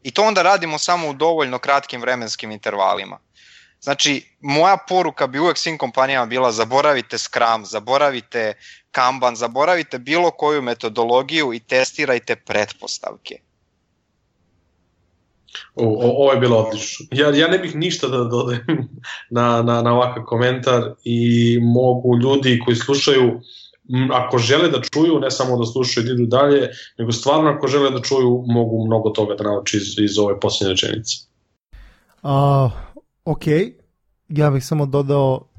I 0.03 0.11
to 0.11 0.23
onda 0.23 0.41
radimo 0.41 0.77
samo 0.77 1.09
u 1.09 1.13
dovoljno 1.13 1.59
kratkim 1.59 2.01
vremenskim 2.01 2.51
intervalima. 2.51 3.19
Znači, 3.81 4.35
moja 4.39 4.77
poruka 4.77 5.27
bi 5.27 5.39
uvek 5.39 5.57
svim 5.57 5.77
kompanijama 5.77 6.25
bila 6.25 6.51
zaboravite 6.51 7.17
Scrum, 7.17 7.65
zaboravite 7.65 8.53
Kanban, 8.91 9.35
zaboravite 9.35 9.99
bilo 9.99 10.31
koju 10.31 10.61
metodologiju 10.61 11.53
i 11.53 11.59
testirajte 11.59 12.35
pretpostavke. 12.35 13.39
O, 15.75 15.85
o, 15.85 16.23
ovo 16.23 16.31
je 16.31 16.39
bilo 16.39 16.57
odlično. 16.57 17.05
Ja, 17.11 17.29
ja 17.29 17.47
ne 17.47 17.57
bih 17.57 17.75
ništa 17.75 18.07
da 18.07 18.23
dodajem 18.23 18.89
na, 19.37 19.61
na, 19.61 19.81
na 19.81 19.93
ovakav 19.93 20.23
komentar 20.23 20.93
i 21.03 21.59
mogu 21.61 22.17
ljudi 22.17 22.59
koji 22.65 22.75
slušaju, 22.75 23.39
ako 24.11 24.37
žele 24.37 24.69
da 24.69 24.81
čuju, 24.81 25.19
ne 25.19 25.31
samo 25.31 25.57
da 25.57 25.65
slušaju 25.65 26.03
i 26.03 26.07
da 26.07 26.13
idu 26.13 26.25
dalje, 26.25 26.69
nego 26.97 27.11
stvarno 27.11 27.49
ako 27.49 27.67
žele 27.67 27.91
da 27.91 28.01
čuju, 28.01 28.43
mogu 28.47 28.85
mnogo 28.85 29.09
toga 29.09 29.35
da 29.35 29.43
nauči 29.43 29.77
iz, 29.77 29.99
iz 29.99 30.19
ove 30.19 30.39
posljednje 30.39 30.71
rečenice. 30.71 31.17
Uh, 32.23 32.71
ok, 33.25 33.43
ja 34.29 34.49
bih 34.49 34.65
samo 34.65 34.85
dodao 34.85 35.52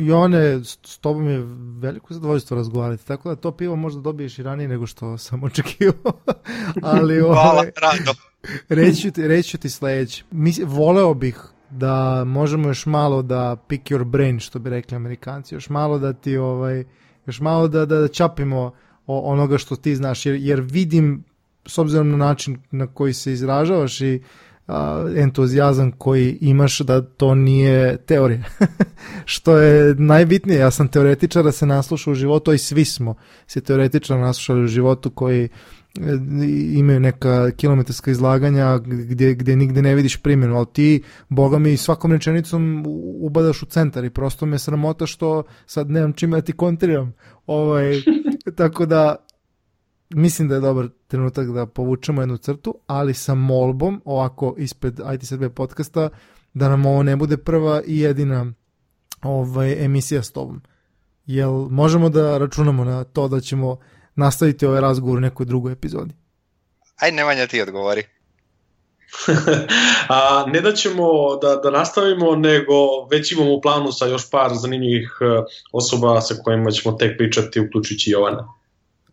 Jone, 0.00 0.60
s 0.64 0.98
tobom 0.98 1.28
je 1.28 1.42
veliko 1.80 2.14
zadovoljstvo 2.14 2.56
razgovarati, 2.56 3.06
tako 3.06 3.28
da 3.28 3.36
to 3.36 3.52
pivo 3.52 3.76
možda 3.76 4.00
dobiješ 4.00 4.38
i 4.38 4.42
ranije 4.42 4.68
nego 4.68 4.86
što 4.86 5.18
sam 5.18 5.44
očekivao. 5.44 6.12
Ali, 6.82 7.20
Hvala, 7.20 7.52
ovaj, 7.52 7.70
rado. 7.80 8.12
reću 8.68 9.10
ti, 9.10 9.28
reću 9.28 9.58
ti 9.58 9.70
sledeće. 9.70 10.24
Mi, 10.30 10.52
voleo 10.64 11.14
bih 11.14 11.40
da 11.70 12.24
možemo 12.24 12.68
još 12.68 12.86
malo 12.86 13.22
da 13.22 13.56
pick 13.68 13.84
your 13.84 14.04
brain, 14.04 14.40
što 14.40 14.58
bi 14.58 14.70
rekli 14.70 14.96
amerikanci, 14.96 15.54
još 15.54 15.68
malo 15.68 15.98
da 15.98 16.12
ti, 16.12 16.36
ovaj, 16.36 16.84
još 17.26 17.40
malo 17.40 17.68
da, 17.68 17.86
da, 17.86 17.96
da 17.96 18.08
čapimo 18.08 18.72
onoga 19.06 19.58
što 19.58 19.76
ti 19.76 19.96
znaš, 19.96 20.26
jer, 20.26 20.34
jer 20.34 20.60
vidim, 20.60 21.24
s 21.66 21.78
obzirom 21.78 22.10
na 22.10 22.16
način 22.16 22.58
na 22.70 22.86
koji 22.86 23.12
se 23.12 23.32
izražavaš 23.32 24.00
i 24.00 24.22
entuzijazam 25.16 25.92
koji 25.92 26.38
imaš 26.40 26.78
da 26.78 27.02
to 27.02 27.34
nije 27.34 27.96
teorija. 27.96 28.44
što 29.24 29.58
je 29.58 29.94
najbitnije, 29.94 30.58
ja 30.58 30.70
sam 30.70 30.88
teoretičar 30.88 31.44
da 31.44 31.52
se 31.52 31.66
nasluša 31.66 32.10
u 32.10 32.14
životu, 32.14 32.52
i 32.52 32.58
svi 32.58 32.84
smo 32.84 33.14
se 33.46 33.60
teoretičar 33.60 34.18
naslušali 34.18 34.64
u 34.64 34.66
životu 34.66 35.10
koji 35.10 35.44
e, 35.44 35.48
imaju 36.72 37.00
neka 37.00 37.50
kilometarska 37.50 38.10
izlaganja 38.10 38.78
gdje, 38.78 39.34
gdje 39.34 39.56
nigde 39.56 39.82
ne 39.82 39.94
vidiš 39.94 40.16
primjenu, 40.16 40.56
ali 40.56 40.66
ti, 40.72 41.02
boga 41.28 41.58
mi, 41.58 41.76
svakom 41.76 42.12
rečenicom 42.12 42.84
ubadaš 43.20 43.62
u 43.62 43.66
centar 43.66 44.04
i 44.04 44.10
prosto 44.10 44.46
me 44.46 44.58
sramota 44.58 45.06
što 45.06 45.42
sad 45.66 45.90
nemam 45.90 46.12
čime 46.12 46.36
da 46.36 46.42
ti 46.42 46.52
kontriram. 46.52 47.12
Ovaj, 47.46 48.02
tako 48.56 48.86
da 48.86 49.16
mislim 50.10 50.48
da 50.48 50.54
je 50.54 50.60
dobar 50.60 50.88
trenutak 51.08 51.48
da 51.52 51.66
povučemo 51.66 52.22
jednu 52.22 52.36
crtu, 52.36 52.78
ali 52.86 53.14
sa 53.14 53.34
molbom, 53.34 54.02
ovako 54.04 54.54
ispred 54.58 55.00
IT 55.14 55.26
Srbije 55.26 55.50
podcasta, 55.50 56.08
da 56.54 56.68
nam 56.68 56.86
ovo 56.86 57.02
ne 57.02 57.16
bude 57.16 57.36
prva 57.36 57.82
i 57.86 57.98
jedina 57.98 58.52
ovaj, 59.22 59.84
emisija 59.84 60.22
s 60.22 60.32
tobom. 60.32 60.62
Jel 61.26 61.52
možemo 61.52 62.08
da 62.08 62.38
računamo 62.38 62.84
na 62.84 63.04
to 63.04 63.28
da 63.28 63.40
ćemo 63.40 63.78
nastaviti 64.14 64.66
ovaj 64.66 64.80
razgovor 64.80 65.18
u 65.18 65.20
nekoj 65.20 65.46
drugoj 65.46 65.72
epizodi? 65.72 66.14
Ajde, 66.96 67.16
Nemanja, 67.16 67.46
ti 67.46 67.62
odgovori. 67.62 68.02
A, 70.08 70.44
ne 70.46 70.60
da 70.60 70.72
ćemo 70.72 71.36
da, 71.42 71.56
da 71.56 71.70
nastavimo, 71.70 72.36
nego 72.36 72.74
već 73.10 73.32
imamo 73.32 73.54
u 73.54 73.60
planu 73.60 73.92
sa 73.92 74.06
još 74.06 74.30
par 74.30 74.50
zanimljivih 74.54 75.18
e, 75.20 75.24
osoba 75.72 76.20
sa 76.20 76.34
kojima 76.44 76.70
ćemo 76.70 76.96
tek 76.96 77.18
pričati, 77.18 77.60
uključujući 77.60 78.10
Jovana. 78.10 78.59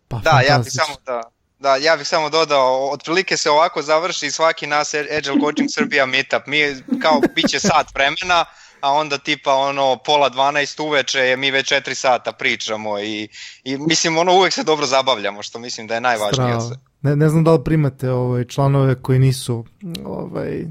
Pa, 0.08 0.18
da, 0.18 0.40
ja 0.48 0.58
bih 0.58 0.72
samo 0.72 0.94
da, 1.06 1.22
da, 1.58 1.76
ja 1.76 1.96
bih 1.96 2.08
samo 2.08 2.30
dodao, 2.30 2.90
otprilike 2.90 3.36
se 3.36 3.50
ovako 3.50 3.82
završi 3.82 4.30
svaki 4.30 4.66
nas 4.66 4.94
Agile 4.94 5.40
Coaching 5.40 5.68
Srbija 5.70 6.06
meetup. 6.06 6.46
Mi 6.46 6.58
kao 7.02 7.20
biće 7.34 7.60
sat 7.60 7.94
vremena, 7.94 8.44
a 8.80 8.92
onda 8.92 9.18
tipa 9.18 9.54
ono 9.54 9.96
pola 9.96 10.30
12 10.30 10.82
uveče 10.82 11.36
mi 11.38 11.50
već 11.50 11.72
4 11.72 11.94
sata 11.94 12.32
pričamo 12.32 13.00
i, 13.00 13.28
i 13.64 13.78
mislim 13.78 14.18
ono 14.18 14.32
uvek 14.32 14.52
se 14.52 14.64
dobro 14.64 14.86
zabavljamo 14.86 15.42
što 15.42 15.58
mislim 15.58 15.86
da 15.86 15.94
je 15.94 16.00
najvažnije. 16.00 16.60
Strava. 16.60 16.76
Ne, 17.02 17.16
ne 17.16 17.28
znam 17.28 17.44
da 17.44 17.52
li 17.52 17.64
primate 17.64 18.10
ovaj, 18.10 18.44
članove 18.44 19.02
koji 19.02 19.18
nisu 19.18 19.64
ovaj, 20.04 20.64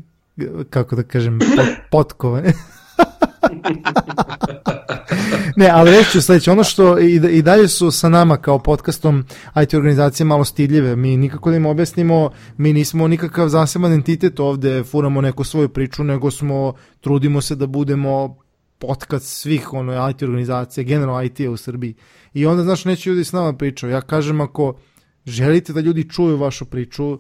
kako 0.70 0.96
da 0.96 1.04
kažem 1.04 1.40
potkovani. 1.92 2.54
ne, 5.56 5.70
ali 5.74 5.92
reći 5.92 6.12
ću 6.12 6.22
sledeće, 6.22 6.52
ono 6.52 6.64
što 6.64 7.00
i, 7.00 7.16
i 7.16 7.42
dalje 7.42 7.68
su 7.68 7.92
sa 7.92 8.10
nama 8.10 8.38
kao 8.38 8.60
podcastom 8.60 9.26
IT 9.64 9.74
organizacije 9.74 10.26
malo 10.26 10.46
stidljive, 10.46 10.96
mi 10.96 11.18
nikako 11.18 11.50
da 11.50 11.58
im 11.58 11.66
objasnimo, 11.66 12.30
mi 12.58 12.74
nismo 12.74 13.08
nikakav 13.08 13.48
zaseban 13.48 13.94
entitet 13.94 14.40
ovde, 14.40 14.84
furamo 14.84 15.22
neku 15.22 15.44
svoju 15.44 15.70
priču, 15.70 16.04
nego 16.04 16.32
smo, 16.32 16.74
trudimo 17.02 17.42
se 17.42 17.56
da 17.56 17.68
budemo 17.68 18.38
podcast 18.80 19.26
svih 19.26 19.74
ono, 19.74 20.10
IT 20.10 20.24
organizacije, 20.24 20.84
generalno 20.84 21.24
IT 21.24 21.40
u 21.40 21.58
Srbiji. 21.58 21.96
I 22.34 22.46
onda, 22.46 22.64
znaš, 22.64 22.86
neće 22.86 23.10
ljudi 23.10 23.24
s 23.24 23.32
nama 23.32 23.54
pričaju. 23.54 23.92
Ja 23.92 24.02
kažem, 24.02 24.42
ako 24.42 24.78
želite 25.26 25.74
da 25.74 25.80
ljudi 25.80 26.10
čuju 26.10 26.38
vašu 26.38 26.66
priču, 26.66 27.20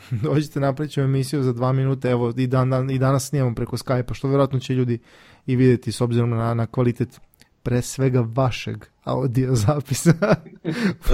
dođite 0.24 0.60
napravit 0.60 0.92
ćemo 0.92 1.04
emisiju 1.04 1.42
za 1.42 1.52
dva 1.52 1.72
minuta, 1.72 2.10
evo 2.10 2.32
i, 2.36 2.46
dan, 2.46 2.70
dan, 2.70 2.90
i 2.90 2.98
danas 2.98 3.28
snijemo 3.28 3.54
preko 3.54 3.76
Skype-a, 3.76 4.14
što 4.14 4.28
verovatno 4.28 4.58
će 4.58 4.74
ljudi 4.74 4.98
i 5.46 5.56
videti 5.56 5.92
s 5.92 6.00
obzirom 6.00 6.30
na, 6.30 6.54
na 6.54 6.66
kvalitet 6.66 7.20
pre 7.62 7.82
svega 7.82 8.26
vašeg 8.34 8.84
audio 9.04 9.54
zapisa, 9.54 10.12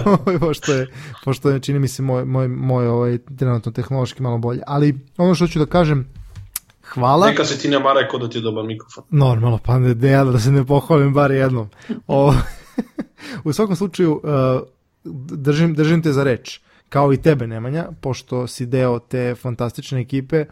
pošto, 0.41 0.73
je, 0.73 0.87
pošto 1.25 1.51
je, 1.51 1.61
čini 1.61 1.79
mi 1.79 1.89
se, 1.89 2.03
moj, 2.03 2.25
moj, 2.25 2.49
moj 2.49 2.87
ovaj, 2.87 3.19
trenutno 3.39 3.73
tehnološki 3.73 4.23
malo 4.23 4.39
bolje. 4.39 4.63
Ali 4.67 5.01
ono 5.17 5.35
što 5.35 5.47
ću 5.47 5.59
da 5.59 5.67
kažem, 5.67 6.09
hvala. 6.83 7.27
Neka 7.27 7.45
se 7.45 7.59
ti 7.59 7.69
ne 7.69 7.79
mara 7.79 8.09
kod 8.09 8.21
da 8.21 8.29
ti 8.29 8.39
je 8.39 8.43
dobar 8.43 8.65
mikrofon. 8.65 9.05
Normalno, 9.11 9.59
pa 9.65 9.79
ne, 9.79 9.95
ne 9.95 10.25
da 10.25 10.39
se 10.39 10.53
ne 10.53 10.65
pohvalim 10.65 11.15
bar 11.15 11.31
jednom. 11.31 11.69
O, 12.07 12.35
u 13.45 13.53
svakom 13.53 13.77
slučaju, 13.77 14.21
uh, 14.25 14.61
držim, 15.39 15.75
držim 15.75 16.03
te 16.03 16.13
za 16.13 16.25
reč, 16.25 16.61
kao 16.89 17.13
i 17.13 17.17
tebe 17.17 17.47
Nemanja, 17.47 17.89
pošto 18.01 18.47
si 18.47 18.67
deo 18.67 18.99
te 18.99 19.35
fantastične 19.35 20.01
ekipe, 20.01 20.45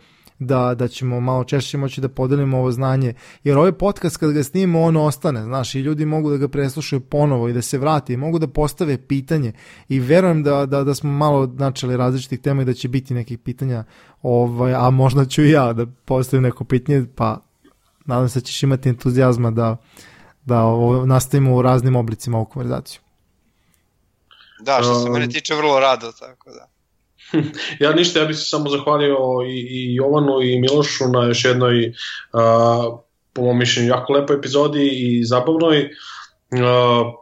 da, 0.46 0.74
da 0.74 0.88
ćemo 0.88 1.20
malo 1.20 1.44
češće 1.44 1.78
moći 1.78 2.00
da 2.00 2.08
podelimo 2.08 2.58
ovo 2.58 2.72
znanje, 2.72 3.14
jer 3.44 3.58
ovaj 3.58 3.72
podcast 3.72 4.16
kad 4.16 4.32
ga 4.32 4.42
snimimo 4.42 4.82
on 4.82 4.96
ostane, 4.96 5.42
znaš, 5.42 5.74
i 5.74 5.80
ljudi 5.80 6.06
mogu 6.06 6.30
da 6.30 6.36
ga 6.36 6.48
preslušaju 6.48 7.00
ponovo 7.00 7.48
i 7.48 7.52
da 7.52 7.62
se 7.62 7.78
vrati, 7.78 8.16
mogu 8.16 8.38
da 8.38 8.46
postave 8.46 8.98
pitanje 8.98 9.52
i 9.88 10.00
verujem 10.00 10.42
da, 10.42 10.66
da, 10.66 10.84
da 10.84 10.94
smo 10.94 11.10
malo 11.10 11.46
načeli 11.46 11.96
različitih 11.96 12.40
tema 12.40 12.62
i 12.62 12.64
da 12.64 12.74
će 12.74 12.88
biti 12.88 13.14
nekih 13.14 13.38
pitanja, 13.38 13.84
ovaj, 14.22 14.74
a 14.74 14.90
možda 14.90 15.24
ću 15.24 15.42
i 15.42 15.50
ja 15.50 15.72
da 15.72 15.86
postavim 16.04 16.42
neko 16.42 16.64
pitanje, 16.64 17.06
pa 17.14 17.40
nadam 18.04 18.28
se 18.28 18.40
da 18.40 18.44
ćeš 18.44 18.62
imati 18.62 18.88
entuzijazma 18.88 19.50
da, 19.50 19.76
da 20.44 20.62
ovo, 20.62 21.06
nastavimo 21.06 21.56
u 21.56 21.62
raznim 21.62 21.96
oblicima 21.96 22.38
ovu 22.38 22.46
konverzaciju. 22.46 23.00
Da, 24.62 24.78
što 24.82 24.94
se 24.94 25.06
um, 25.06 25.12
mene 25.12 25.28
tiče 25.28 25.54
vrlo 25.54 25.80
rado, 25.80 26.12
tako 26.12 26.50
da. 26.50 26.68
ja 27.86 27.92
ništa, 27.92 28.20
ja 28.20 28.26
bih 28.26 28.36
se 28.36 28.44
samo 28.44 28.70
zahvalio 28.70 29.16
i, 29.46 29.58
i 29.70 29.94
Jovanu 29.94 30.42
i 30.42 30.60
Milošu 30.60 31.08
na 31.08 31.24
još 31.24 31.44
jednoj, 31.44 31.88
uh, 31.88 32.98
po 33.32 33.42
mom 33.42 33.58
mišljenju, 33.58 33.88
jako 33.88 34.12
lepoj 34.12 34.36
epizodi 34.36 34.88
i 34.92 35.24
zabavnoj. 35.24 35.90
Uh, 36.50 36.58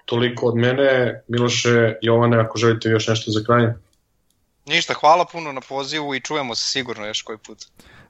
toliko 0.05 0.47
od 0.47 0.57
mene, 0.57 1.23
Miloše, 1.29 1.95
Jovane, 2.03 2.41
ako 2.41 2.59
želite 2.59 2.89
još 2.89 3.09
nešto 3.09 3.31
za 3.31 3.45
kraj. 3.47 3.67
Ništa, 4.67 4.95
hvala 4.95 5.25
puno 5.33 5.53
na 5.53 5.61
pozivu 5.61 6.15
i 6.15 6.21
čujemo 6.21 6.55
se 6.55 6.69
sigurno 6.69 7.07
još 7.07 7.23
koji 7.23 7.39
put. 7.39 7.59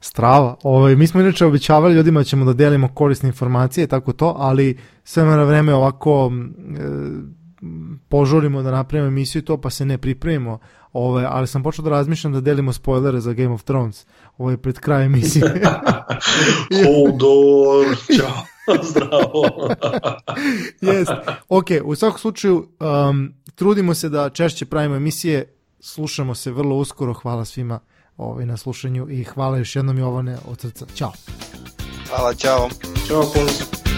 Strava. 0.01 0.57
Ovaj, 0.63 0.97
mi 0.97 1.07
smo 1.07 1.21
inače 1.21 1.47
običavali 1.47 1.95
ljudima 1.95 2.21
da 2.21 2.25
ćemo 2.25 2.45
da 2.45 2.53
delimo 2.53 2.95
korisne 2.95 3.29
informacije, 3.29 3.87
tako 3.87 4.13
to, 4.13 4.35
ali 4.39 4.79
sve 5.05 5.25
na 5.25 5.45
vreme 5.45 5.75
ovako 5.75 6.31
e, 6.31 6.83
požurimo 8.09 8.63
da 8.63 8.71
napravimo 8.71 9.09
emisiju 9.09 9.43
to 9.43 9.61
pa 9.61 9.71
se 9.71 9.85
ne 9.85 9.99
pripremimo, 9.99 10.59
ovaj, 10.93 11.25
ali 11.29 11.47
sam 11.47 11.63
počeo 11.63 11.83
da 11.83 11.91
razmišljam 11.91 12.33
da 12.33 12.41
delimo 12.41 12.73
spoilere 12.73 13.21
za 13.21 13.33
Game 13.33 13.55
of 13.55 13.63
Thrones 13.63 14.07
ovaj, 14.39 14.57
pred 14.57 14.79
kraj 14.79 15.05
emisije. 15.05 15.45
Hodor, 16.79 17.97
čao, 18.17 18.45
zdravo. 18.91 19.69
Jest. 20.93 21.13
Ok, 21.49 21.67
u 21.85 21.95
svakom 21.95 22.19
slučaju 22.19 22.69
um, 23.11 23.35
trudimo 23.55 23.95
se 23.95 24.09
da 24.09 24.31
češće 24.31 24.67
pravimo 24.67 24.97
emisije, 24.97 25.55
slušamo 25.81 26.35
se 26.35 26.51
vrlo 26.51 26.77
uskoro, 26.77 27.13
hvala 27.13 27.45
svima 27.45 27.81
ovaj, 28.17 28.47
na 28.47 28.57
slušanju 28.57 29.07
i 29.11 29.25
hvala 29.25 29.59
još 29.59 29.77
jednom 29.77 29.99
Jovane 29.99 30.39
od 30.49 30.61
srca. 30.61 30.87
Ćao. 30.95 31.13
Hvala, 32.09 32.35
čao. 32.35 32.69
Ćao, 33.09 33.23
pozdrav. 33.23 33.90